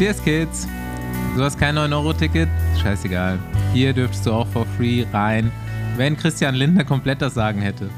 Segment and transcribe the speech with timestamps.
[0.00, 0.66] Cheers, Kids!
[1.36, 2.48] Du hast kein 9-Euro-Ticket?
[2.82, 3.38] Scheißegal.
[3.74, 5.52] Hier dürftest du auch for free rein,
[5.98, 7.90] wenn Christian Lindner komplett das Sagen hätte.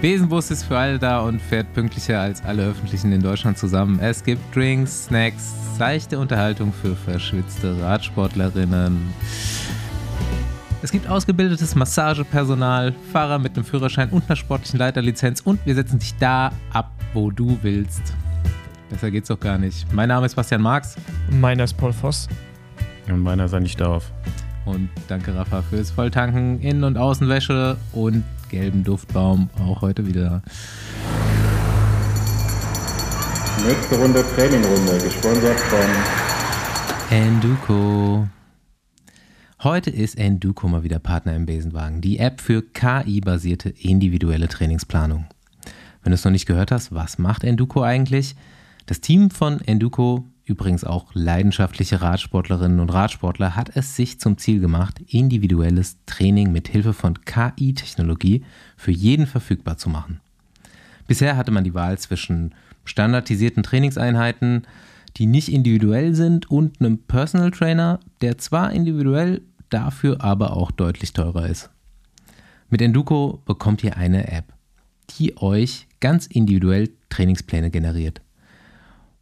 [0.00, 3.98] Besenbus ist für alle da und fährt pünktlicher als alle öffentlichen in Deutschland zusammen.
[4.00, 9.12] Es gibt Drinks, Snacks, leichte Unterhaltung für verschwitzte Radsportlerinnen.
[10.82, 15.98] Es gibt ausgebildetes Massagepersonal, Fahrer mit einem Führerschein und einer sportlichen Leiterlizenz und wir setzen
[15.98, 18.14] dich da ab, wo du willst.
[18.90, 19.92] Besser geht's doch gar nicht.
[19.92, 20.96] Mein Name ist Bastian Marx.
[21.30, 22.26] Meiner ist Paul Voss.
[23.06, 24.10] Und meiner ist nicht Dorf.
[24.64, 30.42] Und danke Rafa fürs Volltanken, Innen- und Außenwäsche und gelben Duftbaum auch heute wieder.
[33.66, 35.80] Nächste Runde Trainingrunde, gesponsert von
[37.10, 38.28] Enduko.
[39.62, 45.26] Heute ist Enduko mal wieder Partner im Besenwagen, die App für KI-basierte individuelle Trainingsplanung.
[46.02, 48.34] Wenn du es noch nicht gehört hast, was macht Enduko eigentlich?
[48.88, 54.60] Das Team von Enduko, übrigens auch leidenschaftliche Radsportlerinnen und Radsportler, hat es sich zum Ziel
[54.60, 58.46] gemacht, individuelles Training mit Hilfe von KI-Technologie
[58.78, 60.20] für jeden verfügbar zu machen.
[61.06, 62.54] Bisher hatte man die Wahl zwischen
[62.86, 64.66] standardisierten Trainingseinheiten,
[65.18, 71.12] die nicht individuell sind, und einem Personal Trainer, der zwar individuell, dafür aber auch deutlich
[71.12, 71.68] teurer ist.
[72.70, 74.50] Mit Enduko bekommt ihr eine App,
[75.18, 78.22] die euch ganz individuell Trainingspläne generiert.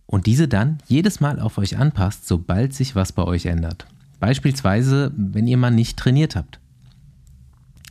[0.07, 3.87] Und diese dann jedes Mal auf euch anpasst, sobald sich was bei euch ändert.
[4.21, 6.61] Beispielsweise, wenn ihr mal nicht trainiert habt.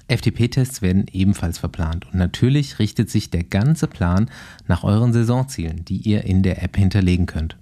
[0.07, 4.30] FTP-Tests werden ebenfalls verplant und natürlich richtet sich der ganze Plan
[4.67, 7.57] nach euren Saisonzielen, die ihr in der App hinterlegen könnt.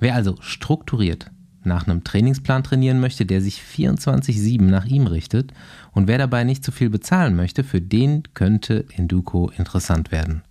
[0.00, 1.30] Wer also strukturiert
[1.66, 5.52] nach einem Trainingsplan trainieren möchte, der sich 24-7 nach ihm richtet
[5.92, 10.42] und wer dabei nicht zu viel bezahlen möchte, für den könnte Enduko interessant werden.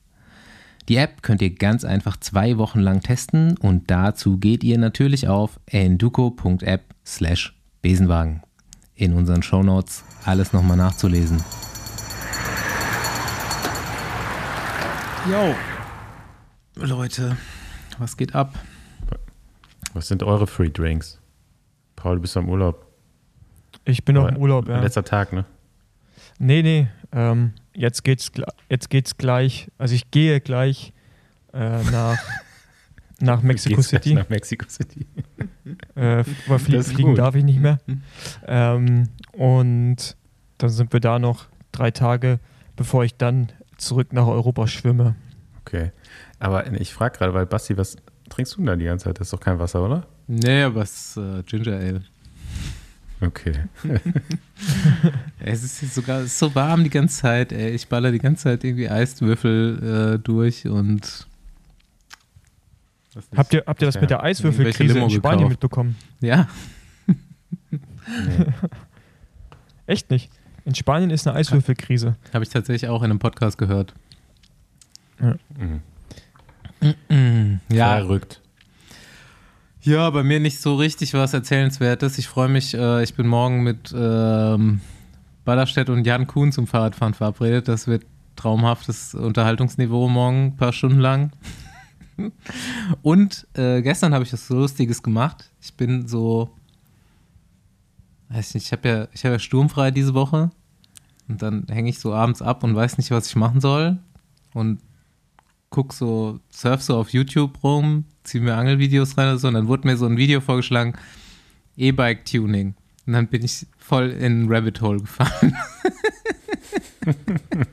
[0.89, 5.29] Die App könnt ihr ganz einfach zwei Wochen lang testen und dazu geht ihr natürlich
[5.29, 8.41] auf enduko.app slash Besenwagen.
[8.95, 11.41] In unseren Shownotes alles nochmal nachzulesen.
[15.31, 15.55] Yo,
[16.75, 17.37] Leute,
[17.97, 18.59] was geht ab?
[19.93, 21.17] Was sind eure Free Drinks?
[21.95, 22.85] Paul, du bist am Urlaub.
[23.85, 24.81] Ich bin noch im Urlaub, ja.
[24.81, 25.45] Letzter Tag, ne?
[26.39, 26.87] Nee, nee.
[27.13, 28.31] Ähm, jetzt geht's
[28.69, 29.69] jetzt geht's gleich.
[29.77, 30.93] Also ich gehe gleich
[31.53, 32.17] äh, nach,
[33.19, 34.11] nach Mexico Geht's City.
[34.11, 35.07] gleich Nach Mexico City.
[35.95, 37.19] Äh, weil flie fliegen gut.
[37.19, 37.79] darf ich nicht mehr.
[38.45, 40.17] Ähm, und
[40.57, 42.39] dann sind wir da noch drei Tage,
[42.75, 45.15] bevor ich dann zurück nach Europa schwimme.
[45.61, 45.91] Okay.
[46.39, 47.95] Aber ich frage gerade, weil Basti, was
[48.29, 49.19] trinkst du denn da die ganze Zeit?
[49.19, 50.05] Das ist doch kein Wasser, oder?
[50.27, 52.03] Nee, aber es ist äh, Ginger Ale.
[53.25, 53.53] Okay.
[55.39, 57.71] Es ist sogar so warm die ganze Zeit, ey.
[57.71, 61.27] Ich baller die ganze Zeit irgendwie Eiswürfel äh, durch und.
[63.35, 65.51] Habt ihr, habt ihr das Ja, mit der Eiswürfelkrise in Spanien gekauft.
[65.51, 65.95] mitbekommen?
[66.21, 66.47] Ja,
[67.05, 68.45] Nee.
[69.85, 70.31] Echt nicht.
[70.65, 72.15] In Spanien ist eine Eiswürfelkrise.
[72.33, 73.93] habe ich tatsächlich auch in einem Podcast gehört.
[75.19, 75.81] Mhm.
[77.69, 78.41] Ja, Verrückt.
[79.83, 82.17] Ja, bei mir nicht so richtig was Erzählenswertes.
[82.17, 84.79] Ich freue mich, äh, ich bin morgen mit ähm,
[85.43, 87.67] Ballerstedt und Jan Kuhn zum Fahrradfahren verabredet.
[87.67, 88.05] Das wird
[88.35, 91.31] traumhaftes Unterhaltungsniveau morgen, ein paar Stunden lang.
[93.01, 95.51] Und äh, gestern habe ich was Lustiges gemacht.
[95.61, 96.49] Ich bin so,
[98.29, 100.51] weiß nicht, ich habe ja, ich habe ja sturmfrei diese Woche.
[101.27, 103.97] Und dann hänge ich so abends ab und weiß nicht, was ich machen soll.
[104.53, 104.79] Und
[105.73, 109.47] guck so, surf so auf YouTube rum, zieh mir Angelvideos rein oder so.
[109.47, 110.93] Und dann wurde mir so ein Video vorgeschlagen,
[111.75, 112.75] E-Bike-Tuning.
[113.07, 115.57] Und dann bin ich voll in Rabbit Hole gefallen.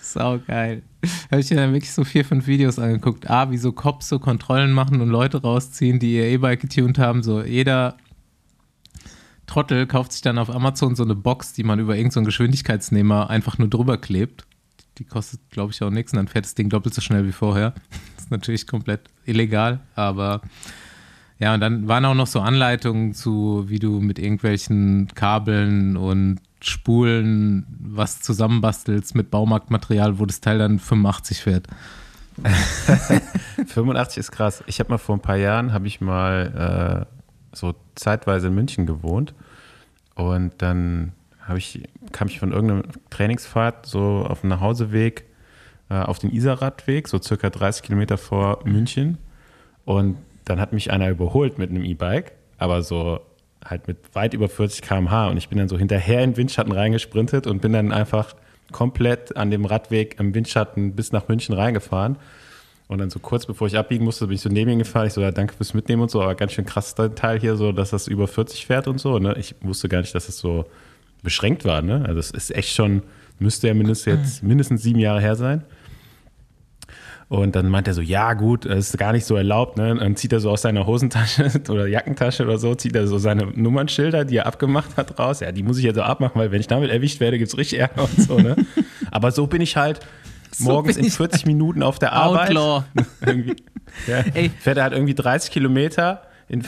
[0.00, 0.82] Sau geil.
[1.30, 3.28] Habe ich mir dann wirklich so vier, fünf Videos angeguckt.
[3.28, 7.22] A, wie so Cops so Kontrollen machen und Leute rausziehen, die ihr E-Bike getuned haben.
[7.22, 7.98] So jeder
[9.46, 13.28] Trottel kauft sich dann auf Amazon so eine Box, die man über irgendeinen so Geschwindigkeitsnehmer
[13.28, 14.46] einfach nur drüber klebt.
[14.98, 17.32] Die kostet, glaube ich, auch nichts und dann fährt das Ding doppelt so schnell wie
[17.32, 17.74] vorher.
[18.14, 20.40] Das ist natürlich komplett illegal, aber
[21.38, 26.40] ja, und dann waren auch noch so Anleitungen zu, wie du mit irgendwelchen Kabeln und
[26.62, 31.66] Spulen was zusammenbastelst mit Baumarktmaterial, wo das Teil dann 85 fährt.
[33.66, 34.64] 85 ist krass.
[34.66, 38.86] Ich habe mal vor ein paar Jahren, habe ich mal äh, so zeitweise in München
[38.86, 39.34] gewohnt
[40.14, 41.12] und dann
[41.46, 41.82] habe ich,
[42.12, 45.24] kam ich von irgendeiner Trainingsfahrt so auf dem Nachhauseweg
[45.88, 49.18] äh, auf den Isarradweg, so circa 30 Kilometer vor München
[49.84, 53.20] und dann hat mich einer überholt mit einem E-Bike, aber so
[53.64, 56.72] halt mit weit über 40 km/h und ich bin dann so hinterher in den Windschatten
[56.72, 58.34] reingesprintet und bin dann einfach
[58.72, 62.16] komplett an dem Radweg im Windschatten bis nach München reingefahren.
[62.88, 65.08] Und dann so kurz bevor ich abbiegen musste, bin ich so neben ihn gefahren.
[65.08, 67.56] Ich so, ja, danke fürs Mitnehmen und so, aber ganz schön krass der Teil hier,
[67.56, 69.18] so, dass das über 40 fährt und so.
[69.18, 69.34] Ne?
[69.38, 70.66] Ich wusste gar nicht, dass das so
[71.26, 71.82] beschränkt war.
[71.82, 72.04] Ne?
[72.06, 73.02] Also es ist echt schon,
[73.38, 75.64] müsste ja mindestens jetzt mindestens sieben Jahre her sein.
[77.28, 79.76] Und dann meint er so, ja gut, das ist gar nicht so erlaubt.
[79.76, 79.96] Ne?
[79.96, 83.46] Dann zieht er so aus seiner Hosentasche oder Jackentasche oder so, zieht er so seine
[83.46, 85.40] Nummernschilder, die er abgemacht hat, raus.
[85.40, 87.58] Ja, die muss ich jetzt so abmachen, weil wenn ich damit erwischt werde, gibt es
[87.58, 88.38] richtig Ärger und so.
[88.38, 88.54] Ne?
[89.10, 89.98] Aber so bin ich halt
[90.52, 92.56] So morgens in ich 40 Minuten auf der Arbeit.
[92.56, 92.84] Outlaw.
[94.06, 94.50] ja, Ey.
[94.60, 96.64] fährt er halt irgendwie 30 Kilometer, in,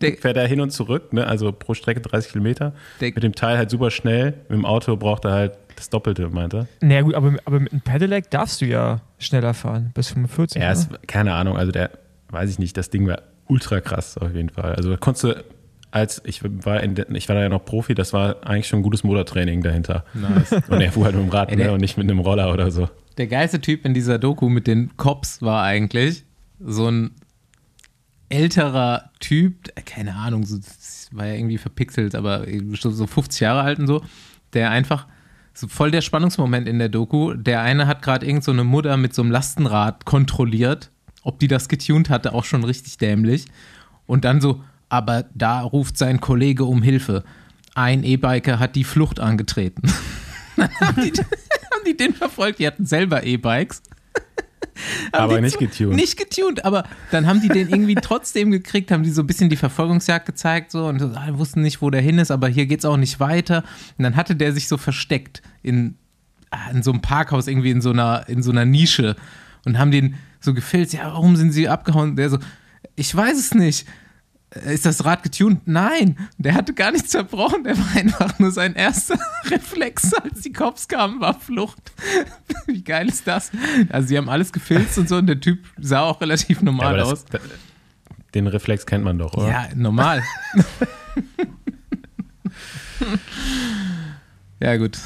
[0.00, 1.26] Der- fährt er hin und zurück, ne?
[1.26, 2.72] also pro Strecke 30 Kilometer.
[3.00, 4.32] Der- mit dem Teil halt super schnell.
[4.48, 6.66] Mit dem Auto braucht er halt das Doppelte, meint er.
[6.80, 10.60] Naja, gut, aber, aber mit einem Pedelec darfst du ja schneller fahren, bis 45.
[10.60, 10.72] Ja, ne?
[10.74, 11.90] es, keine Ahnung, also der,
[12.30, 14.74] weiß ich nicht, das Ding war ultra krass auf jeden Fall.
[14.74, 15.44] Also da konntest du,
[15.90, 18.82] als ich war, in, ich war da ja noch Profi, das war eigentlich schon ein
[18.82, 20.04] gutes Motortraining dahinter.
[20.14, 20.52] Nice.
[20.68, 22.52] Und er fuhr halt mit dem Rad Ey, ne, der- und nicht mit einem Roller
[22.52, 22.88] oder so.
[23.18, 26.24] Der geilste Typ in dieser Doku mit den Cops war eigentlich
[26.60, 27.10] so ein
[28.32, 30.58] älterer Typ, keine Ahnung, so,
[31.12, 34.02] war ja irgendwie verpixelt, aber so 50 Jahre alt und so,
[34.54, 35.06] der einfach
[35.54, 37.34] so voll der Spannungsmoment in der Doku.
[37.34, 40.90] Der eine hat gerade irgend so eine Mutter mit so einem Lastenrad kontrolliert,
[41.22, 43.44] ob die das getuned hatte, auch schon richtig dämlich.
[44.06, 47.24] Und dann so, aber da ruft sein Kollege um Hilfe.
[47.74, 49.82] Ein E-Biker hat die Flucht angetreten.
[50.56, 53.82] haben die, haben die den verfolgt, die hatten selber E-Bikes.
[55.12, 55.94] Aber nicht getuned.
[55.94, 59.50] Nicht getuned, aber dann haben die den irgendwie trotzdem gekriegt, haben die so ein bisschen
[59.50, 62.66] die Verfolgungsjagd gezeigt so und so, ah, wussten nicht, wo der hin ist, aber hier
[62.66, 63.64] geht's auch nicht weiter.
[63.98, 65.96] Und dann hatte der sich so versteckt in,
[66.50, 69.16] ah, in so einem Parkhaus, irgendwie in so einer, in so einer Nische
[69.64, 72.16] und haben den so gefilzt, ja, warum sind sie abgehauen?
[72.16, 72.38] Der so,
[72.96, 73.86] ich weiß es nicht.
[74.54, 75.60] Äh, Ist das Rad getuned?
[75.66, 77.64] Nein, der hatte gar nichts zerbrochen.
[77.64, 79.18] Der war einfach nur sein erster
[79.50, 81.92] Reflex, als die Cops kamen, war Flucht.
[82.66, 83.50] Wie geil ist das?
[83.90, 87.00] Also, sie haben alles gefilzt und so und der Typ sah auch relativ Ja, normal
[87.00, 87.24] aber aus.
[87.24, 87.40] das,
[88.34, 89.48] den Reflex kennt man doch, oder?
[89.48, 90.22] Ja, normal.
[94.60, 94.98] ja, gut.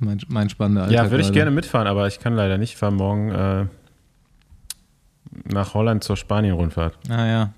[0.00, 1.04] Mein, mein spannender Alltag.
[1.04, 2.72] Ja, würde ich gerne mitfahren, aber ich kann leider nicht.
[2.72, 3.66] Ich fahre morgen äh,
[5.52, 6.98] nach Holland zur Spanien-Rundfahrt.
[7.08, 7.52] Ah, ja.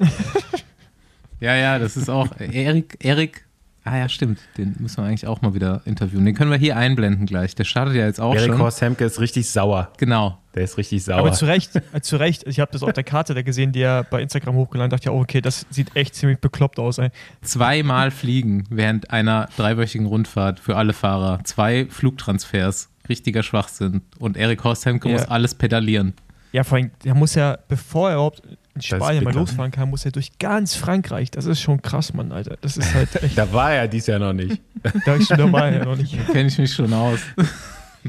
[1.40, 2.28] ja, ja, das ist auch.
[2.38, 3.44] Erik, Erik.
[3.84, 4.38] Ah, ja, stimmt.
[4.58, 6.24] Den müssen wir eigentlich auch mal wieder interviewen.
[6.24, 7.56] Den können wir hier einblenden gleich.
[7.56, 8.58] Der startet ja jetzt auch Erik schon.
[8.60, 9.90] Horst Hemke ist richtig sauer.
[9.98, 10.38] Genau.
[10.54, 11.18] Der ist richtig sauer.
[11.18, 12.46] Aber zu Recht, äh, zu Recht.
[12.46, 15.00] Ich habe das auf der Karte da gesehen, die er bei Instagram hochgeladen hat.
[15.00, 16.98] dachte ja, oh, okay, das sieht echt ziemlich bekloppt aus.
[16.98, 17.08] Ey.
[17.40, 21.40] Zweimal fliegen während einer dreiwöchigen Rundfahrt für alle Fahrer.
[21.42, 22.88] Zwei Flugtransfers.
[23.08, 24.02] Richtiger Schwachsinn.
[24.20, 25.14] Und Erik Horst Hemke Ja.
[25.14, 26.14] muss alles pedalieren.
[26.52, 28.42] Ja, vor allem, der muss ja, bevor er überhaupt
[28.74, 31.30] in Spanien mal losfahren kann, muss er durch ganz Frankreich.
[31.30, 32.56] Das ist schon krass, Mann, Alter.
[32.62, 34.60] Das ist halt echt, da war er dies Jahr noch nicht.
[35.04, 36.16] da ist schon dabei ja noch nicht.
[36.32, 37.20] Kenne ich mich schon aus.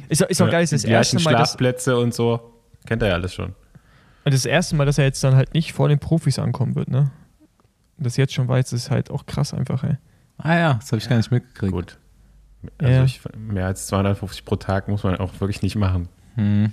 [0.09, 2.53] Ist, doch- ist doch geil, ist das Die erste Mal, dass, Schlafplätze und so.
[2.85, 3.53] Kennt er ja alles schon.
[4.23, 7.11] das erste Mal, dass er jetzt dann halt nicht vor den Profis ankommen wird, ne?
[7.97, 9.97] Und Das jetzt schon weiß, ist halt auch krass einfach, ey.
[10.37, 11.71] Ah ja, das habe ich gar nicht mitgekriegt.
[11.73, 11.97] Gut.
[12.77, 13.03] Also Ja.
[13.03, 16.07] ich, mehr als 250 pro Tag muss man auch wirklich nicht machen.
[16.35, 16.71] Hm.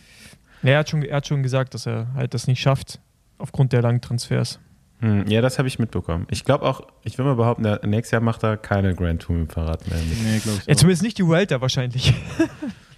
[0.63, 3.01] Ja, er hat, schon, er hat schon gesagt, dass er halt das nicht schafft,
[3.41, 4.59] aufgrund der langen Transfers.
[5.01, 6.27] Hm, ja, das habe ich mitbekommen.
[6.31, 9.35] Ich glaube auch, ich will mal behaupten, der, nächstes Jahr macht er keine Grand Tour
[9.37, 9.99] mit dem Fahrrad mehr.
[9.99, 10.23] Mit.
[10.23, 12.13] Nee, glaube ich Ja, zumindest nicht die Vuelta wahrscheinlich.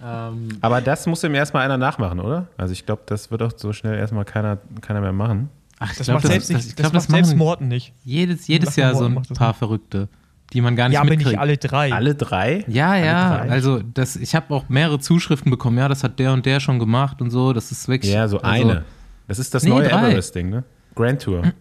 [0.05, 2.47] Ähm, Aber das muss ihm erstmal einer nachmachen, oder?
[2.57, 5.49] Also ich glaube, das wird auch so schnell erstmal keiner, keiner mehr machen.
[5.79, 7.35] ach, ich Das glaube, macht das, selbst, das, nicht, ich das glaub, macht das selbst
[7.37, 7.93] Morten nicht.
[8.03, 10.09] jedes, jedes Jahr so ein das paar Verrückte,
[10.51, 11.29] die man gar nicht Ja, aber mitkriegt.
[11.31, 11.93] nicht alle drei.
[11.93, 12.65] Alle drei?
[12.67, 13.49] Ja, ja, drei?
[13.49, 16.79] also das, ich habe auch mehrere Zuschriften bekommen, ja, das hat der und der schon
[16.79, 18.11] gemacht und so, das ist wirklich.
[18.11, 18.83] Ja, so also, eine.
[19.27, 20.09] Das ist das Nee, neue drei.
[20.09, 20.63] Everest-Ding, ne?
[20.95, 21.53] Grand Tour.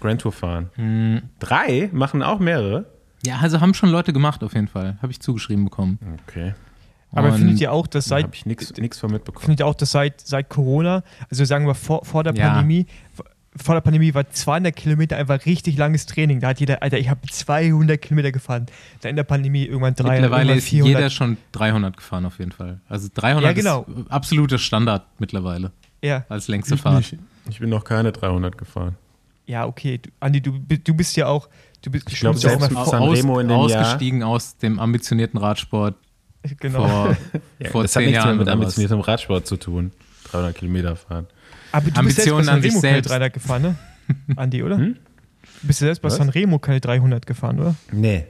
[0.00, 0.70] Grand Tour fahren.
[0.74, 1.22] Hm.
[1.38, 2.86] Drei machen auch mehrere?
[3.24, 5.98] Ja, also haben schon Leute gemacht auf jeden Fall, habe ich zugeschrieben bekommen.
[6.28, 6.54] Okay.
[7.12, 9.42] Aber Und- findet ihr auch, dass Da seit habe ich nichts von mitbekommen.
[9.42, 12.50] findet ihr auch, dass seit, seit Corona, also sagen wir vor, vor der Ja.
[12.50, 12.86] Pandemie,
[13.56, 16.38] vor der Pandemie war 200 Kilometer einfach richtig langes Training.
[16.40, 18.66] Da hat jeder, Alter, ich habe 200 Kilometer gefahren.
[19.00, 20.98] Da in der Pandemie irgendwann 300, Mittlerweile irgendwann ist 400.
[21.00, 22.80] jeder schon 300 gefahren auf jeden Fall.
[22.88, 23.82] Also 300 Ja, genau.
[23.84, 26.24] ist absoluter Standard mittlerweile ja.
[26.28, 27.16] als längste Fahrt.
[27.50, 28.96] Ich bin noch keine 300 gefahren.
[29.46, 29.98] ja, okay.
[29.98, 31.48] Du, Andi, du, du bist ja auch,
[31.82, 33.48] du bist Ich glaub, du bist ja auch selbst mal mit vor, San Remo in
[33.48, 33.82] dem Jahr.
[33.82, 35.94] ausgestiegen aus dem ambitionierten Radsport
[36.60, 36.86] genau.
[36.86, 37.16] vor,
[37.58, 38.60] Ja, vor das hat zehn nichts mehr Jahren mit oder was.
[38.60, 39.92] ambitioniertem Radsport zu tun.
[40.30, 41.26] 300 Kilometer fahren.
[41.72, 43.10] Aber du Ambitionen bist selbst bei an San sich Remo keine selbst.
[43.10, 43.76] 300 gefahren, ne?
[44.36, 44.76] Andi, oder?
[44.76, 44.96] Hm?
[45.60, 46.16] Du bist ja selbst bei Was?
[46.16, 47.74] San Remo keine 300 gefahren, oder?
[47.92, 48.26] Nee.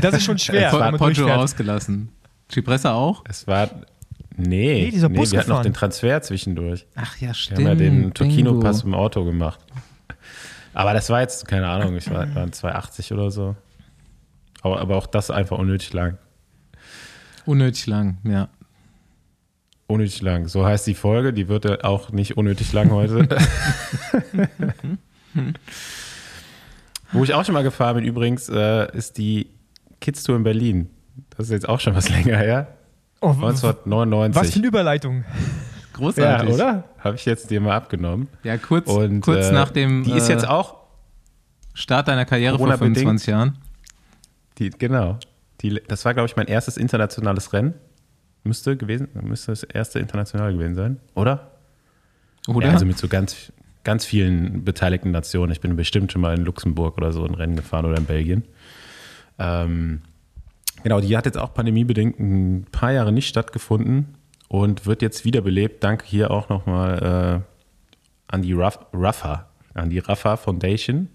[0.00, 2.10] Das ist schon schwer, man Poggio ausgelassen.
[2.50, 3.24] Cipressa auch?
[3.28, 3.70] Es war.
[4.40, 5.64] Nee, Nee, dieser Bus wir hatten noch gefahren.
[5.72, 6.86] den Transfer zwischendurch.
[6.94, 7.58] Ach ja, Wir stimmt.
[7.60, 8.96] haben ja den Tokino-Pass Bingo.
[8.96, 9.60] im Auto gemacht.
[10.72, 13.56] Aber das war jetzt, keine Ahnung, ich war, waren 280 oder so.
[14.62, 16.18] Aber, aber auch das einfach unnötig lang.
[17.46, 18.48] Unnötig lang, ja.
[19.86, 20.46] Unnötig lang.
[20.46, 21.32] So heißt die Folge.
[21.32, 23.26] Die wird auch nicht unnötig lang heute.
[27.12, 29.50] Wo ich auch schon mal gefahren bin, übrigens, äh, ist die
[30.00, 30.88] Kids Tour in Berlin.
[31.36, 32.76] Das ist jetzt auch schon was länger her.
[33.20, 34.40] Oh, 1999.
[34.40, 35.24] was für eine Überleitung.
[35.24, 36.54] ja, Großartig.
[36.54, 36.84] oder?
[36.98, 38.28] Habe ich jetzt dir mal abgenommen.
[38.42, 40.76] Ja, kurz, Und kurz äh, nach dem Die ist äh, jetzt auch.
[41.74, 42.98] Start deiner Karriere vor Corona-bedingt.
[42.98, 43.58] 25 Jahren.
[44.58, 45.18] Die, genau.
[45.60, 47.74] Die, das war, glaube ich, mein erstes internationales Rennen.
[48.42, 51.50] Müsste gewesen, müsste das erste international gewesen sein, oder?
[52.48, 52.68] Oder?
[52.68, 53.52] Ja, also mit so ganz,
[53.84, 55.52] ganz vielen beteiligten Nationen.
[55.52, 58.44] Ich bin bestimmt schon mal in Luxemburg oder so ein Rennen gefahren oder in Belgien.
[59.38, 60.00] Ähm,
[60.82, 64.16] genau, die hat jetzt auch pandemiebedingt ein paar Jahre nicht stattgefunden
[64.48, 65.82] und wird jetzt wiederbelebt.
[65.82, 71.08] Danke hier auch nochmal äh, an die Raf- Rafa, an die Rafa Foundation.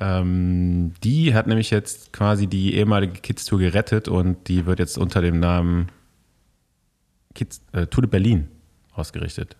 [0.00, 4.96] Ähm, die hat nämlich jetzt quasi die ehemalige Kids Tour gerettet und die wird jetzt
[4.96, 5.88] unter dem Namen
[7.34, 8.48] Kids, äh, Tour de Berlin
[8.92, 9.56] ausgerichtet.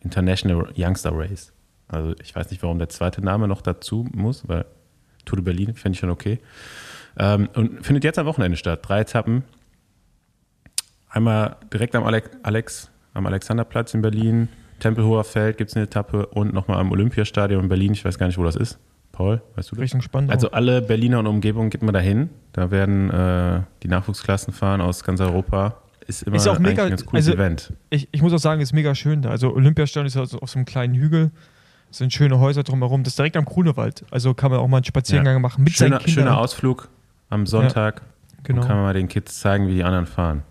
[0.00, 1.52] International Youngster Race.
[1.88, 4.64] Also ich weiß nicht, warum der zweite Name noch dazu muss, weil
[5.24, 6.38] Tour de Berlin fände ich schon okay.
[7.18, 8.80] Ähm, und findet jetzt am Wochenende statt.
[8.82, 9.44] Drei Etappen.
[11.08, 14.48] Einmal direkt am Alex, Alex am Alexanderplatz in Berlin,
[14.78, 17.92] Tempelhoher Feld gibt es eine Etappe und nochmal am Olympiastadion in Berlin.
[17.92, 18.78] Ich weiß gar nicht, wo das ist.
[19.12, 19.82] Paul, weißt du das?
[19.82, 20.32] Richtung Spandau.
[20.32, 22.30] Also alle Berliner und Umgebung geht man dahin.
[22.52, 25.76] Da werden äh, die Nachwuchsklassen fahren aus ganz Europa.
[26.06, 27.72] Ist immer Ist auch mega- ein ganz cooles also- Event.
[27.90, 29.30] ich, ich muss auch sagen, ist mega schön da.
[29.30, 31.32] Also Olympiastadion ist also auf so einem kleinen Hügel.
[31.90, 33.02] Es sind schöne Häuser drumherum.
[33.02, 34.04] Das ist direkt am Grunewald.
[34.12, 36.24] Also kann man auch mal einen Spaziergang machen mit Schöner, seinen Kindern.
[36.24, 36.88] schöner Ausflug
[37.30, 38.02] am Sonntag.
[38.42, 40.42] Genau, Und kann man mal den Kids zeigen, wie die anderen fahren.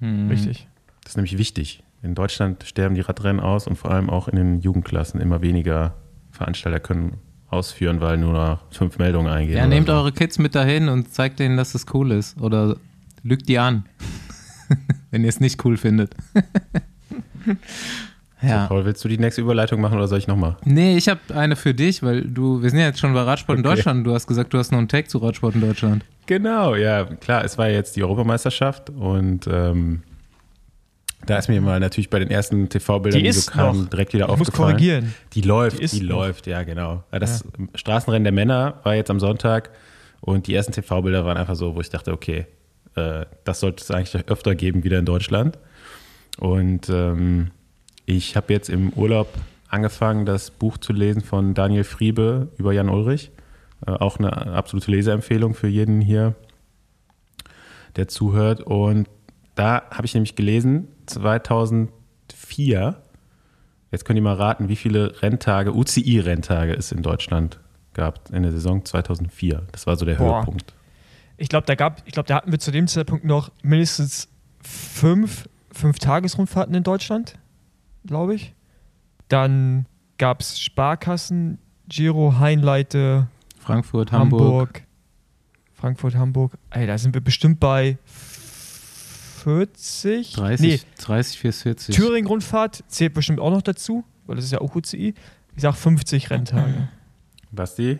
[0.00, 0.28] Hm.
[0.28, 0.68] richtig.
[1.02, 1.82] Das ist nämlich wichtig.
[2.02, 5.94] In Deutschland sterben die Radrennen aus und vor allem auch in den Jugendklassen immer weniger
[6.30, 7.16] Veranstalter können
[7.48, 9.56] ausführen, weil nur noch fünf Meldungen eingehen.
[9.56, 9.94] Ja, nehmt so.
[9.94, 12.40] eure Kids mit dahin und zeigt denen, dass es cool ist.
[12.40, 12.76] Oder
[13.22, 13.84] lügt die an,
[15.10, 16.14] wenn ihr es nicht cool findet.
[18.48, 18.66] ja.
[18.66, 20.56] Paul, willst du die nächste Überleitung machen oder soll ich nochmal?
[20.64, 23.58] Nee, ich habe eine für dich, weil du, wir sind ja jetzt schon bei Radsport
[23.58, 23.76] in Okay.
[23.76, 24.06] Deutschland.
[24.06, 26.04] Du hast gesagt, du hast noch einen Tag zu Radsport in Deutschland.
[26.26, 30.02] Genau, ja, klar, es war jetzt die Europameisterschaft und ähm,
[31.24, 33.90] da ist mir mal natürlich bei den ersten TV-Bildern, Die die, so kamen, noch.
[33.90, 34.72] direkt wieder Ich muss aufgefallen.
[34.76, 35.14] korrigieren.
[35.34, 37.02] Die läuft, Die die, läuft, ja, genau.
[37.12, 39.70] Ja, Das Straßenrennen der Männer war jetzt am Sonntag
[40.20, 42.46] und die ersten TV-Bilder waren einfach so, wo ich dachte, okay,
[42.94, 45.58] äh, das sollte es eigentlich öfter geben wieder in Deutschland.
[46.38, 47.50] Und ähm,
[48.06, 49.28] ich habe jetzt im Urlaub
[49.68, 53.32] angefangen, das Buch zu lesen von Daniel Friebe über Jan Ulrich.
[53.84, 56.34] Äh, auch eine absolute Leseempfehlung für jeden hier,
[57.96, 58.62] der zuhört.
[58.62, 59.08] Und
[59.56, 62.96] da habe ich nämlich gelesen, 2004,
[63.90, 67.58] jetzt könnt ihr mal raten, wie viele Renntage, UCI-Renntage es in Deutschland
[67.92, 69.62] gab in der Saison 2004.
[69.72, 70.38] Das war so der Boah.
[70.38, 70.74] Höhepunkt.
[71.38, 74.28] Ich glaube, da gab, ich glaube, da hatten wir zu dem Zeitpunkt noch mindestens
[74.62, 77.38] fünf, fünf Tagesrundfahrten in Deutschland,
[78.06, 78.54] glaube ich.
[79.28, 79.86] Dann
[80.18, 81.58] gab es Sparkassen,
[81.88, 84.42] Giro, Heinleite, Frankfurt, Hamburg.
[84.42, 84.82] Hamburg.
[85.74, 86.52] Frankfurt, Hamburg.
[86.70, 87.98] Ey, da sind wir bestimmt bei
[89.46, 90.32] 40.
[90.32, 91.94] 30, Nee, 30, 40.
[91.94, 95.14] Thüringen-Rundfahrt zählt bestimmt auch noch dazu, weil das ist ja auch UCI.
[95.54, 96.88] Ich sag 50 Renntage.
[97.52, 97.98] Basti?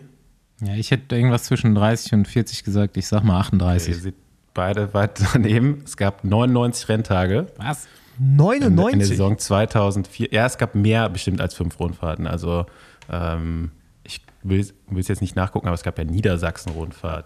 [0.61, 2.97] Ja, ich hätte irgendwas zwischen 30 und 40 gesagt.
[2.97, 3.95] Ich sag mal Ihr 38.
[4.01, 4.15] seht
[4.53, 5.81] beide weit daneben.
[5.85, 7.87] Es gab 99 Renntage Was?
[8.19, 9.07] In, in der 99.
[9.07, 10.29] Saison 2004.
[10.31, 12.27] Ja, es gab mehr bestimmt als fünf Rundfahrten.
[12.27, 12.65] Also
[13.11, 13.71] ähm,
[14.03, 17.25] ich will es jetzt nicht nachgucken, aber es gab ja Niedersachsen-Rundfahrt.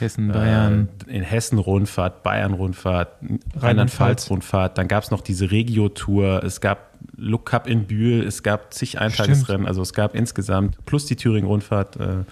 [0.00, 0.88] Hessen, Bayern.
[1.06, 3.62] Äh, in Hessen Rundfahrt, Bayern Rundfahrt, Rheinland-Pfalz.
[3.62, 4.78] Rheinland-Pfalz Rundfahrt.
[4.78, 6.42] Dann gab es noch diese Regio-Tour.
[6.42, 8.26] Es gab Look Cup in Bühl.
[8.26, 9.66] Es gab zig Eintagesrennen.
[9.66, 12.24] Also es gab insgesamt plus die Thüringen-Rundfahrt äh,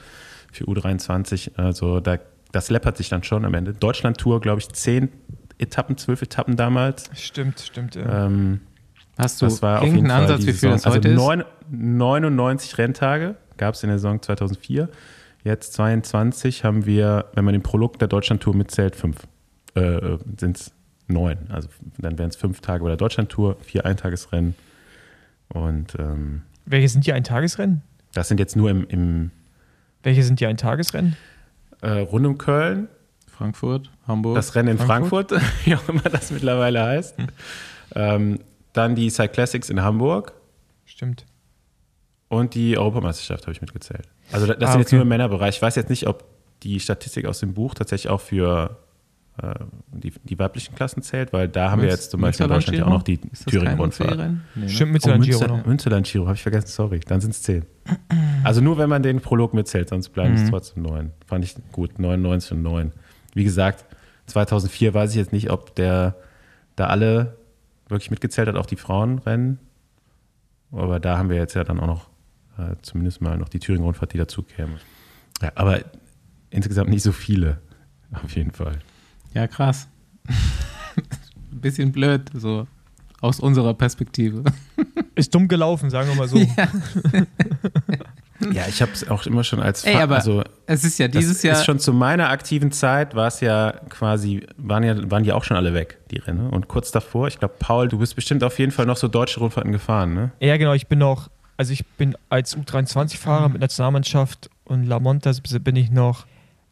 [0.53, 1.57] für U23.
[1.57, 2.19] Also da,
[2.53, 3.75] das läppert sich dann schon am Ende.
[3.75, 5.11] Deutschland-Tour, glaube ich, zehn
[5.59, 7.11] Etappen, zwölf Etappen damals.
[7.15, 7.95] Stimmt, stimmt.
[7.95, 8.27] Ja.
[8.27, 8.61] Ähm,
[9.17, 11.17] Hast du das war auf jeden Ansatz, wie viel das heute also ist?
[11.17, 14.89] neun, 99 Renntage gab es in der Saison 2004.
[15.43, 19.27] Jetzt 22 haben wir, wenn man den Prolog der Deutschlandtour mitzählt, fünf.
[19.75, 20.73] Äh, sind es
[21.09, 21.39] neun.
[21.49, 24.55] Also dann wären es fünf Tage bei der Deutschlandtour, vier Eintagesrennen.
[25.49, 27.83] Und ähm, Welche sind die Eintagesrennen?
[28.15, 29.31] das sind jetzt nur im, im
[30.03, 31.17] Welche sind die Eintagesrennen?
[31.83, 32.89] äh, rund um Köln,
[33.39, 34.35] Frankfurt, Hamburg.
[34.35, 35.33] das Rennen in Frankfurt,
[35.65, 37.15] wie auch immer das mittlerweile heißt.
[37.95, 38.41] ähm,
[38.73, 40.33] dann die Cyclassics in Hamburg.
[40.85, 41.25] Stimmt.
[42.29, 44.09] Und die Europameisterschaft habe ich mitgezählt.
[44.33, 44.97] Also das, das Ah, sind jetzt okay.
[44.97, 45.57] nur im Männerbereich.
[45.57, 46.25] Ich weiß jetzt nicht, ob
[46.63, 48.77] die Statistik aus dem Buch tatsächlich auch für
[49.41, 49.55] äh,
[49.93, 52.85] die, die weiblichen Klassen zählt, weil da haben wir jetzt zum Beispiel in Deutschland ja
[52.87, 54.19] auch noch die Thüringen-Rundfahrt.
[54.57, 54.69] Nee, ne?
[54.69, 55.67] Stimmt, Oh, Münsterland Giro Münster, noch.
[55.67, 57.01] Münsterland Giro, habe ich vergessen, sorry.
[57.07, 57.65] Dann sind es zehn.
[58.45, 60.43] Also nur wenn man den Prolog mitzählt, sonst bleiben Mhm.
[60.43, 61.11] es trotzdem neun.
[61.27, 62.93] Fand ich gut, 99 und 9.
[63.39, 63.85] Wie gesagt,
[64.27, 66.17] 2004 weiß ich jetzt nicht, ob der
[66.75, 67.37] da alle
[67.89, 69.61] wirklich mitgezählt hat, auch die Frauenrennen.
[70.73, 72.09] Aber da haben wir jetzt ja dann auch noch
[72.59, 74.79] äh, zumindest mal noch die Thüringen-Rundfahrt, die dazu käme.
[75.41, 75.83] Ja, aber
[76.51, 77.61] insgesamt nicht so viele,
[78.13, 78.81] auf jeden Fall.
[79.35, 79.87] Ja, krass.
[81.53, 82.67] Ein bisschen blöd, so
[83.21, 84.43] aus unserer Perspektive.
[85.15, 86.39] Ist dumm gelaufen, sagen wir mal so.
[86.57, 86.69] Ja.
[88.53, 91.43] Ja, ich habe es auch immer schon als Ey, aber also es ist ja dieses
[91.43, 91.59] Jahr.
[91.59, 95.43] ist schon zu meiner aktiven Zeit war es ja quasi waren ja waren die auch
[95.45, 98.59] schon alle weg die Rennen und kurz davor ich glaube Paul du bist bestimmt auf
[98.59, 101.85] jeden Fall noch so deutsche Rundfahrten gefahren ne Ja, genau, ich bin noch, also ich
[101.85, 106.27] bin als U23-Fahrer mit Nationalmannschaft und La Montas bin ich noch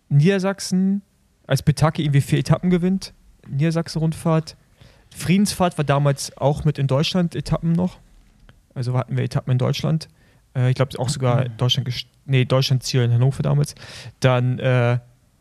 [0.09, 1.03] Niedersachsen,
[1.47, 3.13] als Petake irgendwie vier Etappen gewinnt,
[3.49, 4.57] Niedersachsen-Rundfahrt.
[5.15, 7.99] Friedensfahrt war damals auch mit in Deutschland Etappen noch.
[8.75, 10.09] Also hatten wir Etappen in Deutschland.
[10.57, 13.75] Äh, ich glaube auch sogar Deutschland, gest- nee, Deutschland-Ziel in Hannover damals.
[14.21, 14.99] Dann äh,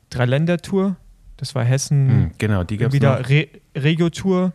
[0.10, 0.96] Dreiländertour,
[1.38, 3.30] das war Hessen, Hm, genau die gab's wieder noch.
[3.30, 4.54] Re Regio-Tour.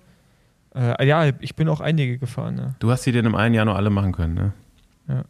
[0.75, 2.55] Äh, ja, ich bin auch einige gefahren.
[2.55, 2.75] Ne?
[2.79, 4.53] du hast die denn im einen Jahr noch alle machen können ne
[5.09, 5.25] Ja.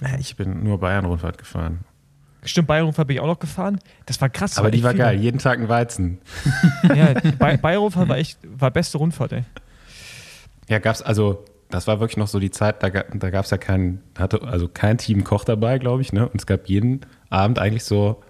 [0.00, 1.80] Ja, ich bin nur Bayern Rundfahrt gefahren
[2.44, 3.80] Stimmt, Bayern-Rundfahrt bin ich auch noch gefahren.
[4.06, 4.56] Das war krass.
[4.58, 5.02] aber die war viele.
[5.02, 6.18] geil jeden Tag ein Weizen
[6.94, 9.44] Ja, Bay- Bayern-Rundfahrt war echt, war beste Rundfahrt, ey.
[10.68, 13.58] ja gab's also das war wirklich noch so die Zeit da, da gab es ja
[13.58, 17.58] kein hatte also kein Team Koch dabei glaube ich ne und es gab jeden Abend
[17.58, 18.22] eigentlich so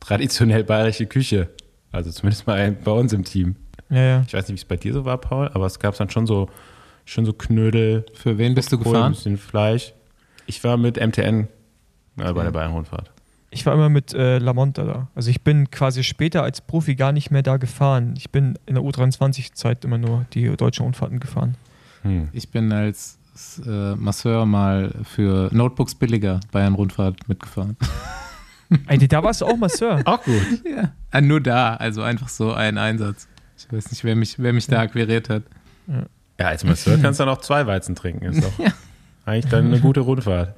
[0.00, 1.48] traditionell bayerische Küche
[1.92, 3.56] also zumindest mal ein- bei uns im Team
[3.90, 4.24] Ja, ja.
[4.26, 6.26] Ich weiß nicht, wie es bei dir so war, Paul, aber es gab dann schon
[6.26, 6.48] so,
[7.04, 9.12] schon so Knödel, Für wen bist du Kohl, ein gefahren?
[9.12, 9.92] bisschen Fleisch.
[10.46, 11.48] Ich war mit MTN
[12.18, 13.12] äh, bei der Bayern-Rundfahrt.
[13.50, 15.08] Ich war immer mit äh, Lamonta da.
[15.14, 18.14] Also ich bin quasi später als Profi gar nicht mehr da gefahren.
[18.16, 21.54] Ich bin in der U23-Zeit immer nur die deutschen Rundfahrten gefahren.
[22.04, 22.28] Hm.
[22.32, 23.18] Ich bin als
[23.66, 27.76] äh, Masseur mal für Notebooks billiger Bayern-Rundfahrt mitgefahren.
[28.86, 30.00] Ey, da warst du auch Masseur.
[30.04, 30.42] Auch gut.
[30.64, 30.92] Ja.
[31.10, 33.28] Ah, nur da, also einfach so ein Einsatz.
[33.58, 35.42] Ich weiß nicht, wer mich, wer mich da akquiriert hat.
[36.38, 38.24] Ja, als Masseur kannst du dann auch zwei Weizen trinken.
[38.26, 38.52] Ist doch
[39.26, 40.54] eigentlich dann eine gute Rundfahrt.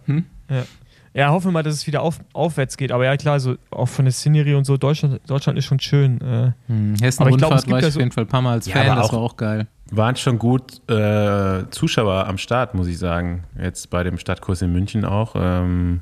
[1.13, 2.93] Ja, hoffen wir mal, dass es wieder auf, aufwärts geht.
[2.93, 6.21] Aber ja, klar, so auch von der Szenerie und so, Deutschland, Deutschland ist schon schön.
[6.21, 8.77] Äh, Hm, Hessen-Rundfahrt war ich ja auf so- jeden Fall ein paar Mal als Ja,
[8.77, 9.67] Fan, das auch- war auch geil.
[9.91, 13.45] Waren schon gut äh, Zuschauer am Start, muss ich sagen.
[13.61, 15.35] Jetzt bei dem Stadtkurs in München auch.
[15.37, 16.01] Ähm,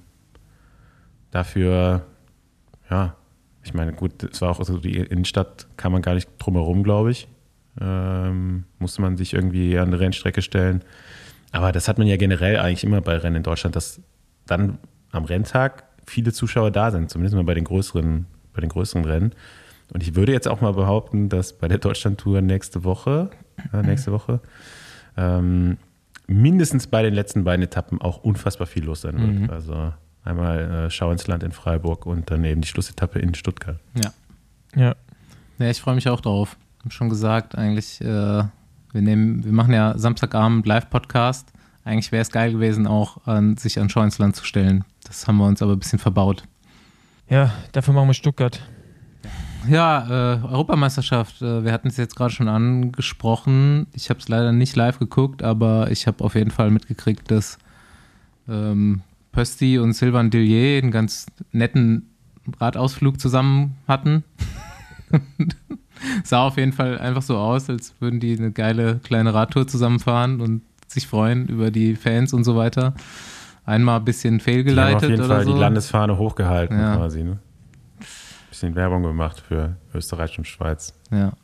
[1.30, 2.02] dafür,
[2.90, 3.14] ja,
[3.62, 7.10] ich meine, gut, es war auch so die Innenstadt, kann man gar nicht drumherum, glaube
[7.10, 7.28] ich.
[7.80, 10.82] Ähm, musste man sich irgendwie an eine Rennstrecke stellen.
[11.52, 14.00] Aber das hat man ja generell eigentlich immer bei Rennen in Deutschland, dass
[14.46, 14.78] dann
[15.12, 19.32] am Renntag viele Zuschauer da sind, zumindest mal bei den größeren, bei den größeren Rennen.
[19.92, 23.30] Und ich würde jetzt auch mal behaupten, dass bei der Deutschlandtour nächste Woche,
[23.72, 24.40] äh, nächste Woche,
[25.16, 25.76] ähm,
[26.26, 29.40] mindestens bei den letzten beiden Etappen auch unfassbar viel los sein wird.
[29.40, 29.50] Mhm.
[29.50, 29.92] Also
[30.24, 33.78] einmal äh, Schau ins Land in Freiburg und dann eben die Schlussetappe in Stuttgart.
[33.94, 34.12] Ja.
[34.74, 34.94] ja.
[35.58, 36.56] Ja, ich freue mich auch drauf.
[36.82, 38.50] Hab schon gesagt, eigentlich, äh, wir
[38.92, 41.52] nehmen, wir machen ja Samstagabend Live-Podcast.
[41.84, 44.84] Eigentlich wäre es geil gewesen, auch an, sich an Scheuensland zu stellen.
[45.04, 46.44] Das haben wir uns aber ein bisschen verbaut.
[47.28, 48.60] ja, dafür machen wir Stuttgart.
[49.68, 53.87] Ja, äh, Europameisterschaft, äh, wir hatten es jetzt gerade schon angesprochen.
[53.94, 57.59] Ich habe es leider nicht live geguckt, aber ich habe auf jeden Fall mitgekriegt, dass
[58.48, 62.11] ähm, Pösti und Silvan Dillier einen ganz netten
[62.61, 64.24] Radausflug zusammen hatten.
[66.24, 70.40] Sah auf jeden Fall einfach so aus, als würden die eine geile kleine Radtour zusammenfahren
[70.40, 72.94] und sich freuen über die Fans und so weiter.
[73.64, 75.55] Einmal ein bisschen Die haben fehlgeleitet auf jeden oder Fall so.
[75.55, 76.96] die Landesfahne hochgehalten Ja.
[76.96, 77.22] quasi.
[77.24, 77.38] Ne?
[78.54, 80.94] Bisschen Werbung gemacht für Österreich und Schweiz.
[81.10, 81.32] ja.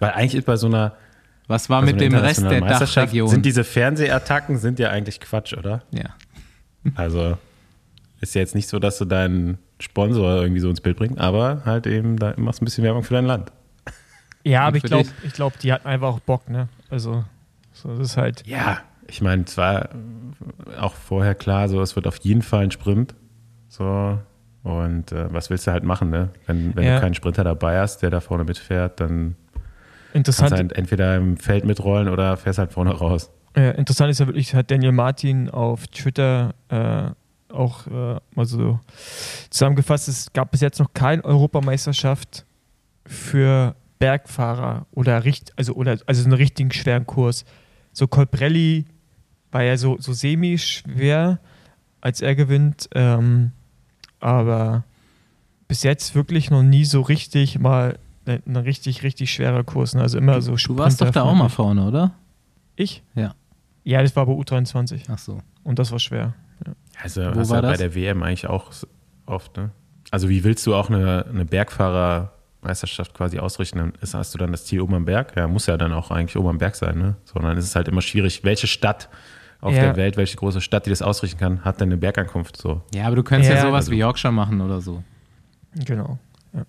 [0.00, 0.96] Weil eigentlich ist bei so einer,
[1.46, 3.28] Was war so mit einer dem Rest der Dachregion?
[3.28, 5.82] sind diese Fernsehattacken sind ja eigentlich Quatsch, oder?
[5.92, 6.14] ja.
[6.96, 7.38] Also
[8.20, 11.62] ist ja jetzt nicht so, dass du deinen Sponsor irgendwie so ins Bild bringst, aber
[11.64, 13.52] halt eben, da machst du ein bisschen Werbung für dein Land.
[14.42, 16.68] Ja, aber ich glaube, ich glaub, die hatten einfach auch Bock, ne?
[16.90, 17.24] Also,
[17.72, 18.44] so, das ist halt.
[18.46, 19.90] Ja, ich meine, es war
[20.80, 23.14] auch vorher klar, so es wird auf jeden Fall ein Sprint.
[23.68, 24.18] So.
[24.68, 26.28] Und äh, was willst du halt machen, ne?
[26.46, 26.96] Wenn, wenn Ja.
[26.96, 31.16] du keinen Sprinter dabei hast, der da vorne mitfährt, dann kannst Interessant, du halt entweder
[31.16, 33.30] im Feld mitrollen oder fährst halt vorne raus.
[33.54, 37.10] äh, interessant ist ja wirklich, hat Daniel Martin auf Twitter äh,
[37.52, 38.78] auch äh, mal so
[39.48, 42.44] zusammengefasst, es gab bis jetzt noch keine Europameisterschaft
[43.06, 47.44] für Bergfahrer oder richt, also oder also einen richtigen schweren Kurs.
[47.92, 48.84] So Colbrelli
[49.50, 51.40] war ja so, so semi-schwer,
[52.02, 53.52] als er gewinnt, ähm,
[54.20, 54.84] aber
[55.68, 59.94] bis jetzt wirklich noch nie so richtig mal ein, ein richtig, richtig schwerer Kurs.
[59.94, 60.02] Ne?
[60.02, 62.12] Also immer so Du warst doch da auch mal vorne, oder?
[62.76, 63.02] Ich?
[63.14, 63.34] Ja.
[63.84, 65.40] Ja, das war bei U23 Ach so.
[65.64, 66.34] und das war schwer.
[67.02, 67.78] Also Wo hast war ja bei das?
[67.78, 68.72] der WM eigentlich auch
[69.26, 69.70] oft, ne?
[70.10, 74.52] Also wie willst du auch eine, eine Weltmeisterschaft quasi ausrichten, dann ist, hast du dann
[74.52, 75.34] das Ziel oben am Berg.
[75.36, 77.16] Ja, muss ja dann auch eigentlich oben am Berg sein, ne?
[77.24, 79.08] Sondern ist es halt immer schwierig, welche Stadt
[79.60, 79.82] auf Ja.
[79.82, 82.82] der Welt, welche große Stadt, die das ausrichten kann, hat denn eine Bergankunft so.
[82.94, 85.02] Ja, aber du könntest ja, Ja, sowas also- wie Yorkshire machen oder so.
[85.84, 86.18] Genau.
[86.54, 86.64] Ja.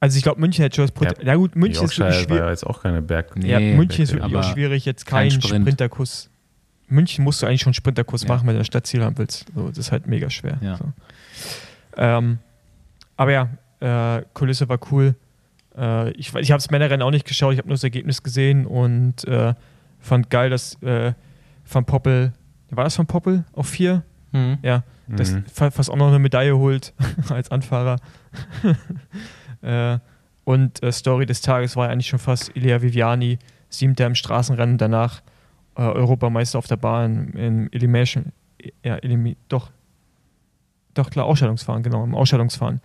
[0.00, 1.26] Also ich glaube, München hätte schon das Potenzial.
[1.26, 2.50] Ja, gut, München ist Yorkshire wirklich war ja schwierig.
[2.52, 3.36] jetzt auch keine Berg.
[3.36, 3.50] Nee.
[3.50, 5.64] Ja, München ist wirklich schwierig, jetzt kein keinen Sprint.
[5.64, 6.30] Sprinterkurs.
[6.88, 8.28] München musst du eigentlich schon einen Sprinterkurs Ja.
[8.28, 9.46] machen, wenn du das Stadtziel haben willst.
[9.54, 10.58] So, das ist halt mega schwer.
[10.60, 10.76] Ja.
[10.76, 10.84] So.
[11.96, 12.38] Ähm,
[13.16, 13.48] aber ja,
[14.18, 15.14] äh, Kulisse war cool.
[15.76, 18.66] Äh, ich ich habe das Männerrennen auch nicht geschaut, ich habe nur das Ergebnis gesehen
[18.66, 19.54] und äh,
[19.98, 21.12] fand geil, dass äh,
[21.70, 22.32] Van Poppel,
[22.70, 24.02] war das Van Poppel auf vier?
[24.32, 24.58] Hm.
[24.62, 25.44] Ja, das Mhm.
[25.46, 26.94] fa- fast auch noch eine Medaille holt
[27.30, 27.96] als Anfahrer.
[29.62, 29.98] äh,
[30.44, 34.78] und äh, Story des Tages war ja eigentlich schon fast Ilya Viviani, siebter im Straßenrennen,
[34.78, 35.22] danach
[35.76, 38.32] äh, Europameister auf der Bahn im Elimination,
[38.84, 39.70] ja, Elimi, doch,
[40.94, 42.80] doch klar, Ausstellungsfahren, genau, im Ausstellungsfahren.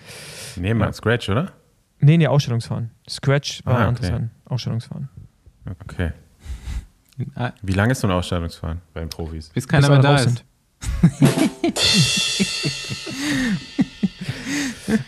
[0.56, 0.94] Nee, mal Ja.
[0.94, 1.52] Scratch, oder?
[2.00, 2.90] Nee, nee, Ausstellungsfahren.
[3.08, 4.16] Scratch war Ah, ein anderes okay.
[4.16, 4.32] Rennen.
[4.46, 5.10] Ausstellungsfahren.
[5.84, 6.12] Okay.
[7.36, 9.50] Ah, Wie lange ist so ein Ausstellungsfahren bei den Profis?
[9.50, 10.44] bis keiner Bis mehr da ist.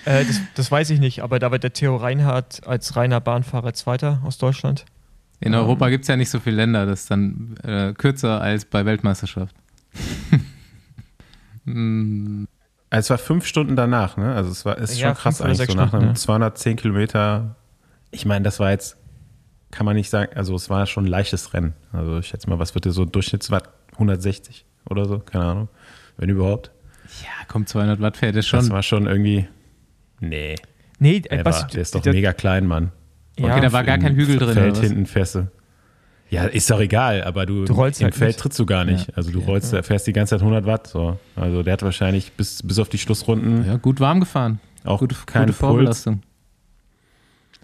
[0.06, 3.74] Äh, das, das weiß ich nicht, aber da wird der Theo Reinhardt als reiner Bahnfahrer
[3.74, 4.86] Zweiter aus Deutschland.
[5.42, 5.60] In Ähm.
[5.60, 8.86] Europa gibt es ja nicht so viele Länder, das ist dann äh, kürzer als bei
[8.86, 9.54] Weltmeisterschaft.
[11.66, 11.66] Also
[12.92, 14.34] es war fünf Stunden danach, ne?
[14.34, 16.16] Also es war ist Ja, schon krass eigentlich, so nach einem ja.
[16.16, 17.56] 210 Kilometer.
[18.12, 18.96] Ich meine, das war jetzt,
[19.74, 21.74] kann man nicht sagen, also es war schon ein leichtes Rennen.
[21.92, 23.70] Also ich schätze mal, was wird dir so Durchschnittswatt?
[23.94, 25.20] 160 oder so?
[25.20, 25.70] Keine Ahnung.
[26.18, 26.72] Wenn überhaupt.
[27.22, 28.72] ja, kommt 200 Watt fährt es Das schon.
[28.72, 29.48] war schon irgendwie,
[30.20, 30.56] nee.
[31.00, 31.44] Nee, äh, Ever.
[31.44, 32.92] Basti, Der ist doch der- mega klein, Mann.
[33.38, 34.54] Ja, Okay, da war gar kein Hügel drin.
[34.54, 34.82] Feld was?
[34.82, 35.40] hinten fährst.
[36.30, 38.40] Ja, ist doch egal, aber du, Du rollst im halt Feld mit.
[38.40, 39.08] trittst du gar nicht.
[39.10, 39.48] Ja, Also du okay.
[39.52, 40.88] rollst, fährst die ganze Zeit 100 Watt.
[40.88, 41.20] So.
[41.36, 44.60] Also der hat wahrscheinlich bis, bis auf die Schlussrunden Ja, gut warm gefahren.
[44.84, 46.10] auch Gute, keinen gute Puls.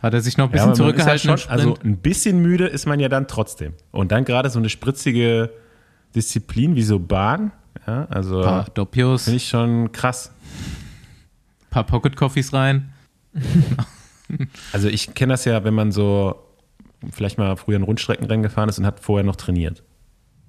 [0.02, 2.40] Hat er sich noch ein Ja, bisschen man ist zurückgehalten halt schon, Also ein bisschen
[2.42, 3.74] müde ist man ja dann trotzdem.
[3.92, 5.52] Und dann gerade so eine spritzige
[6.16, 7.52] Disziplin wie so Bahn,
[7.86, 10.32] ja, also paar Doppios, finde ich schon krass.
[11.64, 12.94] ein paar Pocket Coffees rein.
[14.74, 16.36] Also ich kenne das ja, wenn man so
[17.12, 19.82] vielleicht mal früher ein Rundstreckenrennen gefahren ist und hat vorher noch trainiert.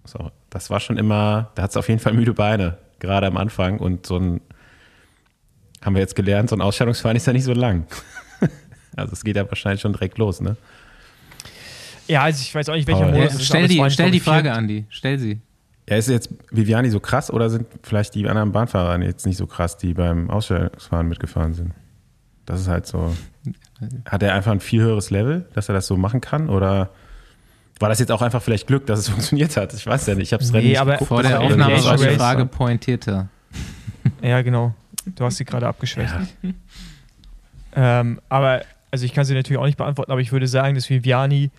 [0.05, 3.39] So, das war schon immer, da hat es auf jeden Fall müde Beine, gerade am
[3.39, 3.79] Anfang.
[3.79, 4.41] Und so ein,
[5.83, 7.87] haben wir jetzt gelernt, so ein Ausscheidungsfahren ist ja nicht so lang.
[8.97, 10.57] Also es geht ja wahrscheinlich schon direkt los, ne?
[12.09, 13.91] Ja, also ich weiß auch nicht, welcher Aber- Modus Ja, es ist, stell aber es
[13.91, 14.85] die, stell die Frage, Andi.
[14.91, 15.41] Stell sie.
[15.89, 19.47] Ja, ist jetzt Viviani so krass oder sind vielleicht die anderen Bahnfahrer jetzt nicht so
[19.47, 21.73] krass, die beim Ausstellungsfahren mitgefahren sind?
[22.47, 23.15] Das ist halt so.
[24.05, 26.49] Hat er einfach ein viel höheres Level, dass er das so machen kann?
[26.49, 26.91] Oder
[27.79, 29.73] war das jetzt auch einfach vielleicht Glück, dass es funktioniert hat?
[29.73, 30.25] Ich weiß ja nicht.
[30.29, 32.05] Ich habe es Nee, Rennen nicht aber geguckt, Vor der Aufnahme war die.
[32.17, 33.29] Frage pointierter.
[34.23, 34.75] Ja, genau.
[35.07, 36.13] Du hast sie gerade abgeschwächt.
[36.43, 36.51] Ja.
[37.73, 40.91] Ähm, aber, also ich kann sie natürlich auch nicht beantworten, aber ich würde sagen, dass
[40.91, 41.51] Viviani,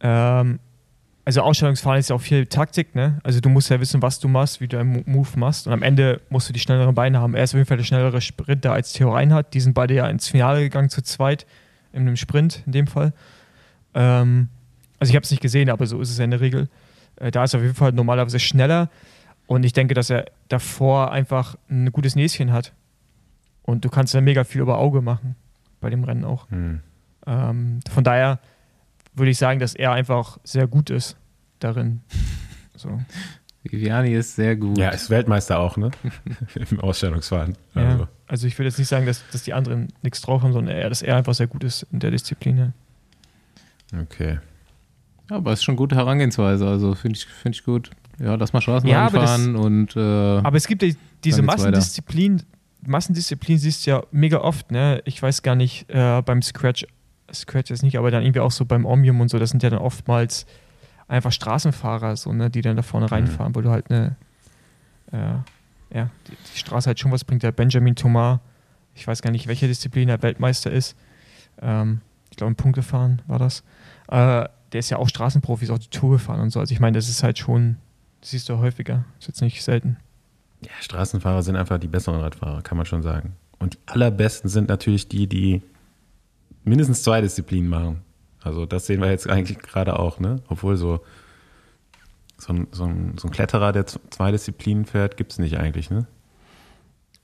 [0.00, 0.58] ähm,
[1.24, 3.18] also Ausstellungsfahren ist ja auch viel Taktik, ne?
[3.22, 5.72] Also du musst ja wissen, was du machst, wie du einen Mo- Move machst und
[5.72, 7.34] am Ende musst du die schnelleren Beine haben.
[7.34, 9.54] Er ist auf jeden Fall der schnellere Sprinter als Theo Reinhardt.
[9.54, 11.46] Die sind beide ja ins Finale gegangen zu zweit,
[11.92, 13.14] in einem Sprint in dem Fall.
[13.94, 14.48] Ähm,
[15.00, 16.68] also ich habe es nicht gesehen, aber so ist es ja in der Regel.
[17.16, 18.90] Äh, da ist er auf jeden Fall normalerweise schneller
[19.46, 22.72] und ich denke, dass er davor einfach ein gutes Näschen hat.
[23.62, 25.36] Und du kannst ja mega viel über Auge machen,
[25.84, 26.50] bei dem Rennen auch.
[26.50, 26.80] Hm.
[27.26, 28.40] Ähm, von daher
[29.14, 31.16] würde ich sagen, dass er einfach sehr gut ist
[31.60, 32.00] darin.
[32.76, 33.00] So.
[33.62, 34.76] Viviani ist sehr gut.
[34.78, 35.92] Ja, ist Weltmeister auch, ne?
[36.70, 37.56] Im Ausstellungsfahren.
[37.76, 37.82] Ja.
[37.88, 40.76] Also, Also ich würde jetzt nicht sagen, dass, dass die anderen nichts drauf haben, sondern
[40.76, 42.58] eher, dass er einfach sehr gut ist in der Disziplin.
[43.92, 44.00] Ja.
[44.02, 44.40] okay.
[45.30, 46.66] Aber es ist schon eine gute Herangehensweise.
[46.68, 47.90] Also finde ich, find ich gut.
[48.18, 49.94] Ja, lass mal Straßen Ja, aber das- fahren und.
[49.94, 50.88] Äh, Aber es gibt ja
[51.22, 51.80] diese geht's weiter.
[52.86, 55.02] Massendisziplin, siehst du ja mega oft, ne?
[55.04, 56.86] Ich weiß gar nicht, äh, beim Scratch,
[57.32, 59.70] Scratch jetzt nicht, aber dann irgendwie auch so beim Omnium und so, das sind ja
[59.70, 60.46] dann oftmals
[61.08, 64.16] einfach Straßenfahrer, so, ne, die dann da vorne reinfahren, weil du halt eine,
[65.12, 67.42] äh, ja, die, die Straße halt schon was bringt.
[67.42, 68.40] Der Benjamin Thomas,
[68.94, 70.96] ich weiß gar nicht, welche Disziplin er Weltmeister ist.
[71.60, 73.62] Ähm, ich glaube, im Punktefahren war das.
[74.08, 76.58] Äh, der ist ja auch Straßenprofi, ist auch die Tour gefahren und so.
[76.58, 77.76] Also ich meine, das ist halt schon,
[78.20, 79.98] das siehst du häufiger, ist jetzt nicht selten.
[80.62, 83.36] Ja, Straßenfahrer sind einfach die besseren Radfahrer, kann man schon sagen.
[83.58, 85.62] Und die allerbesten sind natürlich die, die
[86.64, 88.02] mindestens zwei Disziplinen machen.
[88.42, 90.42] Also das sehen wir jetzt eigentlich gerade auch, ne?
[90.48, 91.00] Obwohl so,
[92.38, 95.90] so, ein, so, ein, so ein Kletterer, der zwei Disziplinen fährt, gibt es nicht eigentlich,
[95.90, 96.06] ne?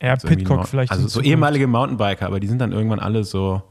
[0.03, 0.91] Ja, So irgendwie Pitcock vielleicht.
[0.91, 1.29] Also so Zukunft.
[1.29, 3.63] ehemalige Mountainbiker, aber die sind dann irgendwann alle so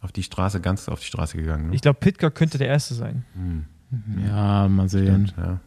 [0.00, 1.68] auf die Straße, ganz auf die Straße gegangen.
[1.68, 1.74] Ne?
[1.76, 3.24] Ich glaube, Pitcock könnte der Erste sein.
[3.34, 3.64] Hm,
[4.26, 5.28] ja, mal sehen.
[5.28, 5.60] stimmt, ja.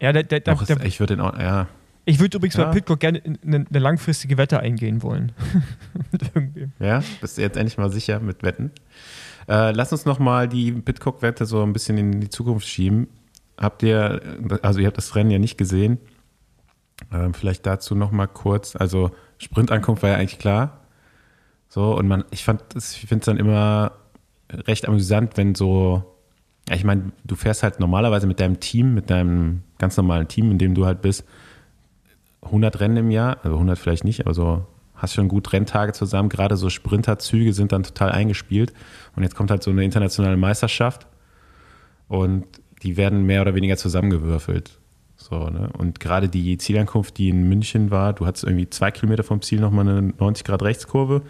[0.00, 1.68] Ja, der, der, der, Doch, der, ist, ich würde den auch, ja.
[2.04, 2.64] ich würde übrigens Ja.
[2.66, 5.32] bei Pitcock gerne eine, eine langfristige Wette eingehen wollen.
[6.78, 8.70] Ja, bist du jetzt endlich mal sicher mit Wetten?
[9.48, 13.08] Äh, lass uns nochmal die Bitcock-Wette so ein bisschen in die Zukunft schieben.
[13.58, 14.20] Habt ihr,
[14.62, 15.98] also ihr habt das Rennen ja nicht gesehen.
[17.12, 18.76] Ähm, vielleicht dazu nochmal kurz.
[18.76, 20.80] Also Sprintankunft war ja eigentlich klar.
[21.68, 23.92] So, und man, ich fand, ich finde es dann immer
[24.50, 26.02] recht amüsant, wenn so,
[26.70, 30.58] ich meine, du fährst halt normalerweise mit deinem Team, mit deinem ganz normalen Team, in
[30.58, 31.24] dem du halt bist,
[32.42, 34.64] 100 Rennen im Jahr, also 100 vielleicht nicht, aber so
[34.94, 36.28] hast schon gut Renntage zusammen.
[36.28, 38.72] Gerade so Sprinterzüge sind dann total eingespielt.
[39.16, 41.06] Und jetzt kommt halt so eine internationale Meisterschaft
[42.08, 42.44] und
[42.82, 44.78] die werden mehr oder weniger zusammengewürfelt.
[45.16, 45.70] So, ne?
[45.76, 49.60] Und gerade die Zielankunft, die in München war, du hattest irgendwie zwei Kilometer vom Ziel
[49.60, 51.22] nochmal eine 90 Grad Rechtskurve,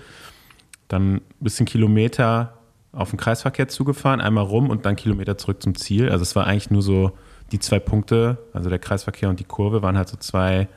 [0.89, 2.55] dann ein bisschen Kilometer
[2.93, 6.09] auf den Kreisverkehr zugefahren, einmal rum und dann Kilometer zurück zum Ziel.
[6.09, 7.13] Also es war eigentlich nur so
[7.53, 10.69] die zwei Punkte, also der Kreisverkehr und die Kurve waren halt so zwei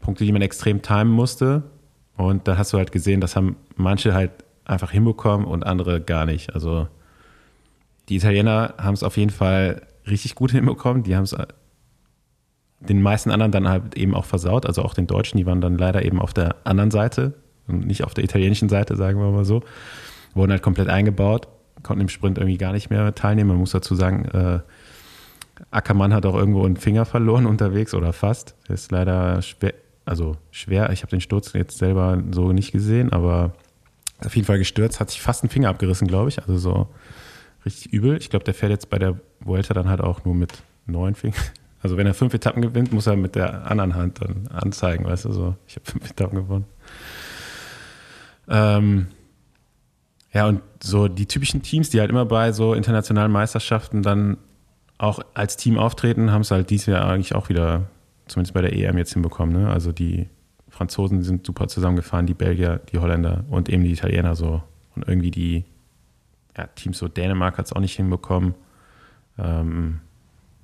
[0.00, 1.62] Punkte, die man extrem timen musste.
[2.16, 4.30] Und da hast du halt gesehen, das haben manche halt
[4.64, 6.54] einfach hinbekommen und andere gar nicht.
[6.54, 6.88] Also
[8.08, 11.02] die Italiener haben es auf jeden Fall richtig gut hinbekommen.
[11.02, 11.34] Die haben es
[12.80, 14.66] den meisten anderen dann halt eben auch versaut.
[14.66, 17.34] Also auch den Deutschen, die waren dann leider eben auf der anderen Seite
[17.66, 19.62] und nicht auf der italienischen Seite, sagen wir mal so.
[20.34, 21.48] Wurden halt komplett eingebaut,
[21.82, 23.50] konnten im Sprint irgendwie gar nicht mehr teilnehmen.
[23.50, 24.60] Man muss dazu sagen, äh,
[25.70, 28.56] Ackermann hat auch irgendwo einen Finger verloren unterwegs oder fast.
[28.68, 30.90] Der ist leider schwer, also schwer.
[30.90, 33.52] Ich habe den Sturz jetzt selber so nicht gesehen, aber
[34.24, 36.40] auf jeden Fall gestürzt, hat sich fast einen Finger abgerissen, glaube ich.
[36.40, 36.88] Also so
[37.64, 38.16] richtig übel.
[38.16, 40.52] Ich glaube, der fährt jetzt bei der Vuelta dann halt auch nur mit
[40.86, 41.40] neun Fingern.
[41.82, 45.26] Also wenn er fünf Etappen gewinnt, muss er mit der anderen Hand dann anzeigen, weißt
[45.26, 46.64] du, so, ich habe fünf Etappen gewonnen.
[48.48, 49.08] Ähm,
[50.32, 54.38] ja, und so die typischen Teams, die halt immer bei so internationalen Meisterschaften dann
[54.98, 57.88] auch als Team auftreten, haben es halt dieses Jahr eigentlich auch wieder,
[58.26, 59.62] zumindest bei der EM jetzt hinbekommen.
[59.62, 59.68] Ne?
[59.68, 60.28] Also die
[60.68, 64.62] Franzosen sind super zusammengefahren, die Belgier, die Holländer und eben die Italiener so.
[64.94, 65.64] Und irgendwie die
[66.56, 68.54] ja, Teams so Dänemark hat es auch nicht hinbekommen.
[69.38, 70.00] Ähm,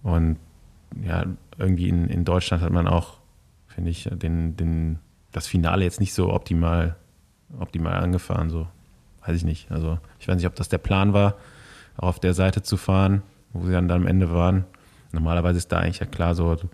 [0.03, 0.39] und
[1.03, 1.25] ja,
[1.59, 3.19] irgendwie in, in Deutschland hat man auch,
[3.67, 4.99] finde ich, den, den,
[5.33, 6.97] das Finale jetzt nicht so optimal,
[7.59, 8.51] optimal angefahren.
[8.51, 8.67] So.
[9.27, 9.71] Weiß ich nicht.
[9.71, 11.37] Also ich weiß nicht, ob das der Plan war,
[11.97, 14.65] auf der Seite zu fahren, wo sie dann, dann am Ende waren.
[15.13, 16.69] Normalerweise ist da eigentlich ja klar so, du,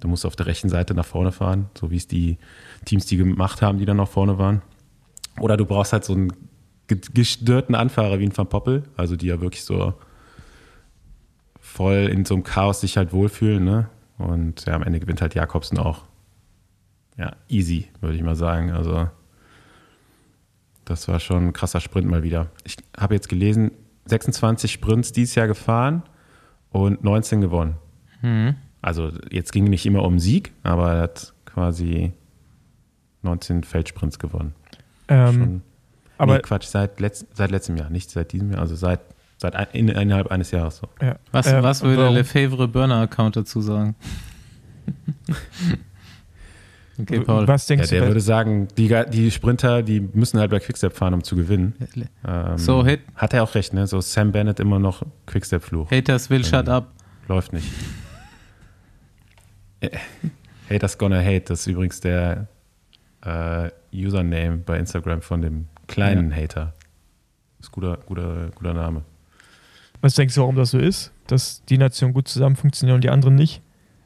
[0.00, 2.38] du musst auf der rechten Seite nach vorne fahren, so wie es die
[2.84, 4.62] Teams, die gemacht haben, die dann nach vorne waren.
[5.40, 6.32] Oder du brauchst halt so einen
[6.88, 9.94] gestörten Anfahrer wie ein Van Poppel, also die ja wirklich so
[11.60, 13.64] voll in so einem Chaos sich halt wohlfühlen.
[13.64, 13.88] Ne?
[14.16, 16.04] Und ja, am Ende gewinnt halt Jakobsen auch.
[17.16, 18.70] Ja, easy, würde ich mal sagen.
[18.70, 19.08] Also
[20.84, 22.50] das war schon ein krasser Sprint mal wieder.
[22.64, 23.72] Ich habe jetzt gelesen,
[24.06, 26.02] 26 Sprints dieses Jahr gefahren
[26.70, 27.76] und 19 gewonnen.
[28.22, 28.56] Mhm.
[28.82, 32.12] Also jetzt ging nicht immer um Sieg, aber er hat quasi
[33.22, 34.54] 19 Feldsprints gewonnen.
[35.08, 35.62] Ähm, Schon,
[36.18, 39.00] aber nee, Quatsch, seit, letzt, seit letztem Jahr, nicht seit diesem Jahr, also seit,
[39.38, 40.88] seit ein, in, innerhalb eines Jahres so.
[41.00, 41.16] ja.
[41.32, 43.94] Was, Äh, was würde warum- Lefebvre Burner Account dazu sagen?
[46.98, 47.46] okay, Paul.
[47.48, 48.06] Was Ja, denkst der du?
[48.08, 51.74] würde sagen, die, die Sprinter, die müssen halt bei Quickstep fahren, um zu gewinnen.
[52.26, 53.86] Ähm, So, Hit- Hat er auch recht, ne?
[53.86, 55.90] So Sam Bennett immer noch Quickstep-Fluch.
[55.90, 56.88] Haters will shut up.
[57.28, 57.70] Läuft nicht.
[59.80, 59.90] Äh,
[60.70, 62.46] Haters gonna hate, das ist übrigens der
[63.24, 66.74] äh, Username bei Instagram von dem kleinen Hater.
[67.60, 69.02] Ist guter, guter, guter Name.
[70.00, 71.12] Was denkst du, warum das so ist?
[71.26, 73.62] Dass die Nationen gut zusammen funktionieren und die anderen nicht?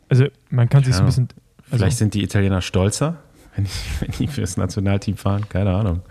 [0.09, 1.13] Also, man kann sich so ein Ja.
[1.73, 3.17] Also, Vielleicht sind die Italiener stolzer,
[3.57, 5.49] wenn die, wenn die für das Nationalteam fahren.
[5.49, 6.03] Keine Ahnung.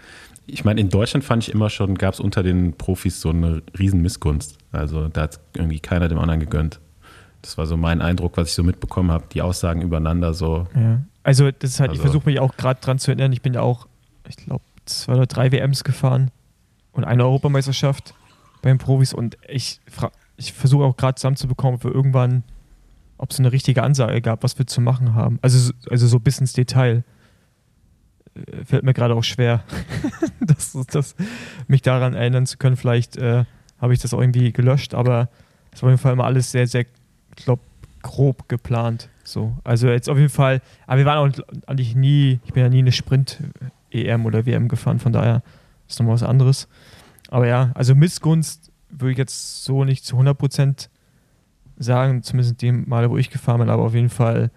[0.48, 3.62] Ich meine, in Deutschland fand ich immer schon, gab es unter den Profis so eine
[3.78, 4.58] riesen Missgunst.
[4.72, 6.80] Also da hat irgendwie keiner dem anderen gegönnt.
[7.42, 9.26] Das war so mein Eindruck, was ich so mitbekommen habe.
[9.32, 10.68] Die Aussagen übereinander so.
[10.76, 11.02] ja.
[11.24, 13.54] also das ist halt, ich Also- versuche mich auch gerade dran zu erinnern, ich bin
[13.54, 13.88] ja auch,
[14.28, 16.32] ich glaube, zwei oder drei WMs gefahren
[16.92, 18.14] und eine Europameisterschaft
[18.62, 19.80] bei den Profis und ich,
[20.38, 22.44] ich versuche auch gerade zusammenzubekommen, ob wir irgendwann,
[23.22, 25.40] ob es eine richtige Ansage gab, was wir zu machen haben.
[25.42, 27.04] Also, so- also so bis ins Detail.
[28.36, 29.64] Äh, Fällt mir gerade auch schwer,
[30.42, 31.16] das, das,
[31.68, 32.76] mich daran erinnern zu können.
[32.78, 33.46] Vielleicht äh,
[33.80, 35.30] habe ich das auch irgendwie gelöscht, aber
[35.72, 37.62] es war auf jeden Fall immer alles sehr, sehr, ich glaube,
[38.02, 39.10] grob geplant.
[39.24, 39.56] So.
[39.64, 42.80] Also jetzt auf jeden Fall, aber wir waren auch eigentlich nie, ich bin ja nie
[42.80, 45.44] eine Sprint-EM oder WM gefahren, von daher
[45.88, 46.68] ist nochmal was anderes.
[47.30, 50.90] Aber ja, also Missgunst würde ich jetzt so nicht zu 100%
[51.84, 54.52] sagen, zumindest in dem Mal, wo ich gefahren bin, aber auf jeden Fall,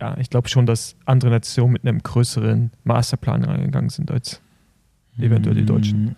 [0.00, 4.40] ja, ich glaube schon, dass andere Nationen mit einem größeren Masterplan reingegangen sind als
[5.18, 6.04] eventuell die Deutschen.
[6.04, 6.16] Mhm.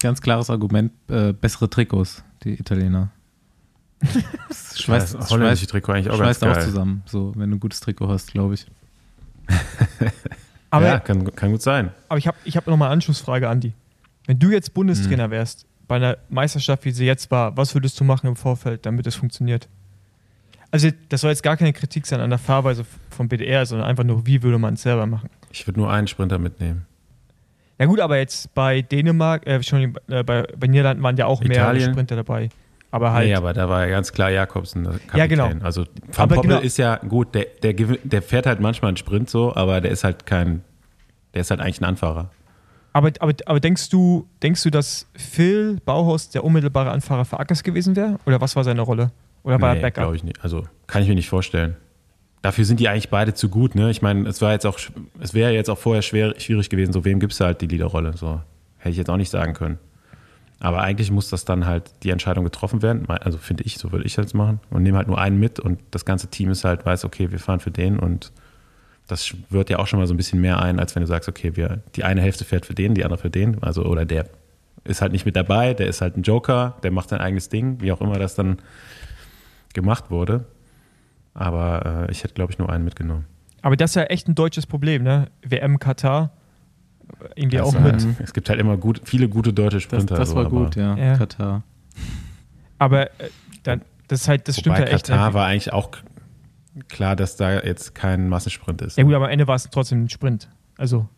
[0.00, 3.10] Ganz klares Argument, äh, bessere Trikots, die Italiener.
[4.48, 7.56] Das schweißt, das holländische schweißt, Trikot eigentlich auch schweißt ganz auch zusammen, so, wenn du
[7.56, 8.66] ein gutes Trikot hast, glaube ich.
[10.70, 11.90] Aber, ja, kann, kann gut sein.
[12.08, 13.72] aber ich habe ich hab nochmal eine Anschlussfrage, Andi.
[14.26, 18.04] Wenn du jetzt Bundestrainer wärst, bei einer Meisterschaft, wie sie jetzt war, was würdest du
[18.04, 19.68] machen im Vorfeld, damit es funktioniert?
[20.70, 24.04] Also, das soll jetzt gar keine Kritik sein an der Fahrweise vom BDR, sondern einfach
[24.04, 25.30] nur, wie würde man es selber machen?
[25.50, 26.86] Ich würde nur einen Sprinter mitnehmen.
[27.78, 31.42] Ja, gut, aber jetzt bei Dänemark, äh, schon äh, bei, bei Niederlanden waren ja auch
[31.42, 31.78] mehr?
[31.80, 32.48] Sprinter dabei.
[32.90, 33.26] Aber halt.
[33.26, 35.18] Nee, aber da war ja ganz klar Jakobsen Kapitän.
[35.18, 35.50] Ja, genau.
[35.62, 36.62] Also Van Aber Poppel genau.
[36.62, 40.04] ist ja gut, der, der, der fährt halt manchmal einen Sprint so, aber der ist
[40.04, 40.62] halt kein,
[41.34, 42.30] der ist halt eigentlich ein Anfahrer.
[42.94, 47.62] Aber, aber, aber denkst du, denkst du, dass Phil Bauhaus der unmittelbare Anfahrer für Ackers
[47.62, 48.18] gewesen wäre?
[48.24, 49.10] Oder was war seine Rolle?
[49.46, 50.02] Oder war nee, Backup?
[50.02, 50.42] glaube ich nicht.
[50.42, 51.76] Also kann ich mir nicht vorstellen.
[52.42, 53.90] Dafür sind die eigentlich beide zu gut, ne?
[53.90, 54.78] Ich meine, es war jetzt auch,
[55.20, 58.16] es wäre jetzt auch vorher schwer, schwierig gewesen, so wem gibst du halt die Leaderrolle?
[58.16, 58.40] So
[58.78, 59.78] hätte ich jetzt auch nicht sagen können.
[60.58, 63.08] Aber eigentlich muss das dann halt die Entscheidung getroffen werden.
[63.08, 64.60] Also finde ich, so würde ich jetzt machen.
[64.70, 67.38] Und nehme halt nur einen mit und das ganze Team ist halt, weiß, okay, wir
[67.38, 68.32] fahren für den und
[69.06, 71.28] das wird ja auch schon mal so ein bisschen mehr ein, als wenn du sagst,
[71.28, 73.62] okay, wir, die eine Hälfte fährt für den, die andere für den.
[73.62, 74.26] Also, oder der
[74.82, 77.80] ist halt nicht mit dabei, der ist halt ein Joker, der macht sein eigenes Ding,
[77.80, 78.58] wie auch immer das dann
[79.76, 80.46] gemacht wurde.
[81.34, 83.26] Aber äh, ich hätte, glaube ich, nur einen mitgenommen.
[83.62, 85.28] Aber das ist ja echt ein deutsches Problem, ne?
[85.42, 86.32] WM Katar.
[87.36, 87.92] Irgendwie Das auch ist mit.
[87.92, 90.16] halt, es gibt halt immer gut, viele gute deutsche Das, Sprinter.
[90.16, 90.96] das so, war aber gut, ja.
[90.96, 91.16] Ja.
[91.16, 91.62] Katar.
[92.78, 93.30] Aber äh,
[93.62, 95.06] dann, das ist halt, das stimmt Wobei ja echt.
[95.06, 95.34] Katar ne?
[95.34, 95.90] war eigentlich auch
[96.88, 98.98] klar, dass da jetzt kein Massensprint ist.
[98.98, 100.48] Ja gut, aber am Ende war es trotzdem ein Sprint.
[100.76, 101.08] Also,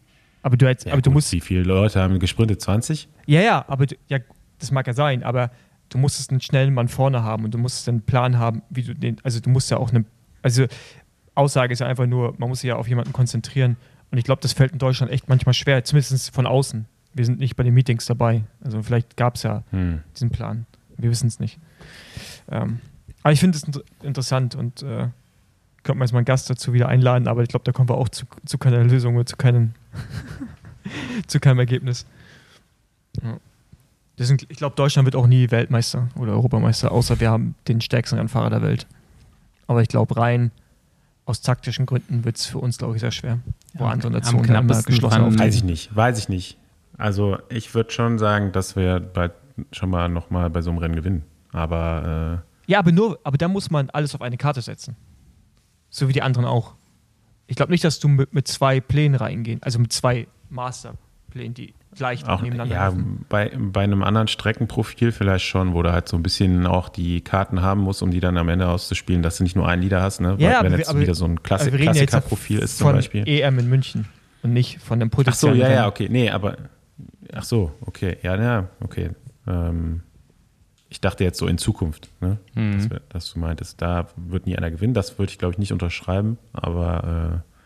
[0.43, 1.33] aber du jetzt, Ja, aber du gut, musst.
[1.33, 2.61] Wie viele Leute haben gesprintet?
[2.61, 3.09] 20?
[3.27, 4.19] Ja, ja, aber du, ja,
[4.59, 5.51] das mag ja sein, aber
[5.89, 8.95] du musstest einen schnellen Mann vorne haben und du musstest einen Plan haben, wie du
[8.95, 10.05] den, also du musst ja auch eine,
[10.43, 10.67] also
[11.35, 13.77] Aussage ist ja einfach nur, man muss sich ja auf jemanden konzentrieren
[14.11, 16.87] und ich glaube, das fällt in Deutschland echt manchmal schwer, zumindest von außen.
[17.15, 20.03] Wir sind nicht bei den Meetings dabei, also vielleicht gab es ja Hm.
[20.15, 21.59] diesen Plan, wir wissen es nicht.
[22.51, 22.81] Ähm,
[23.23, 25.09] aber ich finde es inter interessant und äh,
[25.83, 27.97] könnten wir jetzt mal einen Gast dazu wieder einladen, aber ich glaube, da kommen wir
[27.97, 29.73] auch zu, zu keiner Lösung oder zu keinem,
[31.27, 32.07] zu keinem Ergebnis.
[33.23, 33.39] Ja.
[34.27, 38.17] Sind, ich glaube, Deutschland wird auch nie Weltmeister oder Europameister, außer wir haben den stärksten
[38.19, 38.87] Rennfahrer der Welt.
[39.67, 40.51] Aber ich glaube, rein
[41.25, 43.39] aus taktischen Gründen wird es für uns, glaube ich, sehr schwer.
[43.75, 45.39] Wo Am- andere Nationen knappesten geschlossen auftreten.
[45.41, 46.57] Weiß ich nicht, weiß ich nicht.
[46.97, 49.31] Also ich würde schon sagen, dass wir bei,
[49.73, 51.23] schon mal nochmal bei so einem Rennen gewinnen.
[51.53, 54.97] Aber Ja, aber nur, aber da muss man alles auf eine Karte setzen.
[55.91, 56.75] So wie die anderen auch.
[57.47, 61.73] Ich glaube nicht, dass du mit, mit zwei Plänen reingehen, also mit zwei Masterplänen, die
[61.99, 62.93] gleich auch nebeneinander ja,
[63.29, 67.21] bei, bei einem anderen Streckenprofil vielleicht schon, wo du halt so ein bisschen auch die
[67.21, 70.01] Karten haben musst, um die dann am Ende auszuspielen, dass du nicht nur einen Lieder
[70.01, 70.37] hast, ne?
[70.39, 73.29] Ja, Weil, wenn wir- jetzt aber- wieder so ein Klassi Klassikerprofil ist zum Beispiel.
[73.29, 74.07] EM in München
[74.43, 76.09] und nicht von dem Ach so, ja, ja, okay.
[76.11, 76.57] Nee, aber.
[77.35, 78.17] Ach so, okay.
[78.23, 79.11] Ja, ja, okay.
[79.47, 80.03] Ähm,
[80.89, 82.39] ich dachte jetzt so in Zukunft, ne?
[82.55, 82.89] Mhm.
[82.89, 84.95] dass, dass du meintest, da wird nie einer gewinnen.
[84.95, 86.39] Das würde ich, glaube ich, nicht unterschreiben.
[86.55, 87.58] Aber äh,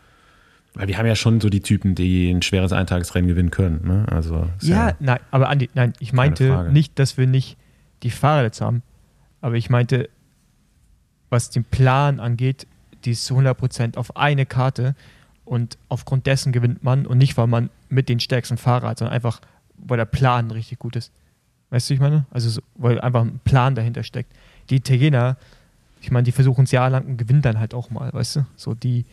[0.73, 3.87] weil wir haben ja schon so die Typen, die ein schweres Eintagesrennen gewinnen können.
[3.87, 4.05] Ne?
[4.09, 7.57] Also ist Ja, nein, aber Andi, nein, ich meinte nicht, dass wir nicht
[8.01, 8.81] die Fahrer dazu haben,
[9.41, 10.09] aber ich meinte,
[11.29, 12.67] was den Plan angeht,
[13.05, 14.95] die ist zu 100% auf eine Karte
[15.45, 19.13] und aufgrund dessen gewinnt man und nicht, weil man mit den stärksten Fahrer hat, sondern
[19.13, 19.41] einfach,
[19.77, 21.11] weil der Plan richtig gut ist.
[21.69, 22.25] Weißt du, ich meine?
[22.31, 24.31] Also, so, weil einfach ein Plan dahinter steckt.
[24.69, 25.37] Die Italiener,
[26.01, 28.45] ich meine, die versuchen es jahrelang und gewinnen dann halt auch mal, weißt du?
[28.55, 29.05] So, die,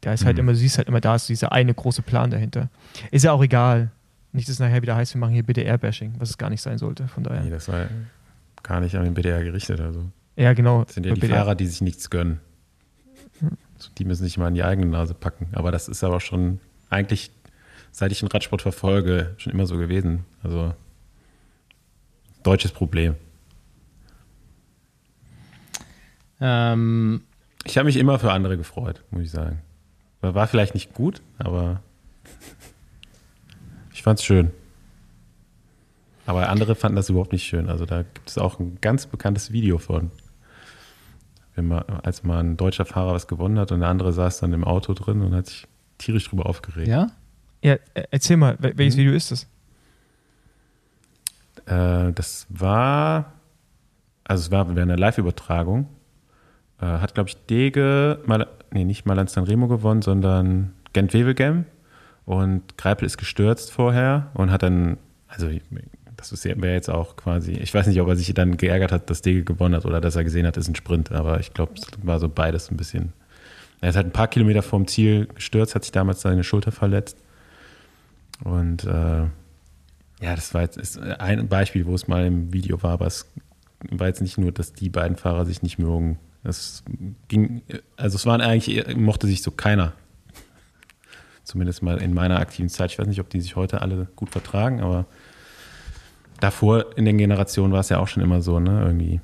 [0.00, 0.40] da ist halt Mhm.
[0.40, 2.68] immer, du siehst halt immer, da ist dieser eine große Plan dahinter.
[3.10, 3.90] Ist ja auch egal.
[4.32, 6.78] Nicht, dass es nachher wieder heißt, wir machen hier BDR-Bashing, was es gar nicht sein
[6.78, 7.08] sollte.
[7.08, 7.42] Von daher.
[7.42, 7.88] Nee, das war
[8.62, 9.80] gar nicht an den BDR gerichtet.
[9.80, 10.04] Also.
[10.36, 10.84] Ja, genau.
[10.84, 11.38] Das sind ja die BDR.
[11.38, 12.40] Fahrer, die sich nichts gönnen.
[13.98, 15.48] Die müssen sich mal in die eigene Nase packen.
[15.52, 16.60] Aber das ist aber schon
[16.90, 17.30] eigentlich,
[17.90, 20.24] seit ich den Radsport verfolge, schon immer so gewesen.
[20.42, 20.74] Also
[22.42, 23.16] deutsches Problem.
[26.40, 27.22] Ähm,
[27.64, 29.60] Ich habe mich immer für andere gefreut, muss ich sagen.
[30.22, 31.80] War vielleicht nicht gut, aber
[33.92, 34.50] ich fand es schön.
[36.26, 37.68] Aber andere fanden das überhaupt nicht schön.
[37.68, 40.10] Also da gibt es auch ein ganz bekanntes Video von.
[41.54, 44.52] Wenn man, als mal ein deutscher Fahrer was gewonnen hat und der andere saß dann
[44.52, 45.66] im Auto drin und hat sich
[45.98, 46.86] tierisch drüber aufgeregt.
[46.88, 47.08] ja?
[47.62, 49.00] Ja, äh, erzähl mal, wel- welches Mhm.
[49.00, 49.46] Video ist das?
[51.66, 53.32] Äh, das war,
[54.24, 55.88] also es war während einer Live-Übertragung.
[56.80, 61.64] Äh, hat, glaube ich, Dege, Mal, nee, nicht Malan Remo gewonnen, sondern Gent Wevelgem.
[62.26, 64.98] Und Greipel ist gestürzt vorher und hat dann,
[65.28, 65.48] also
[66.16, 69.22] das wäre jetzt auch quasi, ich weiß nicht, ob er sich dann geärgert hat, dass
[69.22, 71.72] Dege gewonnen hat oder dass er gesehen hat, es ist ein Sprint, aber ich glaube,
[71.76, 73.12] es war so beides ein bisschen.
[73.80, 77.16] Er ist halt ein paar Kilometer vorm Ziel gestürzt, hat sich damals seine Schulter verletzt.
[78.44, 79.22] Und äh,
[80.20, 83.26] ja, das war jetzt ein Beispiel, wo es mal im Video war, aber es
[83.90, 86.18] war jetzt nicht nur, dass die beiden Fahrer sich nicht mögen.
[86.42, 86.82] Es
[87.28, 87.62] ging,
[87.96, 89.92] also es waren eigentlich, mochte sich so keiner.
[91.44, 92.92] Zumindest mal in meiner aktiven Zeit.
[92.92, 95.06] Ich weiß nicht, ob die sich heute alle gut vertragen, aber
[96.38, 98.82] davor in den Generationen war es ja auch schon immer so, ne?
[98.84, 99.20] Irgendwie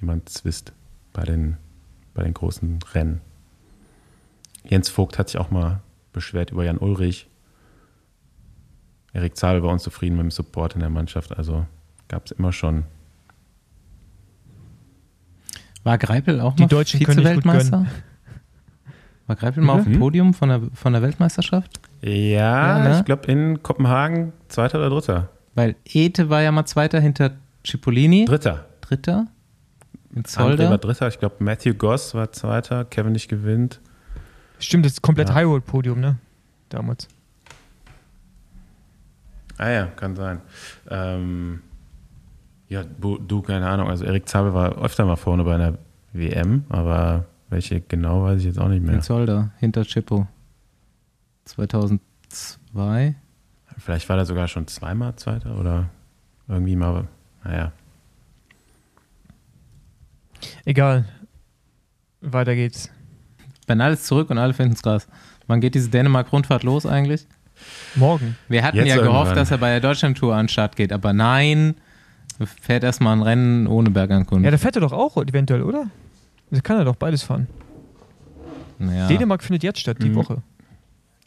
[0.00, 0.72] jemand zwisst
[1.12, 1.58] bei den,
[2.14, 3.20] bei den großen Rennen.
[4.64, 5.82] Jens Vogt hat sich auch mal
[6.12, 7.28] beschwert über Jan Ulrich.
[9.12, 11.66] Erik Zabel war unzufrieden mit dem Support in der Mannschaft, also
[12.08, 12.84] gab es immer schon.
[15.84, 17.86] War Greipel auch Die mal Deutschen Vize-Weltmeister?
[19.26, 19.98] War Greipel mal auf dem Mhm.
[19.98, 21.80] Podium von der, von der Weltmeisterschaft?
[22.02, 22.98] Ja, Ja, ne?
[22.98, 25.28] ich glaube in Kopenhagen zweiter oder dritter.
[25.54, 27.32] Weil Ete war ja mal Zweiter hinter
[27.66, 28.24] Cipollini.
[28.24, 28.66] Dritter.
[28.80, 29.26] Dritter.
[30.14, 30.78] In André war Zolder.
[30.78, 31.08] dritter.
[31.08, 32.84] Ich glaube Matthew Goss war zweiter.
[32.84, 33.80] Kevin nicht gewinnt.
[34.58, 35.34] Stimmt, das ist komplett Ja.
[35.36, 36.16] Highroad-Podium, ne?
[36.68, 37.08] Damals.
[39.58, 40.40] Ah ja, kann sein.
[40.90, 41.62] Ähm,
[42.72, 43.88] ja, du, keine Ahnung.
[43.88, 45.74] Also Erik Zabel war öfter mal vorne bei einer
[46.14, 49.00] WM, aber welche genau weiß ich jetzt auch nicht mehr.
[49.02, 50.26] Zolder, hinter Chippo.
[51.44, 53.14] 2002.
[53.76, 55.90] Vielleicht war der sogar schon zweimal Zweiter oder
[56.48, 57.08] irgendwie mal.
[57.44, 57.72] Naja.
[60.64, 61.04] Egal.
[62.22, 62.90] Weiter geht's.
[63.66, 65.08] Bernal ist zurück und alle finden es krass.
[65.46, 67.26] Wann geht diese Dänemark-Rundfahrt los eigentlich?
[67.96, 68.36] Morgen.
[68.48, 69.36] Wir hatten Jetzt ja gehofft, irgendwann.
[69.36, 71.82] dass er bei der Deutschlandtour an den Start geht, aber nein, er
[72.46, 74.44] fährt erstmal ein Rennen ohne Bergankunft.
[74.44, 75.86] Ja, da fährt er doch auch eventuell, oder?
[76.50, 77.46] Da kann er doch beides fahren.
[78.78, 79.08] naja.
[79.08, 80.14] Dänemark findet jetzt statt, die Mhm.
[80.16, 80.42] Woche.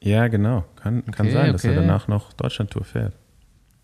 [0.01, 0.65] Ja, genau.
[0.75, 3.13] Kann, kann Okay, sein, dass er danach noch Deutschlandtour fährt.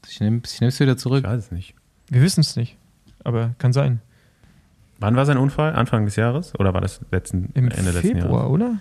[0.07, 1.23] Ich nehme ich es wieder Ich zurück.
[1.23, 1.73] weiß es nicht.
[2.09, 2.77] Wir wissen es nicht.
[3.23, 4.01] Aber kann sein.
[4.99, 5.73] Wann war sein Unfall?
[5.73, 6.53] Anfang des Jahres?
[6.59, 8.51] Oder war das letzten, Im Ende letzten Februar, Jahres?
[8.51, 8.77] oder?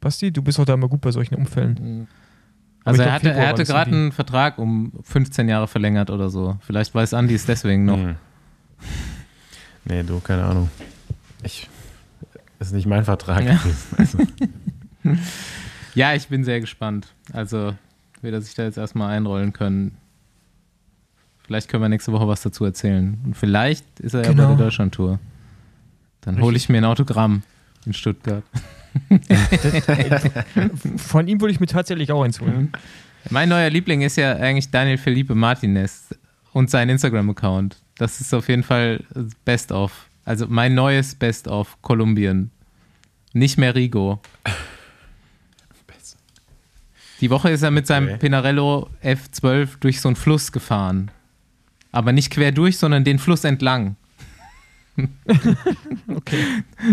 [0.00, 2.08] Basti, du bist auch da immer gut bei solchen Umfällen.
[2.84, 6.56] Also er hatte, er hatte gerade einen Vertrag um 15 Jahre verlängert oder so.
[6.62, 7.98] Vielleicht weiß Andi es deswegen noch.
[7.98, 8.16] Hm.
[9.84, 10.70] Nee, du, keine Ahnung.
[11.42, 11.68] Ich.
[12.58, 13.56] Das ist nicht mein Vertrag Ja.
[13.56, 14.28] gewesen.
[15.02, 15.18] Also,
[15.94, 17.08] Ja, ich bin sehr gespannt.
[17.32, 17.74] Also
[18.22, 19.96] wird er sich da jetzt erstmal einrollen können.
[21.44, 23.18] Vielleicht können wir nächste Woche was dazu erzählen.
[23.24, 24.50] Und vielleicht ist er ja Genau.
[24.50, 25.18] bei der Deutschlandtour.
[26.20, 27.42] Dann hole ich mir ein Autogramm
[27.86, 28.44] in Stuttgart.
[30.96, 32.72] Von ihm würde ich mir tatsächlich auch eins holen.
[33.28, 36.14] Mein neuer Liebling ist ja eigentlich Daniel Felipe Martinez
[36.52, 37.76] und sein Instagram-Account.
[37.98, 39.04] Das ist auf jeden Fall
[39.44, 40.08] Best of.
[40.24, 42.50] Also mein neues Best of Kolumbien.
[43.32, 44.20] Nicht mehr Rigo.
[47.20, 48.16] Die Woche ist er mit seinem Okay.
[48.18, 51.10] Pinarello F12 durch so einen Fluss gefahren.
[51.92, 53.96] Aber nicht quer durch, sondern den Fluss entlang.
[56.16, 56.44] Okay.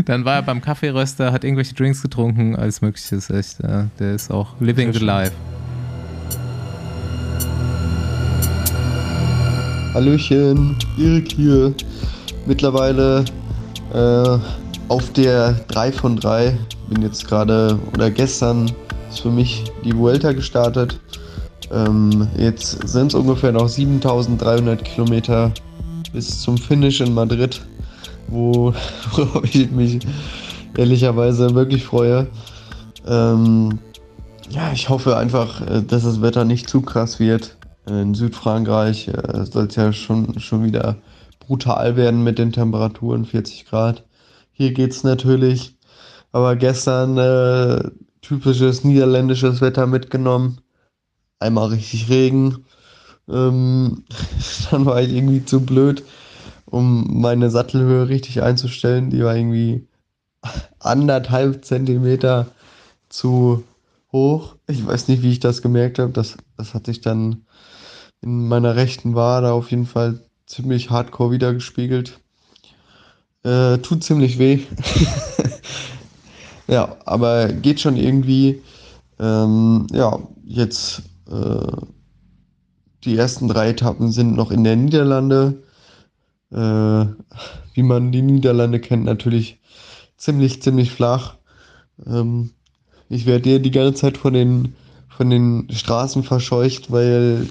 [0.05, 3.15] Dann war er beim Kaffeeröster, hat irgendwelche Drinks getrunken, alles mögliche.
[3.15, 5.31] Ist echt, äh, der ist auch living the life.
[9.93, 11.73] Hallöchen, Erik hier.
[12.45, 13.25] Mittlerweile
[13.93, 14.37] äh,
[14.87, 16.57] auf der 3 von 3.
[16.89, 18.71] Bin jetzt gerade, oder gestern
[19.09, 20.99] ist für mich die Vuelta gestartet.
[21.71, 25.51] Ähm, jetzt sind es ungefähr noch 7300 Kilometer
[26.13, 27.61] bis zum Finish in Madrid,
[28.27, 28.73] wo,
[29.11, 29.99] worauf ich mich
[30.75, 32.27] ehrlicherweise wirklich freue.
[33.05, 33.79] Ähm,
[34.49, 37.57] ja, ich hoffe einfach, äh, dass das Wetter nicht zu krass wird.
[37.87, 40.97] In Südfrankreich äh, soll es ja schon, schon wieder
[41.39, 44.03] brutal werden mit den Temperaturen, 40 Grad.
[44.51, 45.75] Hier geht's natürlich.
[46.31, 47.89] Aber gestern äh,
[48.21, 50.59] typisches niederländisches Wetter mitgenommen.
[51.39, 52.65] Einmal richtig Regen.
[53.29, 54.03] Ähm,
[54.71, 56.03] dann war ich irgendwie zu blöd,
[56.69, 59.09] um meine Sattelhöhe richtig einzustellen.
[59.09, 59.87] Die war irgendwie
[60.79, 62.47] anderthalb Zentimeter
[63.09, 63.63] zu
[64.11, 64.55] hoch.
[64.67, 66.11] Ich weiß nicht, wie ich das gemerkt habe.
[66.11, 67.45] Das, das hat sich dann
[68.21, 72.19] in meiner rechten Wade auf jeden Fall ziemlich hardcore wiedergespiegelt.
[73.43, 74.63] Äh, tut ziemlich weh.
[76.67, 78.61] ja, aber geht schon irgendwie.
[79.19, 81.71] Ähm, ja, jetzt äh,
[83.03, 85.63] die ersten drei Etappen sind noch in der Niederlande.
[86.51, 87.05] Äh,
[87.73, 89.59] wie man die Niederlande kennt, natürlich
[90.17, 91.35] ziemlich, ziemlich flach.
[92.05, 92.51] Ähm,
[93.09, 94.75] ich werde hier die ganze Zeit von den,
[95.09, 97.47] von den Straßen verscheucht, weil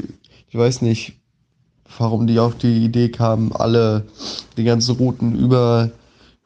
[0.48, 1.14] ich weiß nicht,
[1.98, 4.06] warum die auf die Idee kamen, alle
[4.56, 5.90] die ganzen Routen über,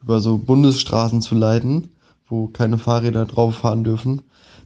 [0.01, 1.89] über so Bundesstraßen zu leiten,
[2.27, 4.21] wo keine Fahrräder drauf fahren dürfen.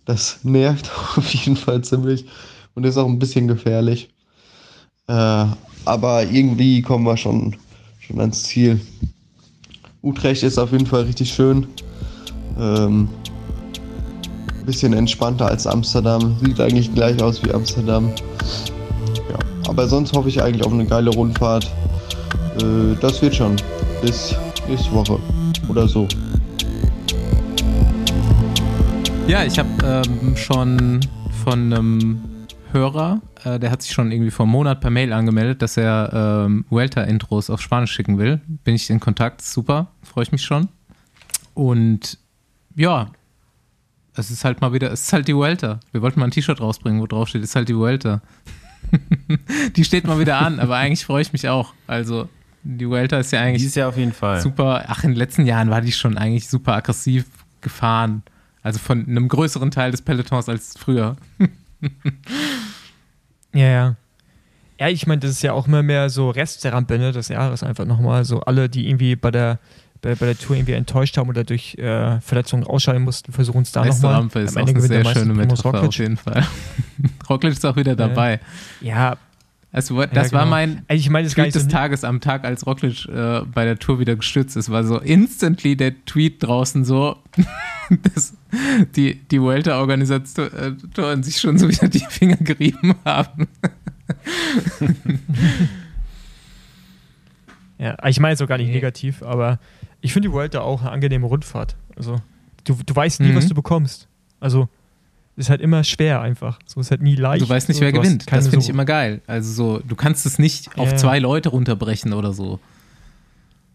[0.06, 2.26] Das nervt auf jeden Fall ziemlich
[2.76, 4.10] und ist auch ein bisschen gefährlich.
[5.08, 5.46] Äh,
[5.86, 7.56] aber irgendwie kommen wir schon,
[8.06, 8.80] schon ans Ziel.
[10.04, 11.68] Utrecht ist auf jeden Fall richtig schön.
[12.60, 13.10] Ähm,
[14.66, 16.38] bisschen entspannter als Amsterdam.
[16.44, 18.12] Sieht eigentlich gleich aus wie Amsterdam.
[19.30, 21.72] Ja, aber sonst hoffe ich eigentlich auf eine geile Rundfahrt.
[22.60, 23.56] Äh, das wird schon.
[24.02, 24.36] Bis
[24.68, 25.20] nächste Woche
[25.68, 26.08] oder so.
[29.28, 31.00] Ja, ich habe ähm, schon
[31.44, 32.35] von einem
[32.76, 36.46] Hörer, äh, der hat sich schon irgendwie vor einem Monat per Mail angemeldet, dass er
[36.46, 38.42] ähm, Vuelta-Intros auf Spanisch schicken will.
[38.64, 40.68] Bin ich in Kontakt, super, freue ich mich schon.
[41.54, 42.20] Und
[42.76, 43.08] ja,
[44.14, 45.80] es ist halt mal wieder, es ist halt die Vuelta.
[45.92, 48.22] Wir wollten mal ein T-Shirt rausbringen, wo drauf steht, es ist halt die Vuelta.
[49.76, 51.74] die steht mal wieder an, aber eigentlich freue ich mich auch.
[51.88, 52.30] Also,
[52.64, 54.42] die Vuelta ist ja eigentlich Dieses Jahr auf jeden Fall.
[54.42, 54.86] super.
[54.88, 57.26] Ach, in den letzten Jahren war die schon eigentlich super aggressiv
[57.62, 58.24] gefahren.
[58.64, 61.16] Also von einem größeren Teil des Pelotons als früher.
[63.56, 63.96] Ja, ja.
[64.80, 67.30] Ja, ich meine, das ist ja auch immer mehr so Rest der Rampe ne, des
[67.30, 67.64] Jahres.
[67.64, 69.60] Einfach nochmal so alle, die irgendwie bei der,
[70.02, 73.72] bei, bei der Tour irgendwie enttäuscht haben oder durch äh, Verletzungen ausscheiden mussten, versuchen es
[73.72, 74.16] da nochmal.
[74.16, 76.46] Rampe ist auch eine sehr schöne Metapher auf jeden Fall.
[77.30, 78.42] Roglic ist auch wieder dabei.
[78.82, 79.16] Ja,
[79.76, 80.52] Also, das ja, war genau.
[80.52, 83.66] mein Also ich gar Tweet nicht so des Tages am Tag, als Roglic äh, bei
[83.66, 87.18] der Tour wieder gestürzt ist, war so instantly der Tweet draußen so,
[88.14, 88.34] dass
[88.96, 93.48] die, die Vuelta-Organisatoren sich schon so wieder die Finger gerieben haben.
[97.78, 99.60] Ja, ich meine es auch gar nicht negativ, aber
[100.02, 101.76] ich finde die Vuelta auch eine angenehme Rundfahrt.
[101.98, 102.22] Also,
[102.64, 103.36] du, du weißt nie, Mhm.
[103.36, 104.08] was du bekommst.
[104.40, 104.70] Also,
[105.36, 106.60] ist halt immer schwer einfach.
[106.66, 107.44] So ist halt nie leicht.
[107.44, 108.32] Du weißt nicht, so, wer gewinnt.
[108.32, 109.22] Das finde ich immer geil.
[109.28, 110.98] Also so, du kannst es nicht auf Ja.
[110.98, 112.60] zwei Leute runterbrechen oder so.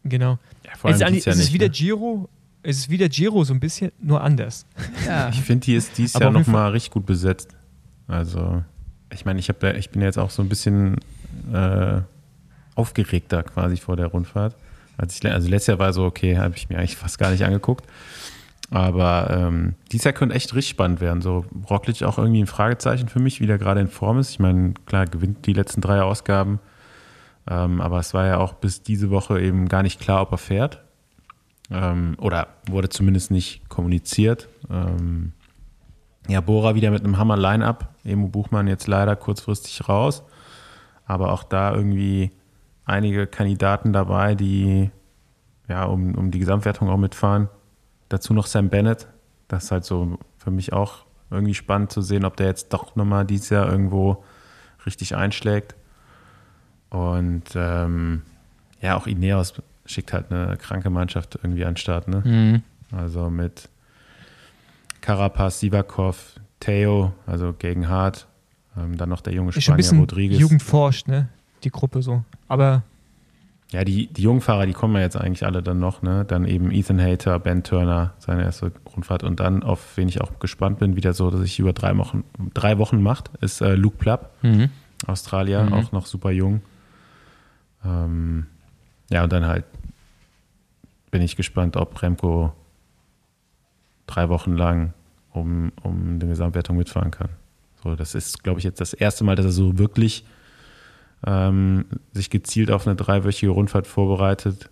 [0.05, 0.39] Genau.
[0.65, 1.75] Ja, vor Es ist, eigentlich, Jahr es ist nicht, wie der ne?
[1.75, 2.29] Giro,
[2.63, 4.65] es ist wie der Giro so ein bisschen, nur anders.
[5.07, 5.29] Ja.
[5.33, 7.51] Ich finde, die ist dieses Aber Jahr nochmal richtig gut besetzt.
[8.09, 8.63] Also,
[9.13, 10.97] ich meine, ich, hab ich bin jetzt auch so ein bisschen
[11.53, 12.01] äh,
[12.75, 14.57] aufgeregter quasi vor der Rundfahrt.
[14.97, 17.45] Als ich, also letztes Jahr war so, okay, habe ich mir eigentlich fast gar nicht
[17.45, 17.87] angeguckt.
[18.71, 21.23] Aber ähm, dieses Jahr könnte echt richtig spannend werden.
[21.23, 24.31] So Roglic auch irgendwie ein Fragezeichen für mich, wie der gerade in Form ist.
[24.31, 26.61] Ich meine, klar, gewinnt die letzten drei Ausgaben.
[27.49, 30.39] Ähm, aber es war ja auch bis diese Woche eben gar nicht klar, ob er
[30.39, 30.85] fährt.
[31.71, 34.49] Ähm, oder wurde zumindest nicht kommuniziert.
[34.71, 35.33] Ähm,
[36.29, 37.89] ja, Bora wieder mit einem Hammer-Line-Up.
[38.05, 40.23] Emo Buchmann jetzt leider kurzfristig raus.
[41.07, 42.31] Aber auch da irgendwie
[42.85, 44.91] einige Kandidaten dabei, die
[45.69, 47.49] ja um, um die Gesamtwertung auch mitfahren.
[48.11, 49.07] Dazu noch Sam Bennett.
[49.49, 52.97] Das ist halt so für mich auch irgendwie spannend zu sehen, ob der jetzt doch
[52.97, 54.23] nochmal dieses Jahr irgendwo
[54.85, 55.75] richtig einschlägt.
[56.91, 58.23] Und ähm,
[58.81, 59.55] ja, auch Ineos
[59.87, 62.09] schickt halt eine kranke Mannschaft irgendwie an den Start.
[62.09, 62.23] Ne?
[62.25, 62.63] Mhm.
[62.97, 63.69] Also mit
[65.01, 68.27] Carapaz, Sivakov, Theo, also gegen Hart.
[68.77, 70.39] Ähm, dann noch der junge Spanier Rodriguez.
[70.39, 71.29] Jugend forscht, ne?
[71.63, 72.25] Die Gruppe so.
[72.49, 72.83] Aber
[73.73, 76.03] Ja, die, die jungen Fahrer, die kommen ja jetzt eigentlich alle dann noch.
[76.03, 76.25] Ne?
[76.25, 79.23] Dann eben Ethan Hater, Ben Turner, seine erste Rundfahrt.
[79.23, 82.25] Und dann, auf wen ich auch gespannt bin, wieder so, dass ich über drei Wochen,
[82.53, 84.71] drei Wochen macht, ist äh, Luke Plapp, Mhm.
[85.07, 85.73] Australier, Mhm.
[85.73, 86.63] auch noch super jung.
[87.85, 88.47] Ähm,
[89.11, 89.65] ja, und dann halt
[91.11, 92.53] bin ich gespannt, ob Remco
[94.07, 94.93] drei Wochen lang
[95.33, 97.29] um, um die Gesamtwertung mitfahren kann.
[97.83, 100.25] So, das ist, glaube ich, jetzt das erste Mal, dass er so wirklich
[101.27, 104.71] ähm, sich gezielt auf eine dreiwöchige Rundfahrt vorbereitet.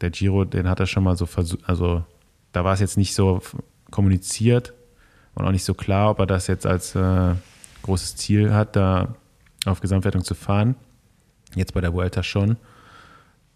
[0.00, 2.04] Der Giro, den hat er schon mal so versucht, also
[2.52, 3.42] da war es jetzt nicht so
[3.90, 4.72] kommuniziert
[5.34, 7.34] und auch nicht so klar, ob er das jetzt als äh,
[7.82, 9.14] großes Ziel hat, da
[9.66, 10.76] auf Gesamtwertung zu fahren.
[11.54, 12.56] Jetzt bei der Vuelta schon.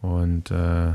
[0.01, 0.93] Und äh,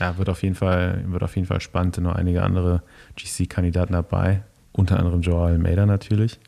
[0.00, 1.94] ja, wird auf jeden Fall, wird auf jeden Fall spannend.
[1.94, 2.82] Sind noch einige andere
[3.16, 4.42] GC-Kandidaten dabei.
[4.72, 6.40] Unter anderem Joao Almeida natürlich.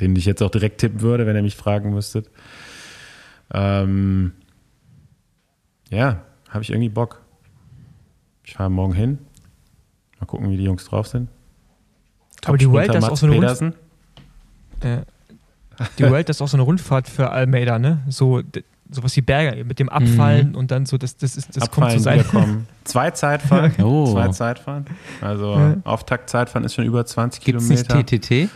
[0.00, 2.28] Den ich jetzt auch direkt tippen würde, wenn ihr mich fragen müsstet.
[3.52, 4.32] Ähm,
[5.90, 7.20] ja, habe ich irgendwie Bock.
[8.44, 9.18] Ich fahre morgen hin.
[10.20, 11.28] Mal gucken, wie die Jungs drauf sind.
[12.44, 13.74] Aber die Top-Sprinter Vuelta ist auch so eine Rund- Pedersen.
[14.80, 14.98] äh,
[15.98, 18.02] die Vuelta ist auch so eine Rundfahrt für Almeida, ne?
[18.08, 18.42] So
[18.90, 22.10] sowas wie Berge mit dem Abfallen und dann so, das, das, ist, das kommt zu
[22.10, 22.66] Abfallen, sein.
[22.84, 23.72] Zwei Zeitfahren.
[23.82, 24.12] Oh.
[24.12, 24.84] Zwei Zeitfahren.
[25.22, 25.76] Also Ja.
[25.84, 28.18] Auftakt-Zeitfahren ist schon über 20 Gibt es nicht Kilometer.
[28.20, 28.50] TTT?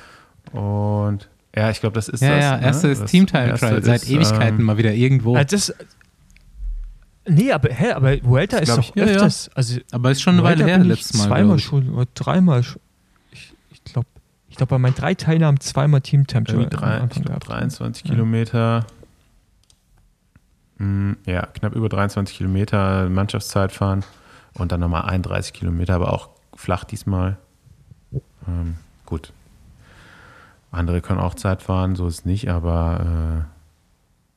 [0.52, 2.44] Und ja, ich glaube, das ist Ja, das.
[2.44, 2.62] ja, ne?
[2.66, 3.82] erste ist Das Team Time erste Trial.
[3.82, 5.36] Seit ist, Ewigkeiten ähm, mal wieder irgendwo.
[5.36, 5.74] Also das,
[7.26, 8.92] nee, aber, hä, aber Vuelta ist doch ich.
[8.94, 9.12] Ja, ja.
[9.12, 9.50] öfters.
[9.54, 11.26] Also Aber ist schon eine Weile her, letztes Mal.
[11.28, 12.80] Zweimal schon oder dreimal schon.
[13.32, 14.06] Ich, ich glaube,
[14.48, 17.48] ich glaub, bei meinen drei Teilnahmen zweimal Team Time Trial drei, ich glaub, gehabt.
[17.48, 18.10] 23 Ja.
[18.14, 18.86] Kilometer.
[20.78, 24.04] Mm, Ja, knapp über 23 Kilometer Mannschaftszeitfahren
[24.54, 27.38] und dann nochmal 31 Kilometer, aber auch flach diesmal.
[28.46, 28.76] Ähm,
[29.06, 29.32] gut.
[30.76, 33.46] Andere können auch Zeit fahren, so ist es nicht, aber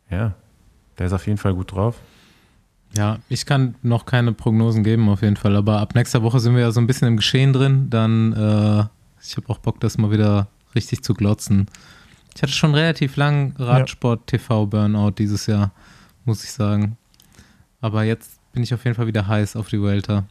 [0.09, 0.33] äh, ja,
[0.97, 1.95] der ist auf jeden Fall gut drauf.
[2.95, 5.55] Ja, ich kann noch keine Prognosen geben, auf jeden Fall.
[5.55, 7.89] Aber ab nächster Woche sind wir ja so ein bisschen im Geschehen drin.
[7.89, 8.85] Dann, äh,
[9.21, 11.67] ich habe auch Bock, das mal wieder richtig zu glotzen.
[12.35, 15.71] Ich hatte schon relativ lang Radsport-TV-Burnout dieses Jahr,
[16.25, 16.97] muss ich sagen.
[17.81, 20.25] Aber jetzt bin ich auf jeden Fall wieder heiß auf die Vuelta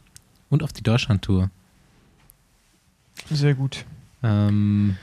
[0.49, 1.49] und auf die Deutschland-Tour.
[3.29, 3.85] Sehr gut.
[4.23, 4.97] Ähm,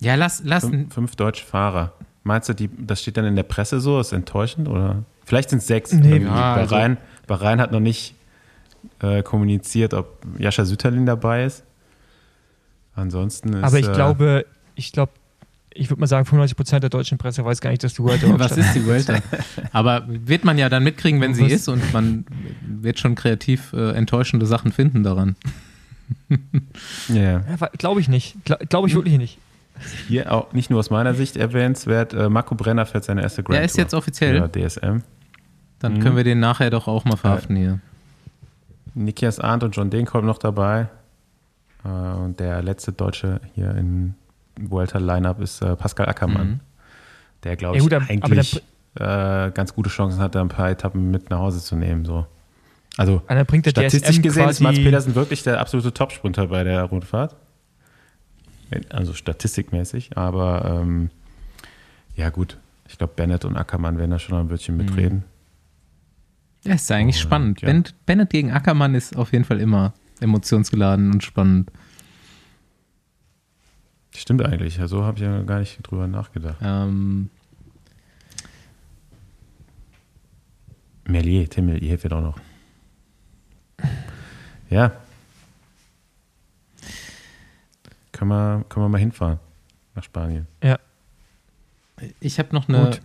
[0.00, 0.64] Ja, lass, lass.
[0.64, 1.92] Fünf, fünf deutsche Fahrer.
[2.22, 4.00] Meinst du, die, das steht dann in der Presse so?
[4.00, 4.68] Ist enttäuschend?
[4.68, 5.04] Oder?
[5.24, 5.92] Vielleicht sind es sechs.
[5.92, 6.96] Nee, ja, also- Bahrain,
[7.26, 8.14] Bahrain hat noch nicht
[9.00, 11.64] äh, kommuniziert, ob Jascha Sütterlin dabei ist.
[12.94, 13.64] Ansonsten ist.
[13.64, 15.12] Aber ich äh, glaube, ich glaube,
[15.72, 18.56] ich würde mal sagen, 95% der deutschen Presse weiß gar nicht, dass die World Was
[18.56, 19.18] ist die Vuelta?
[19.72, 22.24] Aber wird man ja dann mitkriegen, wenn sie ist und man
[22.66, 25.36] wird schon kreativ äh, enttäuschende Sachen finden daran.
[27.08, 27.44] Ja, ja.
[27.60, 28.44] Ja, Glaube ich nicht.
[28.44, 29.38] Glaube glaub ich wirklich nicht.
[30.08, 33.58] Hier auch nicht nur aus meiner Sicht erwähnenswert, äh, Marco Brenner fährt seine erste Grand
[33.58, 34.36] Er ist Tour jetzt offiziell.
[34.36, 35.02] Ja, DSM.
[35.78, 36.00] Dann Mhm.
[36.00, 37.78] können wir den nachher doch auch mal verhaften hier.
[38.94, 40.88] Nikias Arndt und John Degenkolb noch dabei.
[41.84, 44.14] Äh, und der letzte Deutsche hier im
[44.60, 46.48] Vuelta-Line-Up ist äh, Pascal Ackermann.
[46.48, 46.60] Mhm.
[47.44, 48.62] Der, glaube Ja, ich, gut, aber- aber eigentlich
[48.98, 52.04] äh, ganz gute Chancen hat, da ein paar Etappen mit nach Hause zu nehmen.
[52.04, 52.26] So.
[52.96, 56.48] Also Und dann bringt der statistisch DSM gesehen ist Mats Pedersen wirklich der absolute Topsprinter
[56.48, 57.36] bei der Rundfahrt.
[58.90, 61.10] Also statistikmäßig, aber ähm,
[62.16, 62.58] ja gut.
[62.88, 64.84] Ich glaube, Bennett und Ackermann werden da schon ein Wörtchen Mhm.
[64.84, 65.24] mitreden.
[66.64, 67.60] Ja, ist eigentlich Und, spannend.
[67.62, 67.82] ja.
[68.06, 71.70] Bennett, gegen Ackermann ist auf jeden Fall immer emotionsgeladen und spannend.
[74.14, 74.76] Stimmt eigentlich.
[74.78, 76.56] Ja, so habe ich ja gar nicht drüber nachgedacht.
[76.60, 77.30] Ähm,
[81.06, 82.38] Merlier, Tim Merlier fehlt auch noch.
[84.68, 84.92] Ja.
[88.18, 89.38] Können wir, können wir mal hinfahren
[89.94, 90.48] nach Spanien.
[92.18, 93.00] ich habe noch eine, Gut.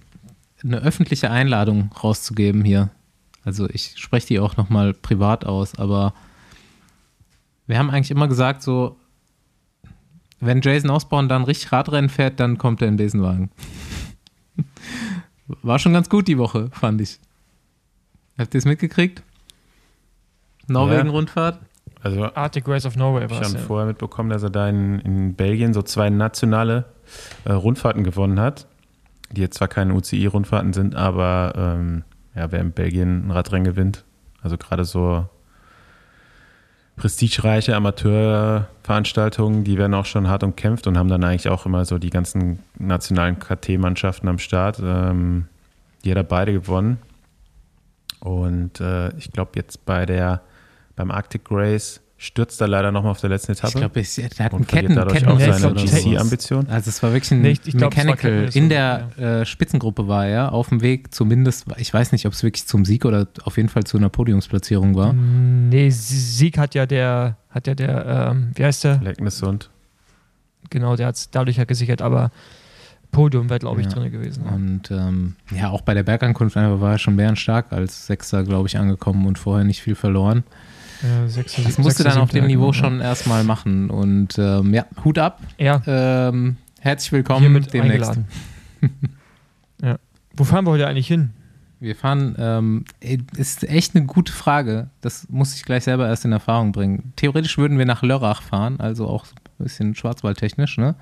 [0.64, 2.90] eine öffentliche Einladung rauszugeben hier.
[3.46, 6.16] Also ich spreche die auch nochmal privat aus, aber
[7.68, 8.98] wir haben eigentlich immer gesagt, so,
[10.40, 13.52] wenn Jason Osborne dann richtig Radrennen fährt, dann kommt er in den Besenwagen.
[15.62, 17.20] War schon ganz gut die Woche, fand ich.
[18.40, 19.22] Habt ihr es mitgekriegt?
[20.66, 21.60] Norwegen-Rundfahrt?
[22.04, 23.54] Also Arctic Race of Norway ich war habe es.
[23.54, 23.60] Ja.
[23.60, 26.84] vorher mitbekommen, dass er da in, in Belgien so zwei nationale
[27.46, 28.68] äh, Rundfahrten gewonnen hat,
[29.32, 32.04] die jetzt zwar keine UCI-Rundfahrten sind, aber ähm,
[32.36, 34.04] ja, wer in Belgien ein Radrennen gewinnt,
[34.42, 35.26] also gerade so
[36.98, 41.98] prestigereiche Amateurveranstaltungen, die werden auch schon hart umkämpft und haben dann eigentlich auch immer so
[41.98, 44.80] die ganzen nationalen KT-Mannschaften am Start.
[44.84, 45.48] Ähm,
[46.04, 46.98] die hat er beide gewonnen.
[48.20, 50.42] Und äh, ich glaube jetzt bei der
[50.96, 53.68] beim Arctic Race stürzt er leider nochmal auf der letzten Etappe.
[54.00, 56.68] Ich glaube, der hat einen Ketten, dadurch auch seine glaub, GC-Ambition.
[56.70, 58.46] Also es war wirklich ein Nee, ich- ich glaub, Mechanical.
[58.46, 62.32] Ketten- In der äh, Spitzengruppe war er auf dem Weg zumindest, ich weiß nicht, ob
[62.32, 65.12] es wirklich zum Sieg oder auf jeden Fall zu einer Podiumsplatzierung war.
[65.12, 69.02] Nee, Sieg hat ja der, hat ja der, ähm, wie heißt der?
[69.02, 69.70] Lecknessund.
[70.70, 72.32] Genau, der hat es dadurch ja gesichert, aber
[73.12, 73.94] Podium wäre, glaube ich, Ja.
[73.94, 74.44] drin gewesen.
[74.46, 78.68] Und ähm, ja, auch bei der Bergankunft einfach war er schon bärenstark als Sechster, glaube
[78.70, 80.44] ich, angekommen und vorher nicht viel verloren.
[81.28, 82.74] Sechster, Das musste sechster, dann auf dem Niveau genau.
[82.74, 83.90] schon erstmal machen.
[83.90, 85.42] Und ähm, ja, Hut ab.
[85.58, 88.18] Ja, Ähm, herzlich willkommen hiermit demnächst.
[89.82, 89.98] ja.
[90.36, 91.32] Wo fahren wir heute eigentlich hin?
[91.82, 92.86] Wir fahren, ähm,
[93.36, 94.90] ist echt eine gute Frage.
[95.02, 97.12] Das muss ich gleich selber erst in Erfahrung bringen.
[97.18, 100.96] Theoretisch würden wir nach Lörrach fahren, also auch so ein bisschen schwarzwaldtechnisch, ne?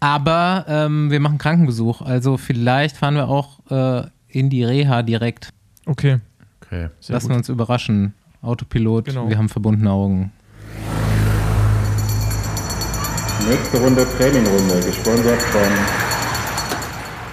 [0.00, 5.50] Aber ähm, wir machen Krankenbesuch, also vielleicht fahren wir auch äh, in die Reha direkt.
[5.86, 6.18] Okay,
[6.60, 6.88] Okay.
[6.98, 7.34] sehr Lassen gut.
[7.34, 8.14] wir uns überraschen.
[8.46, 9.28] Autopilot, Genau.
[9.28, 10.32] wir haben verbundene Augen.
[13.48, 15.60] Nächste Runde Trainingrunde, gesponsert von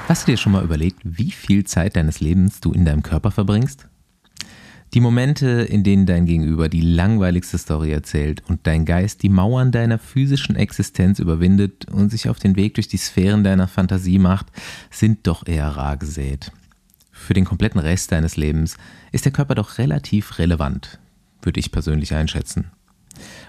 [0.08, 3.32] Hast du dir schon mal überlegt, wie viel Zeit deines Lebens du in deinem Körper
[3.32, 3.88] verbringst?
[4.94, 9.72] Die Momente, in denen dein Gegenüber die langweiligste Story erzählt und dein Geist die Mauern
[9.72, 14.48] deiner physischen Existenz überwindet und sich auf den Weg durch die Sphären deiner Fantasie macht,
[14.92, 16.52] sind doch eher rar gesät.
[17.12, 18.78] Für den kompletten Rest deines Lebens
[19.12, 21.00] ist der Körper doch relativ relevant,
[21.46, 22.72] würde ich persönlich einschätzen.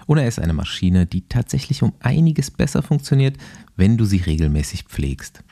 [0.05, 3.37] Und er ist eine Maschine, die tatsächlich um einiges besser funktioniert,
[3.75, 5.43] wenn du sie regelmäßig pflegst.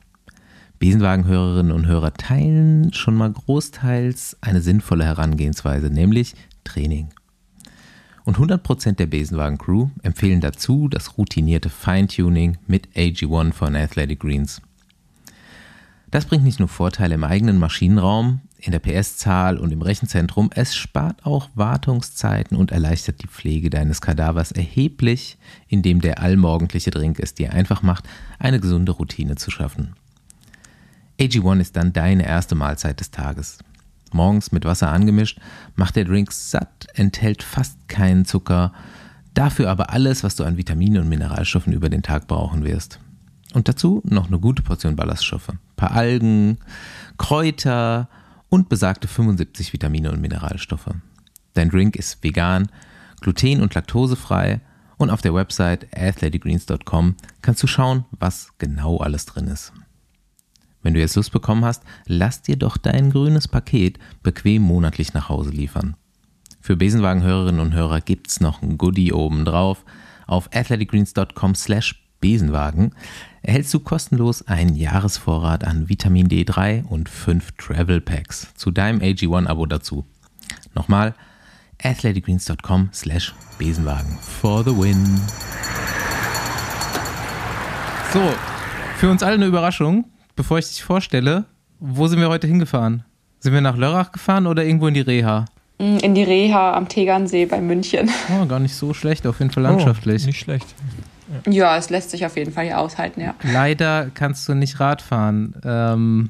[0.80, 7.10] Besenwagenhörerinnen und Hörer teilen schon mal großteils eine sinnvolle Herangehensweise, nämlich Training.
[8.26, 14.62] Und 100% der Besenwagen-Crew empfehlen dazu das routinierte Feintuning mit AG1 von Athletic Greens.
[16.10, 20.74] Das bringt nicht nur Vorteile im eigenen Maschinenraum, in der PS-Zahl und im Rechenzentrum, es
[20.74, 25.38] spart auch Wartungszeiten und erleichtert die Pflege deines Kadavers erheblich,
[25.68, 28.08] indem der allmorgendliche Drink es dir einfach macht,
[28.40, 29.96] eine gesunde Routine zu schaffen.
[31.20, 33.60] AG1 ist dann deine erste Mahlzeit des Tages.
[34.14, 35.40] Morgens mit Wasser angemischt,
[35.76, 38.72] macht der Drink satt, enthält fast keinen Zucker,
[39.34, 43.00] dafür aber alles, was du an Vitaminen und Mineralstoffen über den Tag brauchen wirst.
[43.54, 46.60] Und dazu noch eine gute Portion Ballaststoffe, paar Algen,
[47.18, 48.08] Kräuter
[48.54, 50.92] und besagte 75 Vitamine und Mineralstoffe.
[51.56, 52.70] Dein Drink ist vegan,
[53.20, 54.62] gluten- und laktosefrei
[54.98, 59.74] Und auf der Website athleticgreens.com kannst du schauen, was genau alles drin ist.
[60.84, 65.30] Wenn du jetzt Lust bekommen hast, lass dir doch dein grünes Paket bequem monatlich nach
[65.30, 65.96] Hause liefern.
[66.62, 69.84] Für Besenwagen-Hörerinnen und Hörer gibt's noch ein Goodie oben drauf.
[70.28, 72.94] Auf athleticgreens.com slash Besenwagen
[73.44, 79.66] erhältst du kostenlos einen Jahresvorrat an Vitamin D3 und fünf Travel Packs zu deinem AG1-Abo
[79.66, 80.06] dazu.
[80.74, 81.14] Nochmal,
[81.84, 85.20] athleticgreens.com slash Besenwagen for the win.
[88.14, 88.22] So,
[88.98, 90.06] für uns alle eine Überraschung.
[90.36, 91.46] Bevor ich dich vorstelle,
[91.80, 93.04] wo sind wir heute hingefahren?
[93.40, 95.46] Sind wir nach Lörrach gefahren oder irgendwo in die Reha?
[95.80, 98.10] Mm, in die Reha am Tegernsee bei München.
[98.30, 100.24] Oh, gar nicht so schlecht, auf jeden Fall landschaftlich.
[100.24, 100.74] Oh, nicht schlecht.
[101.50, 103.36] Ja, es lässt sich auf jeden Fall hier aushalten, ja.
[103.44, 105.56] Leider kannst du nicht Rad fahren.
[105.64, 106.30] Ähm,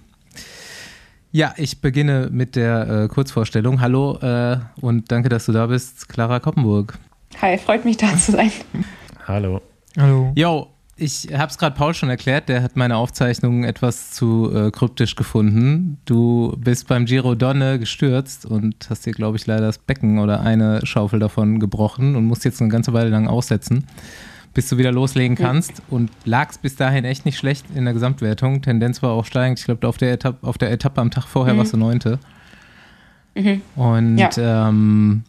[1.32, 3.82] ja, ich beginne mit der äh, Kurzvorstellung.
[3.82, 7.00] Hallo äh, und danke, dass du da bist, Clara Koppenburg.
[7.42, 8.52] Hi, freut mich da zu sein.
[9.28, 9.62] Hallo.
[9.98, 10.32] Hallo.
[10.36, 14.70] Jo, ich habe es gerade Paul schon erklärt, der hat meine Aufzeichnung etwas zu äh,
[14.70, 15.98] kryptisch gefunden.
[16.06, 20.42] Du bist beim Giro Donne gestürzt und hast dir, glaube ich, leider das Becken oder
[20.42, 23.88] eine Schaufel davon gebrochen und musst jetzt eine ganze Weile lang aussetzen,
[24.54, 25.82] bis du wieder loslegen kannst.
[25.90, 28.62] Und lagst bis dahin echt nicht schlecht in der Gesamtwertung.
[28.62, 29.60] Tendenz war auch steigend.
[29.60, 31.58] Ich glaube, auf, der Etappe, auf der Etappe am Tag vorher Mhm.
[31.60, 32.20] warst du Neunte.
[33.36, 33.62] Mhm.
[33.76, 34.30] Und Ja.
[34.70, 35.24] ähm,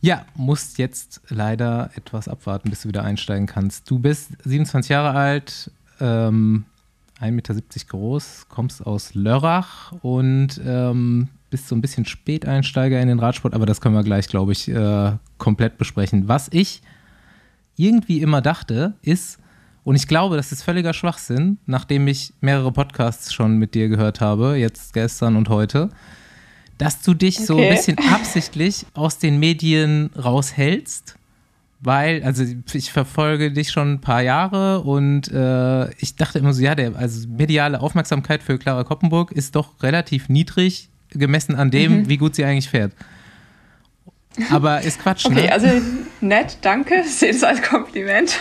[0.00, 3.90] ja, musst jetzt leider etwas abwarten, bis du wieder einsteigen kannst.
[3.90, 6.64] Du bist 27 Jahre alt, ähm,
[7.20, 7.54] 1,70 Meter
[7.88, 13.64] groß, kommst aus Lörrach und ähm, bist so ein bisschen Späteinsteiger in den Radsport, aber
[13.66, 16.28] das können wir gleich, glaube ich, äh, komplett besprechen.
[16.28, 16.82] Was ich
[17.76, 19.38] irgendwie immer dachte, ist,
[19.84, 24.20] und ich glaube, das ist völliger Schwachsinn, nachdem ich mehrere Podcasts schon mit dir gehört
[24.20, 25.90] habe, jetzt gestern und heute,
[26.78, 27.68] dass du dich so ein Okay.
[27.74, 31.16] bisschen absichtlich aus den Medien raushältst,
[31.80, 36.62] weil, also ich verfolge dich schon ein paar Jahre und äh, ich dachte immer so,
[36.62, 41.98] ja, der, also mediale Aufmerksamkeit für Clara Koppenburg ist doch relativ niedrig gemessen an dem,
[42.00, 42.08] Mhm.
[42.08, 42.92] wie gut sie eigentlich fährt.
[44.50, 45.52] Aber ist Quatsch, Okay, ne?
[45.52, 45.68] also
[46.20, 46.94] nett, danke.
[47.04, 48.40] Ich sehe das als Kompliment.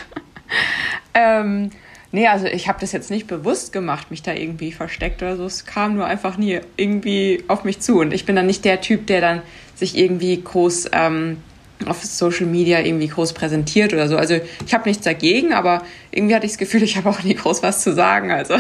[1.14, 1.70] ähm,
[2.12, 5.46] nee, also ich habe das jetzt nicht bewusst gemacht, mich da irgendwie versteckt oder so.
[5.46, 8.00] Es kam nur einfach nie irgendwie auf mich zu.
[8.00, 9.42] Und ich bin dann nicht der Typ, der dann
[9.76, 11.38] sich irgendwie groß ähm,
[11.86, 14.18] auf Social Media irgendwie groß präsentiert oder so.
[14.18, 17.36] Also ich habe nichts dagegen, aber irgendwie hatte ich das Gefühl, ich habe auch nie
[17.36, 18.32] groß was zu sagen.
[18.32, 18.56] Also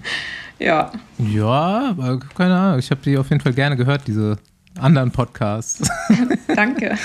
[0.58, 0.92] ja.
[1.18, 2.78] Ja, aber keine Ahnung.
[2.78, 4.38] Ich habe die auf jeden Fall gerne gehört, diese
[4.80, 5.88] anderen Podcasts.
[6.54, 6.96] Danke.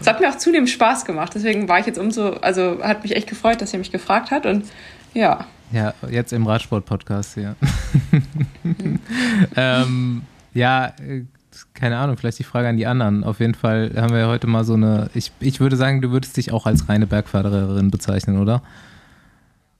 [0.00, 3.14] Es hat mir auch zunehmend Spaß gemacht, deswegen war ich jetzt umso, also hat mich
[3.16, 4.64] echt gefreut, dass ihr mich gefragt habt und
[5.14, 5.46] ja.
[5.72, 7.56] ja, jetzt im Radsport-Podcast hier.
[9.56, 10.22] ähm,
[10.54, 10.92] ja,
[11.74, 13.24] keine Ahnung, vielleicht die Frage an die anderen.
[13.24, 15.10] Auf jeden Fall haben wir heute mal so eine.
[15.14, 18.62] Ich, ich würde sagen, du würdest dich auch als reine Bergfahrerin bezeichnen, oder?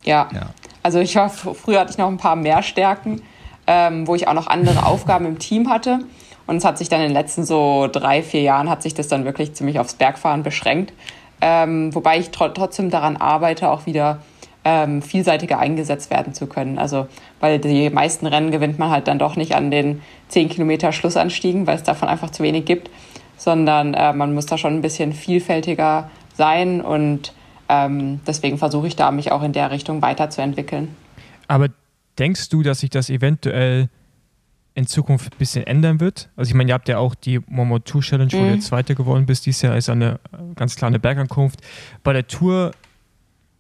[0.05, 0.29] Ja.
[0.33, 0.51] Ja.
[0.83, 3.23] Also ich war, früher hatte ich noch ein paar mehr Stärken,
[3.67, 6.01] ähm, wo ich auch noch andere Aufgaben im Team hatte.
[6.49, 9.07] Und es hat sich dann in den letzten so drei, vier Jahren hat sich das
[9.07, 10.95] dann wirklich ziemlich aufs Bergfahren beschränkt.
[11.43, 14.23] Ähm, wobei ich tro trotzdem daran arbeite, auch wieder
[14.65, 16.79] ähm, vielseitiger eingesetzt werden zu können.
[16.79, 17.07] Also,
[17.39, 21.67] weil die meisten Rennen gewinnt man halt dann doch nicht an den 10 Kilometer Schlussanstiegen,
[21.67, 22.91] weil es davon einfach zu wenig gibt,
[23.37, 27.35] sondern äh, man muss da schon ein bisschen vielfältiger sein und
[27.69, 30.97] ähm, deswegen versuche ich da, mich auch in der Richtung weiterzuentwickeln.
[31.47, 31.69] Aber
[32.19, 33.91] denkst du, dass sich das eventuell
[34.79, 36.31] in Zukunft ein bisschen ändern wird?
[36.37, 38.61] Also ich meine, ihr habt ja auch die Momo Tour Challenge, wo du Mhm.
[38.61, 39.45] Zweiter geworden bist.
[39.47, 41.61] Dies Jahr ist eine äh, ganz klar eine Bergankunft.
[42.05, 42.71] Bei der Tour,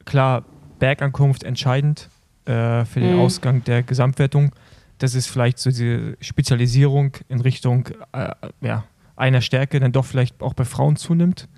[0.04, 0.44] klar,
[0.78, 2.08] Bergankunft entscheidend
[2.46, 3.20] äh, für den Mhm.
[3.20, 4.52] Ausgang der Gesamtwertung.
[4.98, 8.84] Das ist vielleicht so diese Spezialisierung in Richtung äh, ja,
[9.16, 11.48] einer Stärke dann doch vielleicht auch bei Frauen zunimmt.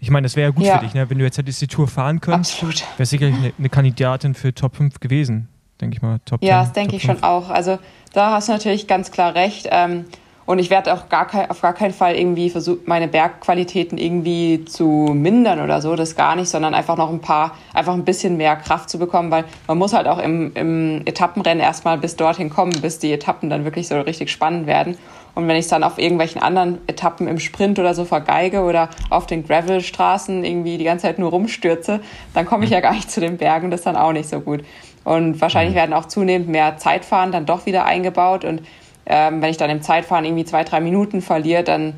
[0.00, 0.78] Ich meine, das wäre ja gut Ja.
[0.78, 1.10] für dich, ne?
[1.10, 2.84] wenn du jetzt hättest die Tour fahren können, Absolut.
[2.96, 5.48] wäre sicherlich eine, eine Kandidatin für Top 5 gewesen,
[5.80, 6.18] denke ich mal.
[6.24, 7.22] Top Ja, 10, das denke ich schon 5.
[7.22, 7.50] auch.
[7.50, 7.78] Also
[8.12, 9.68] da hast du natürlich ganz klar recht.
[9.70, 10.06] Ähm,
[10.48, 14.64] und ich werde auch gar kein, auf gar keinen Fall irgendwie versuchen, meine Bergqualitäten irgendwie
[14.64, 18.38] zu mindern oder so, das gar nicht, sondern einfach noch ein paar, einfach ein bisschen
[18.38, 22.48] mehr Kraft zu bekommen, weil man muss halt auch im, im Etappenrennen erstmal bis dorthin
[22.48, 24.96] kommen, bis die Etappen dann wirklich so richtig spannend werden.
[25.34, 28.88] Und wenn ich es dann auf irgendwelchen anderen Etappen im Sprint oder so vergeige oder
[29.10, 32.00] auf den Gravelstraßen irgendwie die ganze Zeit nur rumstürze,
[32.32, 34.40] dann komme ich ja gar nicht zu den Bergen, das ist dann auch nicht so
[34.40, 34.64] gut.
[35.08, 38.44] Und wahrscheinlich werden auch zunehmend mehr Zeitfahren dann doch wieder eingebaut.
[38.44, 38.60] Und
[39.06, 41.94] ähm, wenn ich dann im Zeitfahren irgendwie zwei, drei Minuten verliere, dann,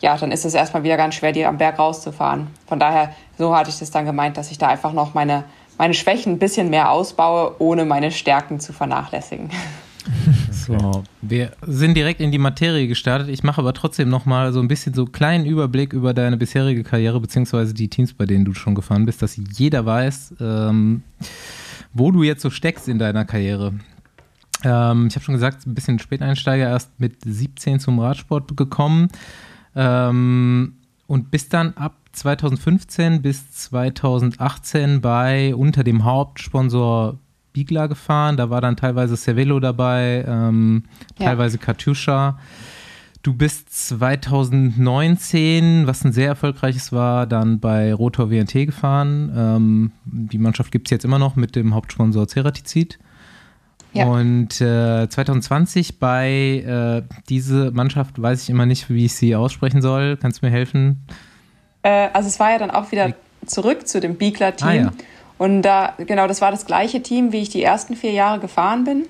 [0.00, 2.46] ja, dann ist es erstmal wieder ganz schwer, die am Berg rauszufahren.
[2.66, 5.44] Von daher, so hatte ich das dann gemeint, dass ich da einfach noch meine,
[5.76, 9.50] meine Schwächen ein bisschen mehr ausbaue, ohne meine Stärken zu vernachlässigen.
[10.50, 13.28] So, wir sind direkt in die Materie gestartet.
[13.28, 16.82] Ich mache aber trotzdem nochmal so ein bisschen so einen kleinen Überblick über deine bisherige
[16.82, 21.02] Karriere, beziehungsweise die Teams, bei denen du schon gefahren bist, dass jeder weiß, ähm,
[21.98, 23.74] wo du jetzt so steckst in deiner Karriere.
[24.64, 29.08] Ähm, ich habe schon gesagt, ein bisschen Späteinsteiger, erst mit 17 zum Radsport gekommen
[29.74, 30.74] ähm,
[31.06, 37.18] und bist dann ab 2015 bis 2018 bei unter dem Hauptsponsor
[37.52, 38.36] Bigla gefahren.
[38.36, 40.84] Da war dann teilweise Cervelo dabei, ähm,
[41.18, 41.26] ja.
[41.26, 42.38] teilweise Katusha.
[43.26, 49.32] Du bist 2019, was ein sehr erfolgreiches war, dann bei Rotor WNT gefahren.
[49.36, 53.00] Ähm, die Mannschaft gibt es jetzt immer noch mit dem Hauptsponsor Ceratizid.
[53.92, 54.04] Ja.
[54.04, 59.82] Und äh, 2020 bei äh, diese Mannschaft weiß ich immer nicht, wie ich sie aussprechen
[59.82, 60.16] soll.
[60.16, 61.04] Kannst du mir helfen?
[61.82, 63.12] Äh, also es war ja dann auch wieder
[63.44, 64.68] zurück zu dem Bigler-Team.
[64.68, 64.92] Ah, ja.
[65.36, 68.84] Und da, genau, das war das gleiche Team, wie ich die ersten vier Jahre gefahren
[68.84, 69.06] bin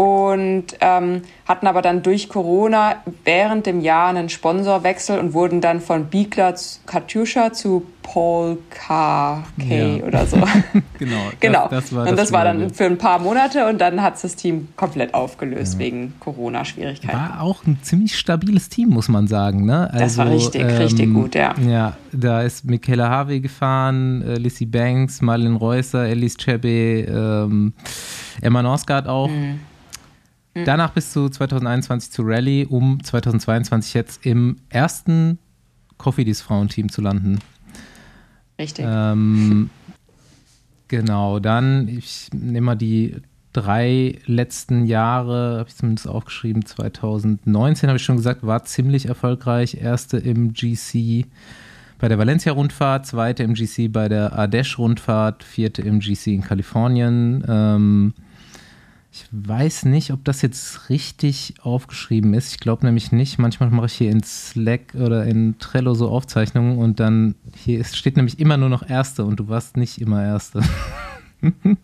[0.00, 5.82] und ähm, hatten aber dann durch Corona während dem Jahr einen Sponsorwechsel und wurden dann
[5.82, 6.54] von Biegler
[6.86, 9.44] Katjuscha zu Paul K.
[9.58, 9.98] K.
[9.98, 10.04] Ja.
[10.06, 10.38] oder so.
[10.98, 11.16] genau.
[11.40, 11.68] genau.
[11.68, 14.14] Das, das war und das, das war dann für ein paar Monate und dann hat
[14.14, 15.80] es das Team komplett aufgelöst ja.
[15.80, 17.18] wegen Corona-Schwierigkeiten.
[17.18, 19.66] War auch ein ziemlich stabiles Team, muss man sagen.
[19.66, 19.90] Ne?
[19.92, 21.54] Also, das war also, richtig, ähm, richtig gut, ja.
[21.60, 27.74] Ja, da ist Michaela Harvey gefahren, äh, Lissy Banks, Marlene Reusser, Alice Chebe, ähm,
[28.40, 29.28] Emma Norsgaard auch.
[29.28, 29.60] Mhm.
[30.54, 30.64] Mhm.
[30.64, 35.38] Danach bis zu 2021 zu Rallye, um 2022 jetzt im ersten
[35.98, 37.38] Cofidis Frauenteam zu landen.
[38.58, 38.84] Richtig.
[38.88, 39.70] Ähm,
[40.88, 43.16] genau, dann, ich nehme mal die
[43.52, 49.74] drei letzten Jahre, habe ich zumindest aufgeschrieben, 2019 habe ich schon gesagt, war ziemlich erfolgreich.
[49.80, 51.26] Erste im GC
[51.98, 57.44] bei der Valencia-Rundfahrt, zweite im GC bei der Ardèche-Rundfahrt, vierte im GC in Kalifornien.
[57.46, 58.14] Ähm,
[59.12, 62.52] ich weiß nicht, ob das jetzt richtig aufgeschrieben ist.
[62.52, 63.38] Ich glaube nämlich nicht.
[63.38, 68.16] Manchmal mache ich hier in Slack oder in Trello so Aufzeichnungen und dann hier steht
[68.16, 70.62] nämlich immer nur noch Erste und du warst nicht immer Erste.
[71.40, 71.76] nee,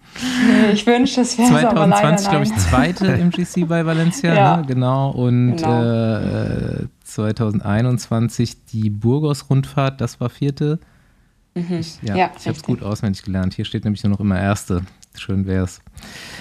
[0.72, 4.56] ich wünschte, es wäre 2020, glaube ich, Zweite im GC bei Valencia, ja.
[4.58, 4.66] ne?
[4.66, 5.10] genau.
[5.10, 5.82] Und genau.
[5.82, 10.78] Äh, 2021 die Burgos-Rundfahrt, das war Vierte.
[11.54, 11.78] Mhm.
[11.80, 13.54] Ich, ja, ja, ich habe es gut auswendig gelernt.
[13.54, 14.82] Hier steht nämlich nur noch immer Erste.
[15.20, 15.80] Schön wäre es.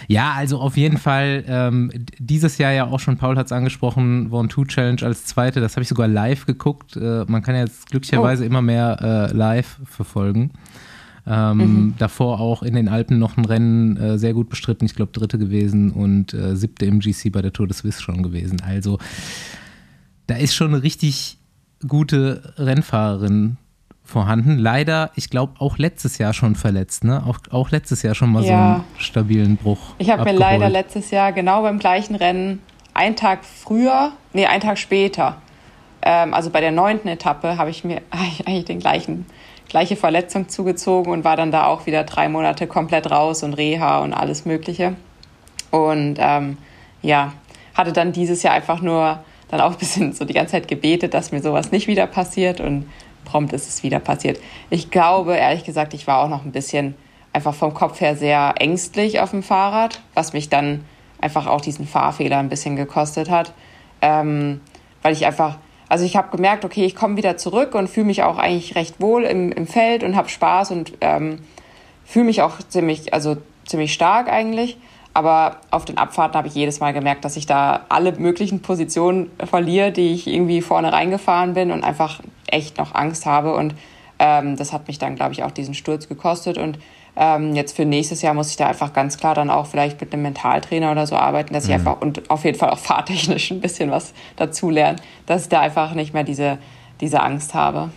[0.08, 4.32] Ja, also auf jeden Fall ähm, dieses Jahr ja auch schon, Paul hat es angesprochen,
[4.32, 5.62] One Two Challenge als zweite.
[5.62, 6.96] Das habe ich sogar live geguckt.
[6.96, 8.48] Äh, man kann jetzt glücklicherweise oh.
[8.48, 10.52] immer mehr äh, live verfolgen.
[11.28, 11.94] Ähm, mhm.
[11.98, 14.86] Davor auch in den Alpen noch ein Rennen äh, sehr gut bestritten.
[14.86, 18.22] Ich glaube, dritte gewesen und äh, siebte im GC bei der Tour de Suisse schon
[18.22, 18.62] gewesen.
[18.62, 19.00] Also
[20.28, 21.38] da ist schon eine richtig
[21.88, 23.58] gute Rennfahrerin
[24.06, 24.58] vorhanden.
[24.58, 27.24] Leider, ich glaube, auch letztes Jahr schon verletzt, ne?
[27.26, 28.48] Auch, auch letztes Jahr schon mal ja.
[28.48, 29.80] so einen stabilen Bruch.
[29.98, 32.62] Ich habe mir leider letztes Jahr genau beim gleichen Rennen
[32.94, 35.38] einen Tag früher, nee, einen Tag später,
[36.06, 38.02] ähm, also bei der neunten Etappe, habe ich mir
[38.46, 39.26] eigentlich den gleichen,
[39.68, 44.00] gleiche Verletzung zugezogen und war dann da auch wieder drei Monate komplett raus und Reha
[44.00, 44.96] und alles Mögliche.
[45.72, 46.58] Und ähm,
[47.02, 47.34] ja,
[47.74, 51.14] hatte dann dieses Jahr einfach nur dann auch ein bisschen so die ganze Zeit gebetet,
[51.14, 52.86] dass mir sowas nicht wieder passiert und
[53.26, 54.40] prompt ist es wieder passiert.
[54.70, 56.96] Ich glaube, ehrlich gesagt, ich war auch noch ein bisschen
[57.34, 60.86] einfach vom Kopf her sehr ängstlich auf dem Fahrrad, was mich dann
[61.20, 63.54] einfach auch diesen Fahrfehler ein bisschen gekostet hat.
[64.02, 64.62] Ähm,
[65.02, 65.58] weil ich einfach,
[65.90, 69.02] also ich habe gemerkt, okay, ich komme wieder zurück und fühle mich auch eigentlich recht
[69.02, 71.40] wohl im, im Feld und habe Spaß und ähm,
[72.06, 74.78] fühle mich auch ziemlich, also ziemlich stark eigentlich.
[75.14, 79.32] Aber auf den Abfahrten habe ich jedes Mal gemerkt, dass ich da alle möglichen Positionen
[79.46, 82.20] verliere, die ich irgendwie vorne reingefahren bin und einfach
[82.56, 83.54] echt noch Angst habe.
[83.54, 83.76] Und
[84.20, 86.58] ähm, das hat mich dann, glaube ich, auch diesen Sturz gekostet.
[86.58, 86.80] Und
[87.18, 90.12] ähm, jetzt für nächstes Jahr muss ich da einfach ganz klar dann auch vielleicht mit
[90.12, 91.76] einem Mentaltrainer oder so arbeiten, dass ich mhm.
[91.76, 95.62] einfach und auf jeden Fall auch fahrtechnisch ein bisschen was dazu lerne, dass ich da
[95.62, 96.58] einfach nicht mehr diese,
[97.02, 97.90] diese Angst habe.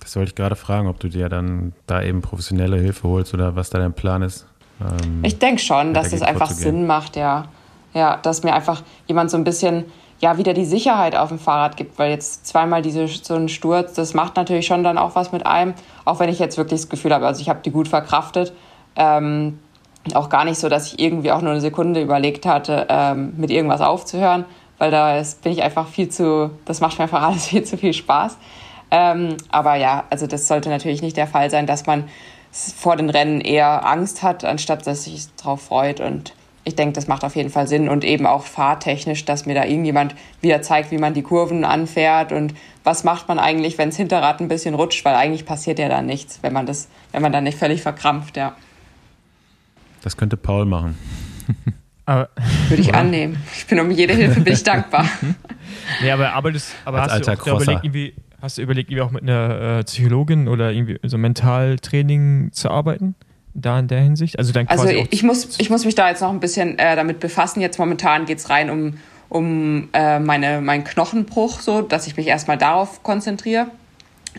[0.00, 3.56] Das wollte ich gerade fragen, ob du dir dann da eben professionelle Hilfe holst oder
[3.56, 4.46] was da dein Plan ist.
[4.80, 7.46] Ähm, ich denke schon, dass es einfach Sinn macht, ja.
[7.94, 9.86] Ja, dass mir einfach jemand so ein bisschen
[10.18, 13.94] ja wieder die Sicherheit auf dem Fahrrad gibt, weil jetzt zweimal diese, so ein Sturz,
[13.94, 16.88] das macht natürlich schon dann auch was mit einem, auch wenn ich jetzt wirklich das
[16.88, 18.52] Gefühl habe, also ich habe die gut verkraftet.
[18.96, 19.58] Ähm,
[20.14, 23.50] auch gar nicht so, dass ich irgendwie auch nur eine Sekunde überlegt hatte, ähm, mit
[23.50, 24.44] irgendwas aufzuhören,
[24.78, 27.92] weil da bin ich einfach viel zu, das macht mir einfach alles viel zu viel
[27.92, 28.36] Spaß.
[28.90, 32.04] Ähm, aber ja, also das sollte natürlich nicht der Fall sein, dass man
[32.52, 36.00] vor den Rennen eher Angst hat, anstatt dass sich darauf freut.
[36.00, 36.34] Und
[36.66, 39.64] ich denke, das macht auf jeden Fall Sinn und eben auch fahrtechnisch, dass mir da
[39.64, 43.96] irgendjemand wieder zeigt, wie man die Kurven anfährt und was macht man eigentlich, wenn das
[43.96, 47.30] Hinterrad ein bisschen rutscht, weil eigentlich passiert ja dann nichts, wenn man das, wenn man
[47.30, 48.56] dann nicht völlig verkrampft, ja.
[50.02, 50.98] Das könnte Paul machen.
[52.04, 52.30] Aber,
[52.68, 53.40] Würde ich annehmen.
[53.56, 55.08] Ich bin um jede Hilfe bin ich dankbar.
[56.02, 59.10] nee, aber, aber, das, aber Als hast, du überlegt, irgendwie, hast du überlegt, irgendwie auch
[59.10, 63.16] mit einer äh, Psychologin oder irgendwie so Mentaltraining zu arbeiten?
[63.58, 64.38] Da in der Hinsicht?
[64.38, 67.20] Also dann Also ich muss, ich muss mich da jetzt noch ein bisschen äh, damit
[67.20, 67.62] befassen.
[67.62, 68.98] Jetzt momentan geht's rein um,
[69.30, 73.68] um äh, meine, meinen Knochenbruch, so, dass ich mich erstmal darauf konzentriere,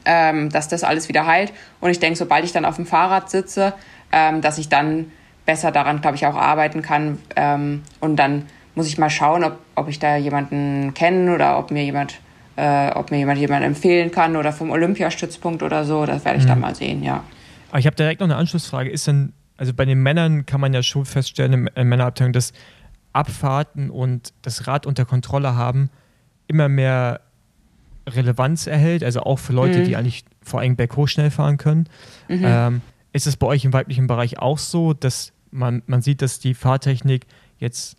[0.05, 1.51] ähm, dass das alles wieder heilt.
[1.81, 3.73] Und ich denke, sobald ich dann auf dem Fahrrad sitze,
[4.11, 5.11] ähm, dass ich dann
[5.47, 7.17] besser daran, glaube ich, auch arbeiten kann.
[7.35, 8.43] Ähm, und dann
[8.75, 12.19] muss ich mal schauen, ob, ob ich da jemanden kenne oder ob mir jemand,
[12.55, 16.05] äh, ob mir jemand jemand empfehlen kann oder vom Olympiastützpunkt oder so.
[16.05, 17.23] Das werde ich dann mal sehen, ja.
[17.69, 18.89] Aber ich habe direkt noch eine Anschlussfrage.
[18.89, 22.53] Ist denn, also bei den Männern kann man ja schon feststellen, der Männerabteilung, dass
[23.13, 25.89] Abfahrten und das Rad unter Kontrolle haben
[26.47, 27.21] immer mehr
[28.07, 29.83] Relevanz erhält, also auch für Leute, Mhm.
[29.85, 31.89] die eigentlich vor allem berghoch schnell fahren können.
[32.29, 36.39] Ähm, ist es bei euch im weiblichen Bereich auch so, dass man, man sieht, dass
[36.39, 37.25] die Fahrtechnik
[37.57, 37.97] jetzt,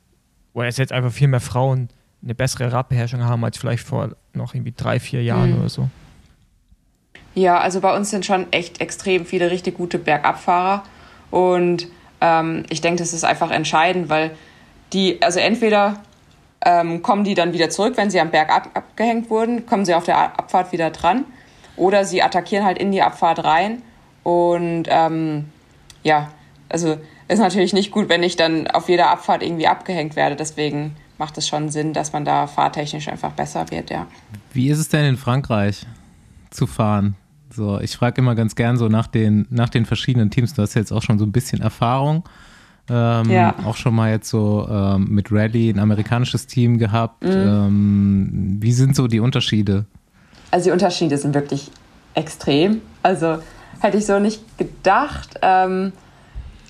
[0.55, 1.89] oder es jetzt einfach viel mehr Frauen
[2.23, 5.59] eine bessere Radbeherrschung haben als vielleicht vor noch irgendwie drei, vier Jahren Mhm.
[5.59, 5.91] oder so?
[7.39, 10.83] Ja, also bei uns sind schon echt extrem viele richtig gute Bergabfahrer.
[11.31, 11.87] Und
[12.21, 14.33] ähm, ich denke, das ist einfach entscheidend, weil
[14.93, 16.03] die, also entweder
[16.65, 19.95] ähm, kommen die dann wieder zurück, wenn sie am Berg ab, abgehängt wurden, kommen sie
[19.95, 21.27] auf der Abfahrt wieder dran.
[21.77, 23.83] Oder sie attackieren halt in die Abfahrt rein.
[24.25, 25.45] Und ähm,
[26.03, 26.33] ja,
[26.69, 26.97] also
[27.29, 30.35] ist natürlich nicht gut, wenn ich dann auf jeder Abfahrt irgendwie abgehängt werde.
[30.35, 34.09] Deswegen macht es schon Sinn, dass man da fahrtechnisch einfach besser wird, ja.
[34.53, 35.87] Wie ist es denn in Frankreich
[36.51, 37.15] zu fahren?
[37.59, 40.55] So, ich frage immer ganz gern so nach den, nach den verschiedenen Teams.
[40.55, 42.23] Du hast jetzt auch schon so ein bisschen Erfahrung.
[42.89, 43.53] Ähm, Ja.
[43.67, 47.25] Auch schon mal jetzt so ähm, mit Rally ein amerikanisches Team gehabt.
[47.25, 47.31] Mhm.
[47.33, 49.87] Ähm, wie sind so die Unterschiede?
[50.53, 51.73] Also die Unterschiede sind wirklich
[52.15, 52.81] extrem.
[53.03, 53.39] Also
[53.81, 55.41] hätte ich so nicht gedacht.
[55.43, 55.93] Ähm,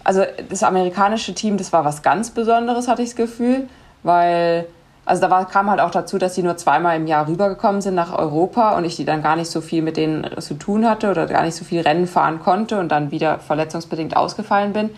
[0.05, 3.68] also das amerikanische Team, das war was ganz Besonderes, hatte ich das Gefühl,
[4.03, 4.64] weil
[5.09, 7.95] also da war, kam halt auch dazu, dass sie nur zweimal im Jahr rübergekommen sind
[7.95, 11.11] nach Europa und ich die dann gar nicht so viel mit denen zu tun hatte
[11.11, 14.91] oder gar nicht so viel Rennen fahren konnte und dann wieder verletzungsbedingt ausgefallen bin.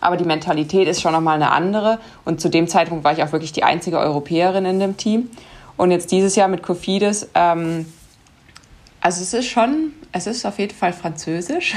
[0.00, 3.32] Aber die Mentalität ist schon nochmal eine andere und zu dem Zeitpunkt war ich auch
[3.32, 5.28] wirklich die einzige Europäerin in dem Team.
[5.76, 7.84] Und jetzt dieses Jahr mit Kofidis, ähm,
[9.02, 11.74] also es ist schon, es ist auf jeden Fall Französisch.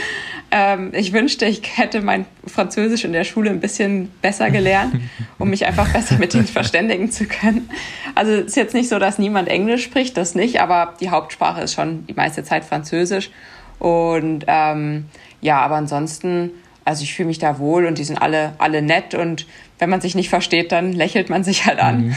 [0.50, 4.94] ähm, ich wünschte, ich hätte mein Französisch in der Schule ein bisschen besser gelernt,
[5.38, 7.70] um mich einfach besser mit denen verständigen zu können.
[8.14, 11.62] Also es ist jetzt nicht so, dass niemand Englisch spricht, das nicht, aber die Hauptsprache
[11.62, 13.30] ist schon die meiste Zeit Französisch.
[13.78, 15.06] Und ähm,
[15.40, 16.50] ja, aber ansonsten,
[16.84, 19.46] also ich fühle mich da wohl und die sind alle, alle nett und
[19.78, 22.16] wenn man sich nicht versteht, dann lächelt man sich halt an.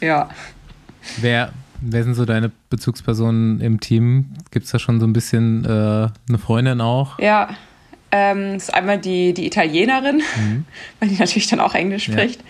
[0.00, 0.28] Ja.
[1.18, 4.26] Wer, wer sind so deine Bezugspersonen im Team?
[4.50, 5.68] Gibt es da schon so ein bisschen äh,
[6.28, 7.18] eine Freundin auch?
[7.18, 7.50] Ja,
[8.12, 10.22] ähm, ist einmal die, die Italienerin,
[11.00, 12.14] weil die natürlich dann auch Englisch Ja.
[12.14, 12.40] spricht,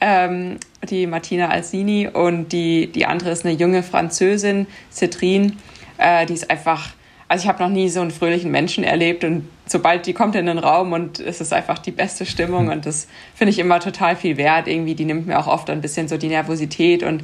[0.00, 0.56] ähm,
[0.88, 5.52] die Martina Alsini und die, die andere ist eine junge Französin, Citrine,
[5.98, 6.90] äh, die ist einfach,
[7.28, 10.46] also ich habe noch nie so einen fröhlichen Menschen erlebt und sobald die kommt in
[10.46, 14.16] den Raum und es ist einfach die beste Stimmung und das finde ich immer total
[14.16, 14.66] viel wert.
[14.66, 17.22] Irgendwie, die nimmt mir auch oft ein bisschen so die Nervosität und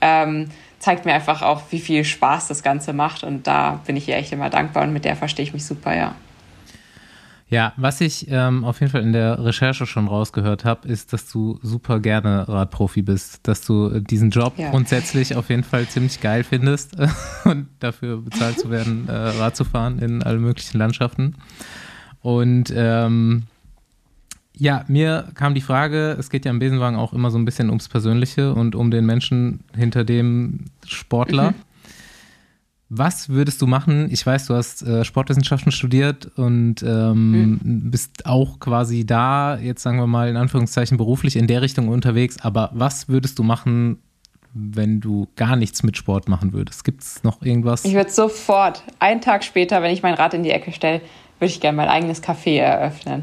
[0.00, 4.08] ähm, zeigt mir einfach auch, wie viel Spaß das Ganze macht und da bin ich
[4.08, 6.14] ihr echt immer dankbar und mit der verstehe ich mich super, ja.
[7.50, 11.30] Ja, was ich ähm, auf jeden Fall in der Recherche schon rausgehört habe, ist, dass
[11.30, 14.70] du super gerne Radprofi bist, dass du äh, diesen Job Ja.
[14.70, 16.94] grundsätzlich auf jeden Fall ziemlich geil findest
[17.44, 21.36] und dafür bezahlt zu werden, äh, Rad zu fahren in allen möglichen Landschaften.
[22.20, 23.44] Und ähm,
[24.58, 27.68] ja, mir kam die Frage, es geht ja im Besenwagen auch immer so ein bisschen
[27.68, 31.54] ums Persönliche und um den Menschen hinter dem Sportler.
[32.90, 34.08] Was würdest du machen?
[34.10, 39.98] Ich weiß, du hast äh, Sportwissenschaften studiert und ähm, bist auch quasi da, jetzt sagen
[39.98, 42.38] wir mal in Anführungszeichen beruflich in der Richtung unterwegs.
[42.40, 43.98] Aber was würdest du machen,
[44.54, 46.82] wenn du gar nichts mit Sport machen würdest?
[46.82, 47.84] Gibt es noch irgendwas?
[47.84, 51.02] Ich würde sofort, einen Tag später, wenn ich mein Rad in die Ecke stelle,
[51.38, 53.22] würde ich gerne mein eigenes Café eröffnen.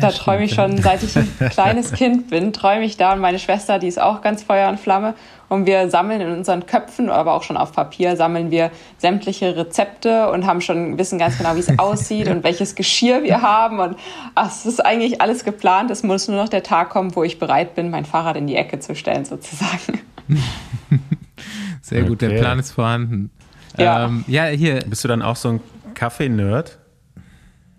[0.00, 3.38] Da träume ich schon, seit ich ein kleines Kind bin, träume ich da und meine
[3.38, 5.14] Schwester, die ist auch ganz Feuer und Flamme.
[5.48, 10.30] Und wir sammeln in unseren Köpfen, aber auch schon auf Papier, sammeln wir sämtliche Rezepte
[10.30, 13.78] und haben schon, wissen ganz genau, wie es aussieht und welches Geschirr wir haben.
[13.80, 13.96] Und
[14.34, 15.90] ach, es ist eigentlich alles geplant.
[15.90, 18.56] Es muss nur noch der Tag kommen, wo ich bereit bin, mein Fahrrad in die
[18.56, 20.00] Ecke zu stellen, sozusagen.
[21.82, 22.38] Sehr gut, der Okay.
[22.40, 23.30] Plan ist vorhanden.
[23.76, 24.04] Ja.
[24.06, 25.60] ähm, ja hier, Bist du dann auch so ein
[25.94, 26.78] Kaffee-Nerd?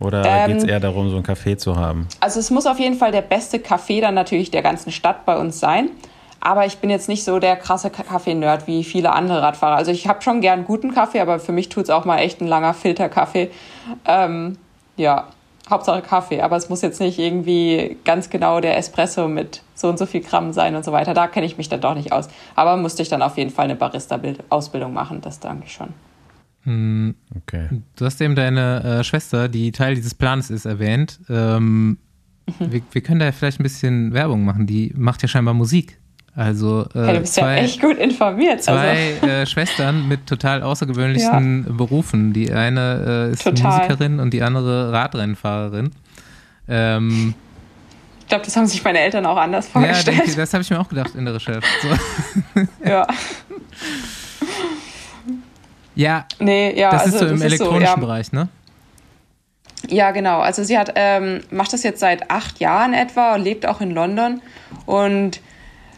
[0.03, 2.07] Oder Ähm, geht es eher darum, so ein Kaffee zu haben?
[2.19, 5.37] Also es muss auf jeden Fall der beste Kaffee dann natürlich der ganzen Stadt bei
[5.37, 5.89] uns sein.
[6.45, 9.77] Aber ich bin jetzt nicht so der krasse Kaffee-Nerd wie viele andere Radfahrer.
[9.77, 12.41] Also ich habe schon gern guten Kaffee, aber für mich tut es auch mal echt
[12.41, 13.49] ein langer Filterkaffee.
[14.05, 14.57] Ähm,
[14.97, 15.27] ja,
[15.69, 19.97] Hauptsache Kaffee, aber es muss jetzt nicht irgendwie ganz genau der Espresso mit so und
[19.97, 21.13] so viel Gramm sein und so weiter.
[21.13, 22.27] Da kenne ich mich dann doch nicht aus.
[22.55, 25.93] Aber musste ich dann auf jeden Fall eine Barista-Ausbildung machen, das danke ich schon.
[26.63, 27.67] Hm, Okay.
[27.95, 31.19] Du hast eben deine äh, Schwester, die Teil dieses Planes ist, erwähnt.
[31.29, 31.97] Ähm,
[32.59, 32.71] Mhm.
[32.73, 34.67] wir, wir können da vielleicht ein bisschen Werbung machen.
[34.67, 35.97] Die macht ja scheinbar Musik.
[36.35, 38.63] Also äh, Hey, du bist zwei, ja echt gut informiert.
[38.63, 42.33] zwei also, äh, Schwestern mit total außergewöhnlichen Berufen.
[42.33, 43.77] Die eine äh, ist Total.
[43.77, 45.91] Musikerin und die andere Radrennfahrerin.
[46.67, 47.33] Ähm,
[48.19, 50.17] ich glaube, das haben sich meine Eltern auch anders ja, vorgestellt.
[50.19, 51.61] denke, das habe ich mir auch gedacht in der Recherche.
[51.81, 52.61] So.
[52.83, 53.05] Ja.
[55.95, 57.95] Ja, Nee, ja, das also ist so im ist elektronischen so, ja.
[57.95, 58.47] Bereich, ne?
[59.89, 60.39] Ja, genau.
[60.39, 63.91] Also sie hat, ähm, macht das jetzt seit acht Jahren etwa und lebt auch in
[63.91, 64.41] London.
[64.85, 65.41] Und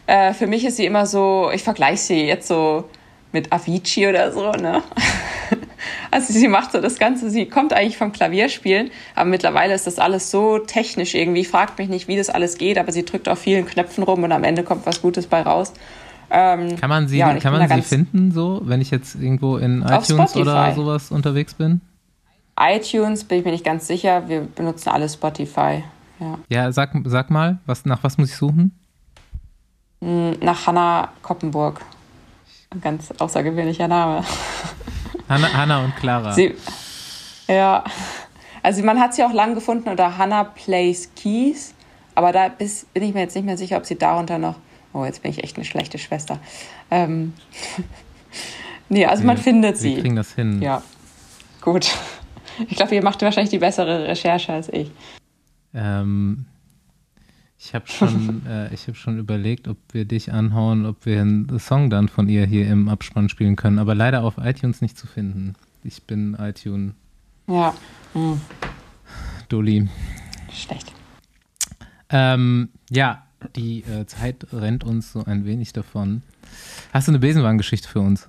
[0.06, 2.88] äh, für mich ist sie immer so, ich vergleiche sie jetzt so
[3.32, 4.82] mit Avicii oder so, ne?
[6.10, 9.98] Also sie macht so das Ganze, sie kommt eigentlich vom Klavierspielen, aber mittlerweile ist das
[9.98, 13.38] alles so technisch irgendwie, fragt mich nicht, wie das alles geht, aber sie drückt auf
[13.38, 15.72] vielen Knöpfen rum und am Ende kommt was Gutes bei raus.
[16.30, 19.82] Ähm, Kann man sie, Ja, kann man sie finden, so, wenn ich jetzt irgendwo in
[19.82, 21.80] iTunes oder sowas unterwegs bin?
[22.58, 25.84] iTunes bin ich mir nicht ganz sicher, wir benutzen alle Spotify.
[26.18, 26.38] Ja.
[26.48, 28.72] Ja, sag, sag mal, was, nach was muss ich suchen?
[30.00, 31.80] Nach Hanna Koppenburg.
[32.70, 34.24] Ein ganz außergewöhnlicher Name.
[35.28, 36.32] Hanna, Hanna und Clara.
[36.32, 36.54] Sie,
[37.48, 37.84] ja,
[38.62, 41.74] also man hat sie auch lang gefunden unter Hannah Plays Keys,
[42.14, 44.56] aber da bis, bin ich mir jetzt nicht mehr sicher, ob sie darunter noch.
[44.96, 46.40] Oh, jetzt bin ich echt eine schlechte Schwester.
[46.90, 47.34] Ähm,
[48.88, 50.00] nee, also man Wir- findet Wir sie.
[50.00, 50.62] kriegen das hin.
[50.62, 50.82] Ja,
[51.60, 51.90] gut.
[52.70, 54.90] Ich glaube, ihr macht wahrscheinlich die bessere Recherche als ich.
[55.74, 56.46] Ähm,
[57.58, 61.58] ich habe schon, äh, ich hab schon überlegt, ob wir dich anhauen, ob wir einen
[61.58, 65.06] Song dann von ihr hier im Abspann spielen können, aber leider auf iTunes nicht zu
[65.06, 65.56] finden.
[65.84, 66.94] Ich bin iTunes
[67.48, 67.74] Ja,
[68.14, 68.40] hm,
[69.50, 69.88] Dulli.
[70.50, 70.90] schlecht.
[72.08, 76.22] Ähm, ja, die äh, Zeit rennt uns so ein wenig davon.
[76.92, 78.28] Hast du eine Besenwagengeschichte für uns?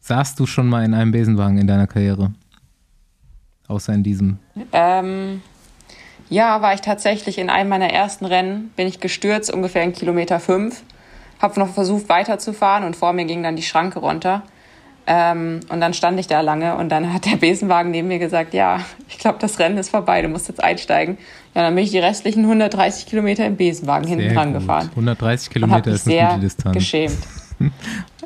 [0.00, 2.32] Saßt du schon mal in einem Besenwagen in deiner Karriere?
[3.66, 4.38] Außer in diesem.
[4.72, 5.42] Ähm,
[6.28, 10.38] ja, war ich tatsächlich in einem meiner ersten Rennen, bin ich gestürzt, ungefähr in Kilometer
[10.38, 10.82] fünf.
[11.40, 14.42] Hab noch versucht weiterzufahren und vor mir ging dann die Schranke runter.
[15.08, 18.54] Ähm, und dann stand ich da lange und dann hat der Besenwagen neben mir gesagt,
[18.54, 21.16] ja, ich glaube, das Rennen ist vorbei, du musst jetzt einsteigen.
[21.54, 24.62] Ja, dann bin ich die restlichen 130 Kilometer im Besenwagen hinten Sehr dran gut.
[24.62, 24.88] gefahren.
[24.90, 26.74] 130 Und habe Kilometer ist eine gute Distanz.
[26.74, 27.18] geschämt.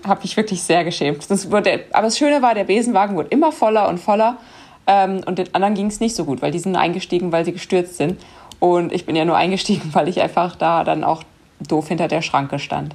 [0.05, 1.31] habe mich wirklich sehr geschämt.
[1.31, 4.39] Das wurde, aber das Schöne war, der Besenwagen wurde immer voller und voller.
[4.87, 7.53] Ähm, und den anderen ging es nicht so gut, weil die sind eingestiegen, weil sie
[7.53, 8.19] gestürzt sind.
[8.59, 11.23] Und ich bin ja nur eingestiegen, weil ich einfach da dann auch
[11.69, 12.95] doof hinter der Schranke stand.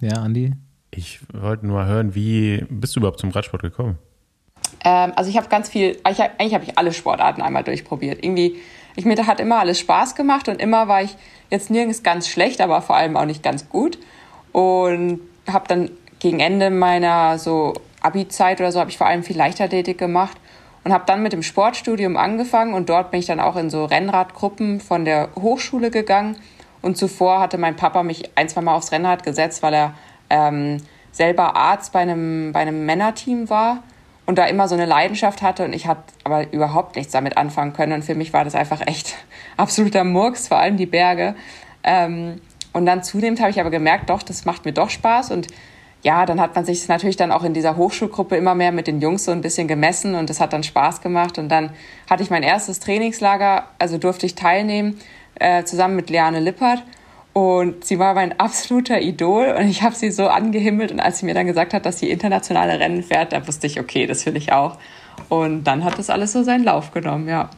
[0.00, 0.52] Ja, Andi?
[0.96, 3.98] Ich wollte nur hören, wie bist du überhaupt zum Radsport gekommen?
[4.84, 8.24] Ähm, also ich habe ganz viel, ich hab, eigentlich habe ich alle Sportarten einmal durchprobiert.
[8.24, 8.56] Irgendwie,
[8.96, 11.16] ich mir hat immer alles Spaß gemacht und immer war ich
[11.50, 13.98] jetzt nirgends ganz schlecht, aber vor allem auch nicht ganz gut.
[14.52, 15.90] Und habe dann
[16.20, 20.36] gegen Ende meiner so Abi-Zeit oder so habe ich vor allem viel Leichtathletik gemacht
[20.84, 23.84] und habe dann mit dem Sportstudium angefangen und dort bin ich dann auch in so
[23.84, 26.36] Rennradgruppen von der Hochschule gegangen.
[26.82, 29.94] Und zuvor hatte mein Papa mich ein, zwei Mal aufs Rennrad gesetzt, weil er
[30.30, 30.78] ähm,
[31.12, 33.82] selber Arzt bei einem, bei einem Männerteam war
[34.26, 37.72] und da immer so eine Leidenschaft hatte und ich hatte aber überhaupt nichts damit anfangen
[37.72, 39.14] können und für mich war das einfach echt
[39.56, 41.34] absoluter Murks, vor allem die Berge.
[41.82, 42.40] Ähm,
[42.72, 45.46] und dann zunehmend habe ich aber gemerkt, doch, das macht mir doch Spaß und
[46.02, 49.00] ja, dann hat man sich natürlich dann auch in dieser Hochschulgruppe immer mehr mit den
[49.00, 51.70] Jungs so ein bisschen gemessen und das hat dann Spaß gemacht und dann
[52.10, 55.00] hatte ich mein erstes Trainingslager, also durfte ich teilnehmen,
[55.36, 56.82] äh, zusammen mit Leane Lippert
[57.34, 61.26] und sie war mein absoluter Idol und ich habe sie so angehimmelt und als sie
[61.26, 64.36] mir dann gesagt hat, dass sie internationale Rennen fährt, da wusste ich, okay, das will
[64.36, 64.78] ich auch.
[65.28, 67.50] Und dann hat das alles so seinen Lauf genommen, ja.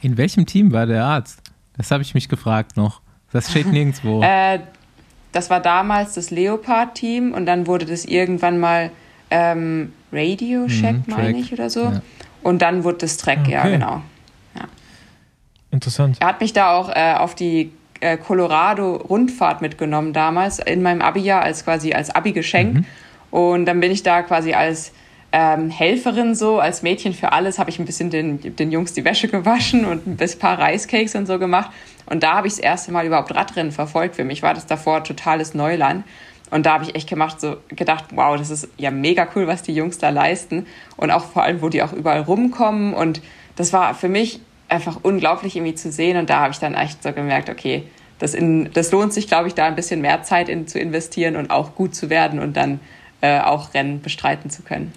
[0.00, 1.40] In welchem Team war der Arzt?
[1.76, 3.00] Das habe ich mich gefragt noch.
[3.32, 4.22] Das steht nirgendwo.
[4.22, 4.58] Äh,
[5.30, 8.90] das war damals das Leopard-Team und dann wurde das irgendwann mal
[9.30, 11.84] ähm, Radio Shack, Mhm, meine Track, ich, oder so.
[11.84, 12.02] ja.
[12.42, 13.70] Und dann wurde das ja, Okay.
[13.70, 14.02] genau.
[15.70, 16.18] Interessant.
[16.20, 17.72] Er hat mich da auch äh, auf die
[18.02, 22.84] äh, Colorado-Rundfahrt mitgenommen damals in meinem Abi-Jahr als quasi als Abi-Geschenk.
[23.30, 24.92] Und dann bin ich da quasi als
[25.32, 29.04] ähm, Helferin so, als Mädchen für alles, habe ich ein bisschen den, den Jungs die
[29.04, 31.70] Wäsche gewaschen und ein paar Reiscakes und so gemacht.
[32.06, 34.16] Und da habe ich das erste Mal überhaupt Radrennen verfolgt.
[34.16, 36.04] Für mich war das davor totales Neuland.
[36.50, 39.62] Und da habe ich echt gemacht, so gedacht, wow, das ist ja mega cool, was
[39.62, 40.66] die Jungs da leisten.
[40.98, 42.92] Und auch vor allem, wo die auch überall rumkommen.
[42.92, 43.22] Und
[43.56, 44.40] das war für mich
[44.72, 46.16] einfach unglaublich irgendwie zu sehen.
[46.16, 47.84] Und da habe ich dann echt so gemerkt, okay,
[48.18, 51.36] das, in, das lohnt sich, glaube ich, da ein bisschen mehr Zeit in, zu investieren
[51.36, 52.80] und auch gut zu werden und dann
[53.20, 54.92] äh, auch Rennen bestreiten zu können.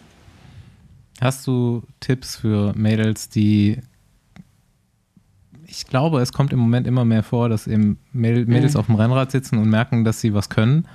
[1.21, 3.79] Hast du Tipps für Mädels, die
[5.67, 8.79] ich glaube, es kommt im Moment immer mehr vor, dass eben Mädels mhm.
[8.79, 10.87] auf dem Rennrad sitzen und merken, dass sie was können,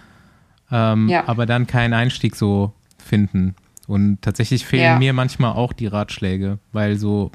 [0.70, 1.28] ähm, ja.
[1.28, 3.54] aber dann keinen Einstieg so finden.
[3.86, 4.98] Und tatsächlich fehlen ja.
[4.98, 7.30] mir manchmal auch die Ratschläge, weil so,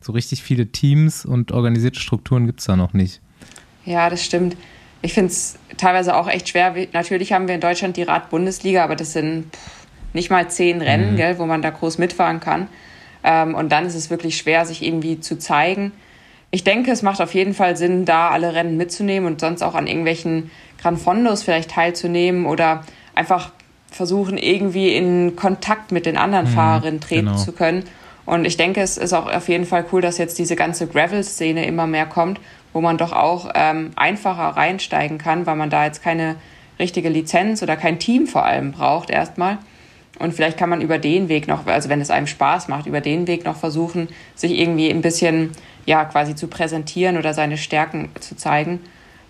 [0.00, 3.20] so richtig viele Teams und organisierte Strukturen gibt es da noch nicht.
[3.84, 4.56] Ja, das stimmt.
[5.02, 6.74] Ich finde es teilweise auch echt schwer.
[6.92, 9.46] Natürlich haben wir in Deutschland die Rad-Bundesliga, aber das sind
[10.12, 11.16] nicht mal zehn Rennen, mhm.
[11.16, 12.68] gell, wo man da groß mitfahren kann.
[13.22, 15.92] Ähm, und dann ist es wirklich schwer, sich irgendwie zu zeigen.
[16.50, 19.74] Ich denke, es macht auf jeden Fall Sinn, da alle Rennen mitzunehmen und sonst auch
[19.74, 20.50] an irgendwelchen
[20.80, 23.52] Gran Fondos vielleicht teilzunehmen oder einfach
[23.90, 27.36] versuchen, irgendwie in Kontakt mit den anderen mhm, Fahrerinnen treten genau.
[27.36, 27.84] zu können.
[28.30, 31.66] Und ich denke, es ist auch auf jeden Fall cool, dass jetzt diese ganze Gravel-Szene
[31.66, 32.38] immer mehr kommt,
[32.72, 36.36] wo man doch auch ähm, einfacher reinsteigen kann, weil man da jetzt keine
[36.78, 39.58] richtige Lizenz oder kein Team vor allem braucht erstmal.
[40.20, 43.00] Und vielleicht kann man über den Weg noch, also wenn es einem Spaß macht, über
[43.00, 45.50] den Weg noch versuchen, sich irgendwie ein bisschen,
[45.84, 48.78] ja, quasi zu präsentieren oder seine Stärken zu zeigen.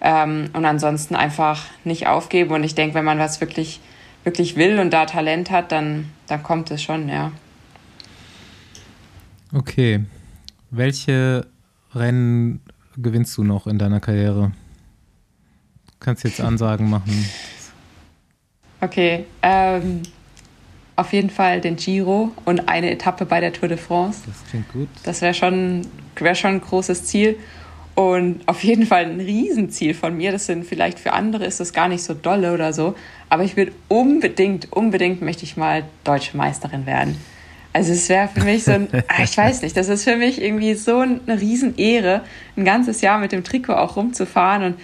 [0.02, 2.52] Ähm, und ansonsten einfach nicht aufgeben.
[2.52, 3.80] Und ich denke, wenn man was wirklich
[4.24, 7.32] wirklich will und da Talent hat, dann, dann kommt es schon, ja.
[9.52, 10.04] Okay.
[10.70, 11.46] Welche
[11.94, 12.60] Rennen
[12.96, 14.52] gewinnst du noch in deiner Karriere?
[15.86, 17.28] Du kannst jetzt Ansagen machen.
[18.80, 19.26] Okay.
[19.42, 20.02] Ähm,
[20.96, 24.20] auf jeden Fall den Giro und eine Etappe bei der Tour de France.
[24.26, 24.88] Das klingt gut.
[25.02, 25.86] Das wäre schon,
[26.16, 27.36] wär schon ein großes Ziel.
[27.94, 30.30] Und auf jeden Fall ein Riesenziel von mir.
[30.30, 32.94] Das sind vielleicht für andere ist das gar nicht so dolle oder so.
[33.28, 37.16] Aber ich will unbedingt, unbedingt möchte ich mal deutsche Meisterin werden.
[37.72, 40.42] Also es wäre für mich so ein, ah, ich weiß nicht, das ist für mich
[40.42, 42.22] irgendwie so eine Riesenehre,
[42.56, 44.64] ein ganzes Jahr mit dem Trikot auch rumzufahren.
[44.64, 44.80] Und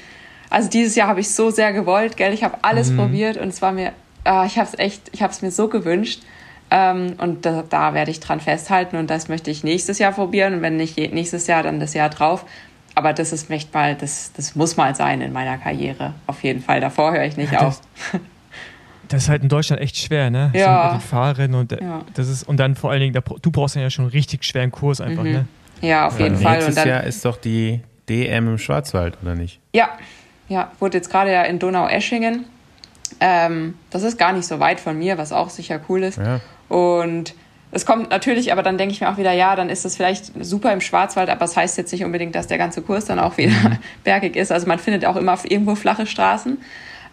[0.50, 2.96] also dieses Jahr habe ich so sehr gewollt, gell, ich habe alles mhm.
[2.98, 3.92] probiert und es war mir,
[4.24, 6.22] ah, ich habe es echt, ich habe es mir so gewünscht.
[6.68, 10.54] Ähm, und da, da werde ich dran festhalten und das möchte ich nächstes Jahr probieren.
[10.54, 12.44] Und wenn nicht nächstes Jahr, dann das Jahr drauf
[12.96, 16.14] aber das ist echt mal, das, das muss mal sein in meiner Karriere.
[16.26, 16.80] Auf jeden Fall.
[16.80, 17.82] Davor höre ich nicht ja, auf.
[19.08, 20.50] Das ist halt in Deutschland echt schwer, ne?
[20.54, 20.88] Ja.
[20.88, 22.02] So mit den Fahrerinnen und äh, ja.
[22.14, 25.00] das ist und dann vor allen Dingen, du brauchst ja schon einen richtig schweren Kurs
[25.00, 25.32] einfach, mhm.
[25.32, 25.48] ne?
[25.80, 26.52] Ja, auf jeden ja, Fall.
[26.54, 29.60] Nächstes und dann, Jahr ist doch die DM im Schwarzwald, oder nicht?
[29.74, 29.90] Ja,
[30.48, 32.44] ja, wurde jetzt gerade ja in Donau-Eschingen.
[33.20, 36.18] Ähm, das ist gar nicht so weit von mir, was auch sicher cool ist.
[36.18, 36.40] Ja.
[36.68, 37.34] Und
[37.72, 40.32] es kommt natürlich, aber dann denke ich mir auch wieder, ja, dann ist das vielleicht
[40.44, 43.18] super im Schwarzwald, aber es das heißt jetzt nicht unbedingt, dass der ganze Kurs dann
[43.18, 43.78] auch wieder mhm.
[44.04, 44.52] bergig ist.
[44.52, 46.58] Also man findet auch immer irgendwo flache Straßen.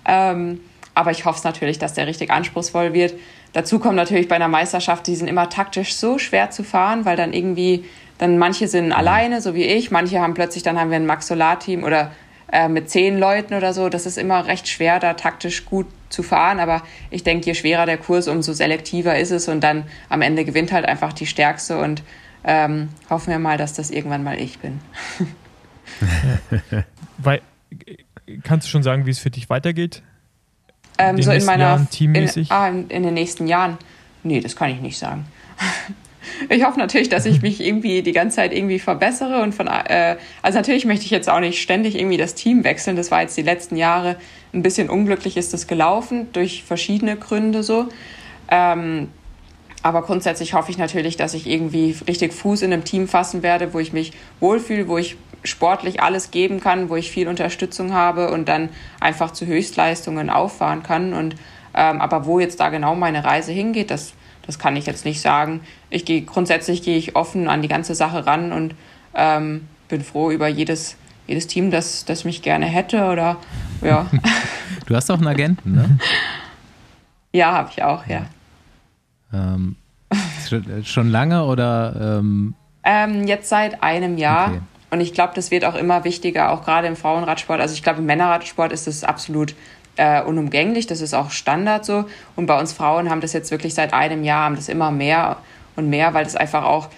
[0.06, 0.60] Ähm,
[0.95, 3.14] aber ich hoffe es natürlich, dass der richtig anspruchsvoll wird.
[3.53, 7.18] Dazu kommt natürlich bei einer Meisterschaft, die sind immer taktisch so schwer zu fahren, weil
[7.18, 7.86] dann irgendwie,
[8.18, 11.28] dann manche sind alleine, so wie ich, manche haben plötzlich, dann haben wir ein Max
[11.28, 12.11] Solar-Team oder
[12.52, 13.90] äh, mit zehn Leuten oder so.
[13.90, 16.60] Das ist immer recht schwer, da taktisch gut zu fahren.
[16.60, 20.45] Aber ich denke, je schwerer der Kurs, umso selektiver ist es und dann am Ende
[20.45, 22.03] gewinnt halt einfach die Stärkste und
[22.44, 24.80] ähm, hoffen wir mal, dass das irgendwann mal ich bin.
[27.18, 27.41] Weil,
[28.44, 30.03] kannst du schon sagen, wie es für dich weitergeht?
[30.98, 32.49] Ähm, so in meiner Jahren, teammäßig?
[32.49, 33.78] In, ah, in, in den nächsten Jahren.
[34.24, 35.26] Nee, das kann ich nicht sagen.
[36.49, 40.15] Ich hoffe natürlich, dass ich mich irgendwie die ganze Zeit irgendwie verbessere und von, äh,
[40.41, 42.95] also natürlich möchte ich jetzt auch nicht ständig irgendwie das Team wechseln.
[42.95, 44.15] Das war jetzt die letzten Jahre
[44.53, 47.90] ein bisschen unglücklich ist das gelaufen durch verschiedene Gründe so.
[48.49, 49.10] Ähm,
[49.82, 53.74] aber grundsätzlich hoffe ich natürlich, dass ich irgendwie richtig Fuß in einem Team fassen werde,
[53.74, 58.32] wo ich mich wohlfühle, wo ich sportlich alles geben kann, wo ich viel Unterstützung habe
[58.32, 61.14] und dann einfach zu Höchstleistungen auffahren kann.
[61.14, 61.36] Und
[61.76, 64.14] ähm, aber wo jetzt da genau meine Reise hingeht, das
[64.45, 65.61] das kann ich jetzt nicht sagen.
[65.90, 68.76] Ich gehe grundsätzlich gehe ich offen an die ganze Sache ran und
[69.15, 70.98] ähm, bin froh über jedes,
[71.28, 73.38] jedes Team, das, das mich gerne hätte oder
[73.82, 74.06] ja.
[74.86, 75.98] du hast auch einen Agenten, ne?
[77.32, 78.26] ja, habe ich auch, ja.
[79.34, 79.78] Ähm,
[80.84, 82.20] schon lange oder?
[82.20, 84.49] Ähm ähm, jetzt seit einem Jahr.
[84.49, 84.61] Okay.
[84.94, 87.60] Und ich glaube, das wird auch immer wichtiger, auch gerade im Frauenradsport.
[87.60, 89.56] Also ich glaube, im Männerradsport ist es absolut
[89.95, 92.06] äh, unumgänglich, das ist auch Standard so.
[92.36, 95.38] Und bei uns Frauen haben das jetzt wirklich seit einem Jahr, haben das immer mehr
[95.76, 96.90] und mehr, weil das einfach auch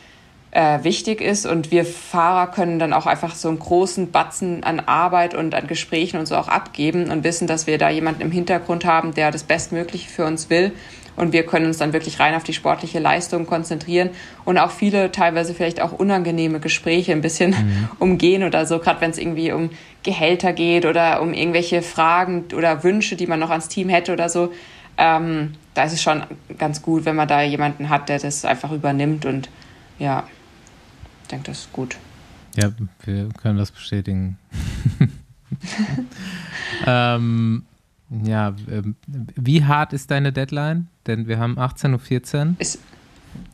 [0.52, 1.46] äh, wichtig ist.
[1.46, 5.66] Und wir Fahrer können dann auch einfach so einen großen Batzen an Arbeit und an
[5.66, 9.32] Gesprächen und so auch abgeben und wissen, dass wir da jemanden im Hintergrund haben, der
[9.32, 10.74] das Bestmögliche für uns will
[11.16, 14.10] und wir können uns dann wirklich rein auf die sportliche Leistung konzentrieren
[14.44, 17.90] und auch viele teilweise vielleicht auch unangenehme Gespräche ein bisschen mhm.
[18.00, 19.70] umgehen oder so, gerade wenn es irgendwie um
[20.04, 24.30] Gehälter geht oder um irgendwelche Fragen oder Wünsche, die man noch ans Team hätte oder
[24.30, 24.52] so.
[24.98, 26.24] Ähm, da ist es schon
[26.58, 29.50] ganz gut, wenn man da jemanden hat, der das einfach übernimmt und
[30.00, 30.24] ja,
[31.24, 31.98] ich denke, das ist gut.
[32.56, 32.72] Ja,
[33.04, 34.38] wir können das bestätigen.
[36.88, 37.64] ähm,
[38.24, 40.88] ja, ähm, wie hart ist deine Deadline?
[41.08, 42.56] Denn wir haben 18.14 Uhr.
[42.60, 42.80] Ist,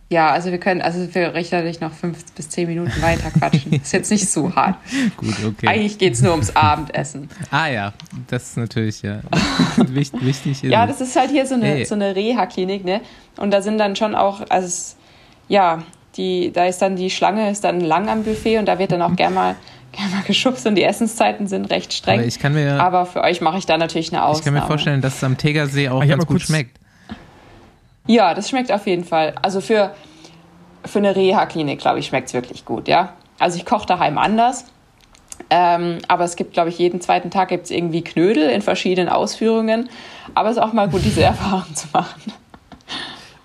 [0.10, 3.72] Ja, also wir können, also wir richterlich noch fünf bis zehn Minuten weiter quatschen.
[3.82, 4.76] ist jetzt nicht so hart.
[5.18, 5.68] Gut, okay.
[5.68, 7.30] Eigentlich geht es nur ums Abendessen.
[7.50, 7.94] Ah ja,
[8.28, 9.22] das ist natürlich ja
[9.78, 10.26] wichtig.
[10.26, 11.86] wichtig Ja, das ist halt hier so eine, Hey.
[11.86, 13.02] so eine Reha-Klinik, ne?
[13.38, 14.96] Und da sind dann schon auch, also
[15.48, 15.84] ja,
[16.18, 19.02] die, da ist dann die Schlange ist dann lang am Buffet und da wird dann
[19.02, 19.56] auch gern mal,
[19.92, 22.20] gern mal geschubst und die Essenszeiten sind recht streng.
[22.20, 24.40] Aber ich kann mir, Aber für euch mache ich da natürlich eine Ausnahme.
[24.40, 26.80] ich kann mir vorstellen, dass es am Tegersee auch ganz gut schmeckt.
[28.08, 29.36] Ja, das schmeckt auf jeden Fall.
[29.42, 29.94] Also für,
[30.86, 33.14] für eine Reha-Klinik, glaube ich, schmeckt es wirklich gut, ja.
[33.40, 34.66] Also ich koche daheim anders.
[35.50, 39.10] Ähm, aber es gibt, glaube ich, jeden zweiten Tag gibt es irgendwie Knödel in verschiedenen
[39.10, 39.90] Ausführungen.
[40.36, 42.32] Aber es ist auch mal gut, diese Erfahrung zu machen.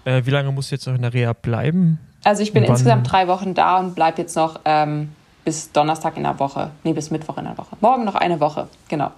[0.05, 1.99] Äh, wie lange musst du jetzt noch in der Reha bleiben?
[2.25, 5.11] Also ich bin insgesamt drei Wochen da und bleibe jetzt noch ähm,
[5.47, 6.73] bis Donnerstag in der Woche.
[6.83, 7.77] Nee, bis Mittwoch in der Woche.
[7.81, 9.13] Morgen noch eine Woche, genau.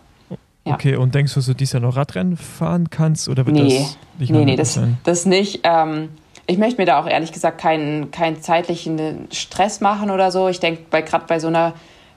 [0.65, 0.75] Ja.
[0.75, 3.31] Okay, und denkst du, dass du dieses Jahr noch Radrennen fahren kannst?
[3.31, 4.99] Oder wird Nee, das nicht nee, nee, das, sein?
[5.05, 5.61] das nicht.
[5.65, 6.11] Ähm,
[6.47, 10.49] ich möchte mir da auch ehrlich gesagt keinen, keinen zeitlichen Stress machen oder so.
[10.49, 11.73] Ich denke, bei, gerade bei so, einer,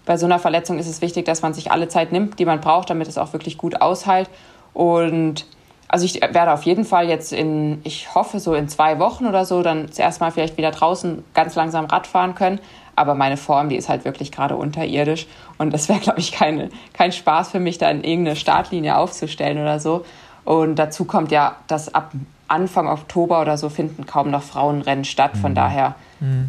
[0.05, 2.59] bei so einer Verletzung ist es wichtig, dass man sich alle Zeit nimmt, die man
[2.59, 4.29] braucht, damit es auch wirklich gut aushält.
[4.73, 5.45] Und
[5.87, 9.45] also ich werde auf jeden Fall jetzt in, ich hoffe so in zwei Wochen oder
[9.45, 12.59] so, dann zuerst mal vielleicht wieder draußen ganz langsam Rad fahren können.
[13.01, 15.25] Aber meine Form, die ist halt wirklich gerade unterirdisch.
[15.57, 19.57] Und das wäre, glaube ich, keine, kein Spaß für mich, da in irgendeine Startlinie aufzustellen
[19.57, 20.05] oder so.
[20.45, 22.11] Und dazu kommt ja, dass ab
[22.47, 25.37] Anfang Oktober oder so finden kaum noch Frauenrennen statt.
[25.37, 25.95] Von daher,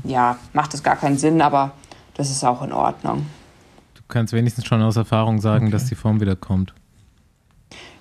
[0.05, 1.71] ja, macht es gar keinen Sinn, aber
[2.15, 3.27] das ist auch in Ordnung.
[3.95, 6.75] Du kannst wenigstens schon aus Erfahrung sagen, dass die Form wieder kommt.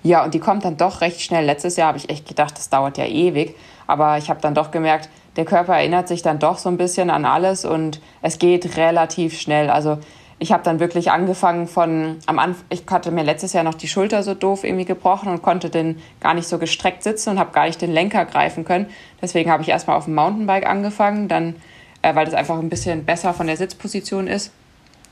[0.02, 1.44] Ja, und die kommt dann doch recht schnell.
[1.44, 3.54] Letztes Jahr habe ich echt gedacht, das dauert ja ewig.
[3.86, 7.10] Aber ich habe dann doch gemerkt, der Körper erinnert sich dann doch so ein bisschen
[7.10, 9.70] an alles und es geht relativ schnell.
[9.70, 9.98] Also
[10.38, 13.86] ich habe dann wirklich angefangen von, am Anfang, ich hatte mir letztes Jahr noch die
[13.86, 17.52] Schulter so doof irgendwie gebrochen und konnte dann gar nicht so gestreckt sitzen und habe
[17.52, 18.86] gar nicht den Lenker greifen können.
[19.22, 21.54] Deswegen habe ich erstmal auf dem Mountainbike angefangen, dann,
[22.02, 24.52] äh, weil das einfach ein bisschen besser von der Sitzposition ist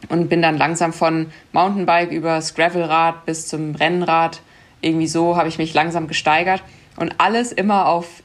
[0.08, 4.40] und bin dann langsam von Mountainbike über das Gravelrad bis zum Rennrad.
[4.80, 6.62] Irgendwie so habe ich mich langsam gesteigert
[6.96, 8.22] und alles immer auf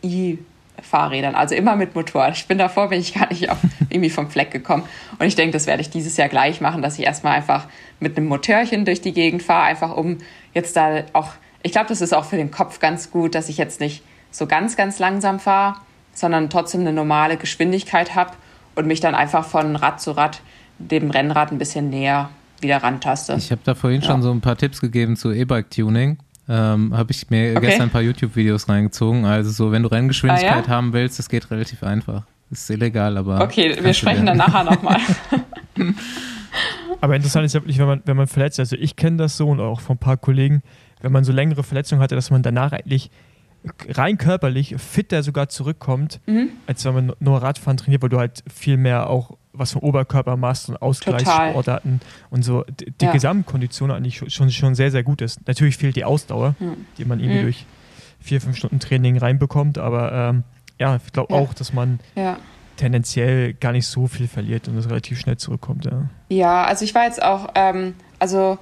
[0.79, 2.29] E-Fahrrädern, also immer mit Motor.
[2.29, 3.57] Ich bin davor, bin ich gar nicht auf,
[3.89, 4.83] irgendwie vom Fleck gekommen.
[5.19, 7.65] Und ich denke, das werde ich dieses Jahr gleich machen, dass ich erstmal einfach
[7.99, 10.17] mit einem Motörchen durch die Gegend fahre, einfach um
[10.53, 11.29] jetzt da auch,
[11.63, 14.47] ich glaube, das ist auch für den Kopf ganz gut, dass ich jetzt nicht so
[14.47, 15.77] ganz, ganz langsam fahre,
[16.13, 18.31] sondern trotzdem eine normale Geschwindigkeit habe
[18.75, 20.41] und mich dann einfach von Rad zu Rad
[20.77, 22.29] dem Rennrad ein bisschen näher
[22.59, 23.35] wieder rantaste.
[23.37, 24.07] Ich habe da vorhin Ja.
[24.07, 26.17] schon so ein paar Tipps gegeben zu E-Bike-Tuning.
[26.47, 27.67] Ähm, habe ich mir Okay.
[27.67, 29.25] gestern ein paar YouTube-Videos reingezogen.
[29.25, 30.67] Also so, wenn du Renngeschwindigkeit Ah, ja?
[30.67, 32.23] haben willst, das geht relativ einfach.
[32.51, 33.41] Ist illegal, aber.
[33.41, 34.99] Okay, wir sprechen dann nachher nochmal.
[37.01, 39.47] Aber interessant ist ja wirklich, wenn man, wenn man verletzt, also ich kenne das so
[39.49, 40.61] und auch von ein paar Kollegen,
[41.01, 43.11] wenn man so längere Verletzungen hatte, dass man danach eigentlich
[43.89, 46.49] rein körperlich fitter sogar zurückkommt, Mhm.
[46.67, 50.35] als wenn man nur Radfahren trainiert, weil du halt viel mehr auch was vom Oberkörper
[50.35, 52.65] machst und Ausgleichssportarten und so
[52.99, 53.11] die Ja.
[53.13, 55.47] Gesamtkondition eigentlich schon, schon sehr, sehr gut ist.
[55.47, 56.55] Natürlich fehlt die Ausdauer,
[56.97, 57.43] die man irgendwie Mhm.
[57.43, 57.65] durch
[58.19, 60.43] vier, fünf Stunden Training reinbekommt, aber ähm,
[60.79, 61.39] ja, ich glaube Ja.
[61.39, 62.37] auch, dass man ja.
[62.75, 65.85] tendenziell gar nicht so viel verliert und es relativ schnell zurückkommt.
[65.85, 66.09] Ja.
[66.29, 68.57] Ja, also ich war jetzt auch, ähm, also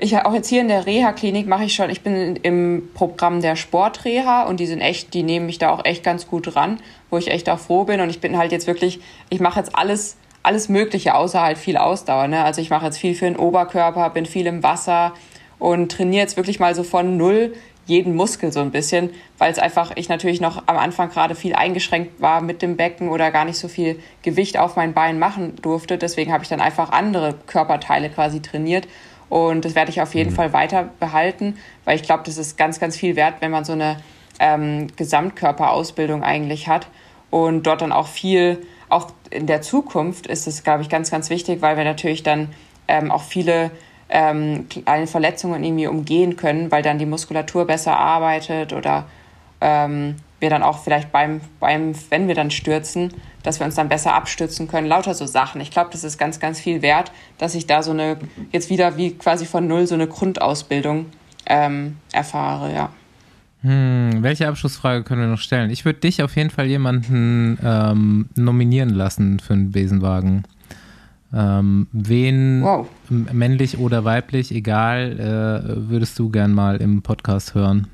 [0.00, 3.56] ich auch jetzt hier in der Reha-Klinik mache ich schon, ich bin im Programm der
[3.56, 7.18] Sportreha und die sind echt, die nehmen mich da auch echt ganz gut ran, wo
[7.18, 10.16] ich echt auch froh bin und ich bin halt jetzt wirklich, ich mache jetzt alles,
[10.42, 12.28] alles Mögliche, außer halt viel Ausdauer.
[12.28, 12.42] Ne?
[12.42, 15.12] Also ich mache jetzt viel für den Oberkörper, bin viel im Wasser
[15.58, 17.52] und trainiere jetzt wirklich mal so von null
[17.86, 21.54] jeden Muskel so ein bisschen, weil es einfach, ich natürlich noch am Anfang gerade viel
[21.54, 25.56] eingeschränkt war mit dem Becken oder gar nicht so viel Gewicht auf mein Bein machen
[25.60, 25.98] durfte.
[25.98, 28.86] Deswegen habe ich dann einfach andere Körperteile quasi trainiert.
[29.30, 32.80] Und das werde ich auf jeden Fall weiter behalten, weil ich glaube, das ist ganz,
[32.80, 33.96] ganz viel wert, wenn man so eine
[34.40, 36.88] ähm, Gesamtkörperausbildung eigentlich hat
[37.30, 41.30] und dort dann auch viel, auch in der Zukunft ist es, glaube ich, ganz, ganz
[41.30, 42.48] wichtig, weil wir natürlich dann
[42.88, 43.70] ähm, auch viele
[44.08, 49.06] ähm, kleine Verletzungen irgendwie umgehen können, weil dann die Muskulatur besser arbeitet oder
[49.60, 53.88] ähm, wir dann auch vielleicht beim, beim, wenn wir dann stürzen, dass wir uns dann
[53.88, 54.86] besser abstützen können.
[54.86, 55.60] Lauter so Sachen.
[55.60, 58.18] Ich glaube, das ist ganz, ganz viel wert, dass ich da so eine,
[58.52, 61.06] jetzt wieder wie quasi von null so eine Grundausbildung
[61.46, 62.90] ähm, erfahre, ja.
[63.62, 65.70] Hm, welche Abschlussfrage können wir noch stellen?
[65.70, 70.44] Ich würde dich auf jeden Fall jemanden ähm, nominieren lassen für einen Besenwagen.
[71.32, 72.88] Ähm, wen, Wow.
[73.08, 77.86] männlich oder weiblich, egal, äh, würdest du gern mal im Podcast hören?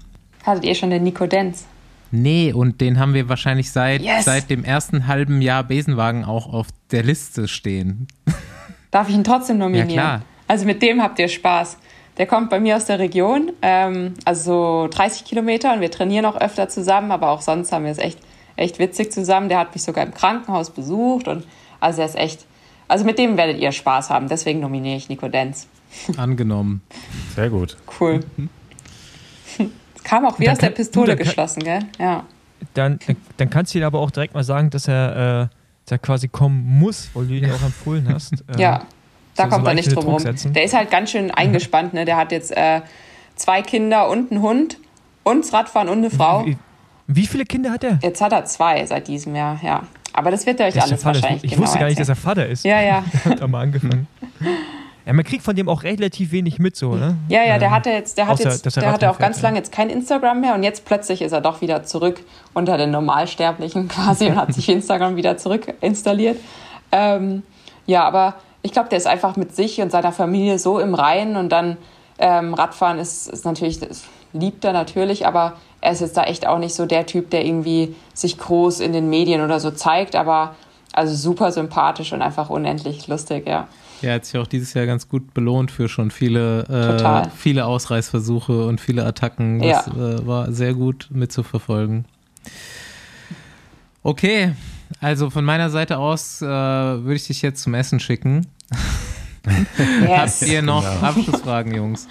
[0.45, 1.67] Hattet ihr schon den Nico Denz?
[2.11, 4.25] Nee, und den haben wir wahrscheinlich seit, Yes.
[4.25, 8.07] seit dem ersten halben Jahr Besenwagen auch auf der Liste stehen.
[8.91, 9.91] Darf ich ihn trotzdem nominieren?
[9.91, 10.23] Ja, klar.
[10.49, 11.77] Also mit dem habt ihr Spaß.
[12.19, 16.25] Der kommt bei mir aus der Region, ähm, also so 30 Kilometer und wir trainieren
[16.25, 18.19] auch öfter zusammen, aber auch sonst haben wir es echt,
[18.57, 19.51] echt witzig zusammen.
[19.51, 21.45] Der hat mich sogar im Krankenhaus besucht und
[21.79, 22.47] also er ist echt,
[22.89, 24.29] also mit dem werdet ihr Spaß haben.
[24.29, 25.67] Deswegen nominiere ich Nico Denz.
[26.17, 26.81] Angenommen.
[27.35, 27.77] Sehr gut.
[28.01, 28.21] Cool.
[30.07, 31.81] Kam auch wie aus der kann- Pistole du, dann kann- geschossen, gell?
[31.99, 32.23] Ja.
[32.75, 32.99] Dann,
[33.37, 35.55] dann, kannst du ihn aber auch direkt mal sagen, dass er, äh,
[35.85, 38.33] dass er quasi kommen muss, weil du ihn ja auch empfohlen hast.
[38.49, 38.83] Ähm, Ja,
[39.35, 40.19] da so- kommt so er nicht drum rum.
[40.21, 40.53] Setzen.
[40.53, 42.05] Der ist halt ganz schön eingespannt, ne?
[42.05, 42.81] Der hat jetzt äh,
[43.35, 44.79] zwei Kinder und einen Hund
[45.25, 46.47] und das Radfahren und eine Frau.
[46.47, 46.57] Wie,
[47.09, 47.99] wie viele Kinder hat er?
[48.03, 49.83] Jetzt hat er zwei seit diesem Jahr, ja.
[50.13, 52.09] Aber das wird er euch Der der alles wahrscheinlich Ich genau wusste gar nicht, dass
[52.09, 52.27] erzählen.
[52.27, 52.65] er Vater ist.
[52.65, 53.05] Ja, ja.
[53.25, 54.07] Hat er mal angefangen.
[55.07, 57.17] Ja, man kriegt von dem auch relativ wenig mit, so, ne?
[57.29, 59.37] Ja, ja, der Ähm, hatte jetzt, der hat außer, jetzt, er der hatte auch ganz
[59.37, 59.45] ja.
[59.45, 62.21] lange jetzt kein Instagram mehr und jetzt plötzlich ist er doch wieder zurück
[62.55, 66.39] unter den Normalsterblichen quasi und hat sich Instagram wieder zurück installiert.
[66.91, 67.45] Ähm,
[67.87, 71.37] ja, aber ich glaube, der ist einfach mit sich und seiner Familie so im Reinen
[71.37, 71.77] und dann
[72.19, 74.03] ähm, Radfahren ist, ist natürlich, das
[74.33, 75.53] liebt er natürlich, aber
[75.83, 78.93] er ist jetzt da echt auch nicht so der Typ, der irgendwie sich groß in
[78.93, 80.57] den Medien oder so zeigt, aber
[80.93, 83.69] also super sympathisch und einfach unendlich lustig, ja.
[84.03, 86.65] Ja, hat sich auch dieses Jahr ganz gut belohnt für schon viele,
[87.25, 89.61] äh, viele Ausreißversuche und viele Attacken.
[89.61, 89.93] Das Ja.
[90.17, 92.05] äh, war sehr gut mitzuverfolgen.
[94.03, 94.53] Okay,
[95.01, 98.47] also von meiner Seite aus äh, würde ich dich jetzt zum Essen schicken.
[100.03, 100.41] Yes.
[100.41, 101.07] Habt ihr noch Genau.
[101.07, 102.09] Abschlussfragen, Jungs?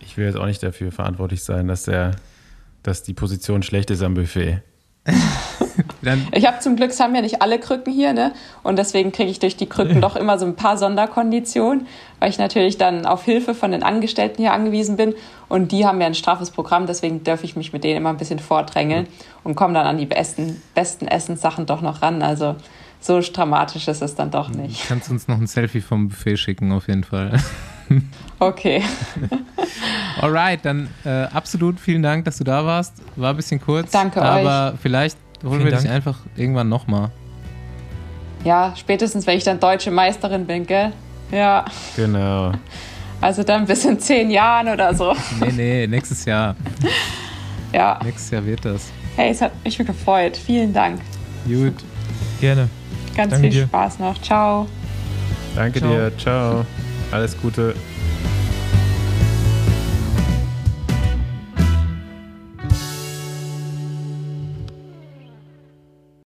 [0.00, 2.16] Ich will jetzt auch nicht dafür verantwortlich sein, dass der,
[2.82, 4.60] dass die Position schlecht ist am Buffet.
[6.02, 8.32] Dann, Ich habe zum Glück, es haben ja nicht alle Krücken hier, ne?
[8.62, 11.86] Und deswegen kriege ich durch die Krücken doch immer so ein paar Sonderkonditionen,
[12.18, 15.14] weil ich natürlich dann auf Hilfe von den Angestellten hier angewiesen bin.
[15.48, 18.16] Und die haben ja ein straffes Programm, deswegen darf ich mich mit denen immer ein
[18.16, 19.06] bisschen vordrängeln
[19.44, 22.22] und komme dann an die besten, besten Essenssachen doch noch ran.
[22.22, 22.56] Also
[23.00, 24.86] so dramatisch ist es dann doch nicht.
[24.88, 27.38] kannst du uns noch ein Selfie vom Buffet schicken, auf jeden Fall.
[28.38, 28.82] Okay.
[30.20, 32.94] Alright, dann äh, absolut vielen Dank, dass du da warst.
[33.16, 33.90] War ein bisschen kurz.
[33.90, 37.10] Danke aber vielleicht holen Vielen wir dich einfach irgendwann nochmal.
[38.44, 40.92] Ja, spätestens, wenn ich dann deutsche Meisterin bin, gell?
[41.30, 41.64] Ja,
[41.96, 42.52] Genau.
[43.20, 45.14] also dann bis in zehn Jahren oder so.
[45.40, 46.56] Nee, nee, nächstes Jahr.
[47.72, 48.90] Ja, Nächstes Jahr wird das.
[49.14, 50.36] hey, es hat mich gefreut.
[50.36, 51.00] Vielen Dank.
[51.46, 51.74] Gut.
[52.40, 52.68] Gerne.
[53.16, 53.66] Ganz Danke viel dir.
[53.68, 54.20] Spaß noch.
[54.22, 54.66] Ciao.
[55.54, 55.88] Danke Ciao.
[55.92, 56.12] dir.
[56.18, 56.66] Ciao.
[57.12, 57.76] Alles Gute.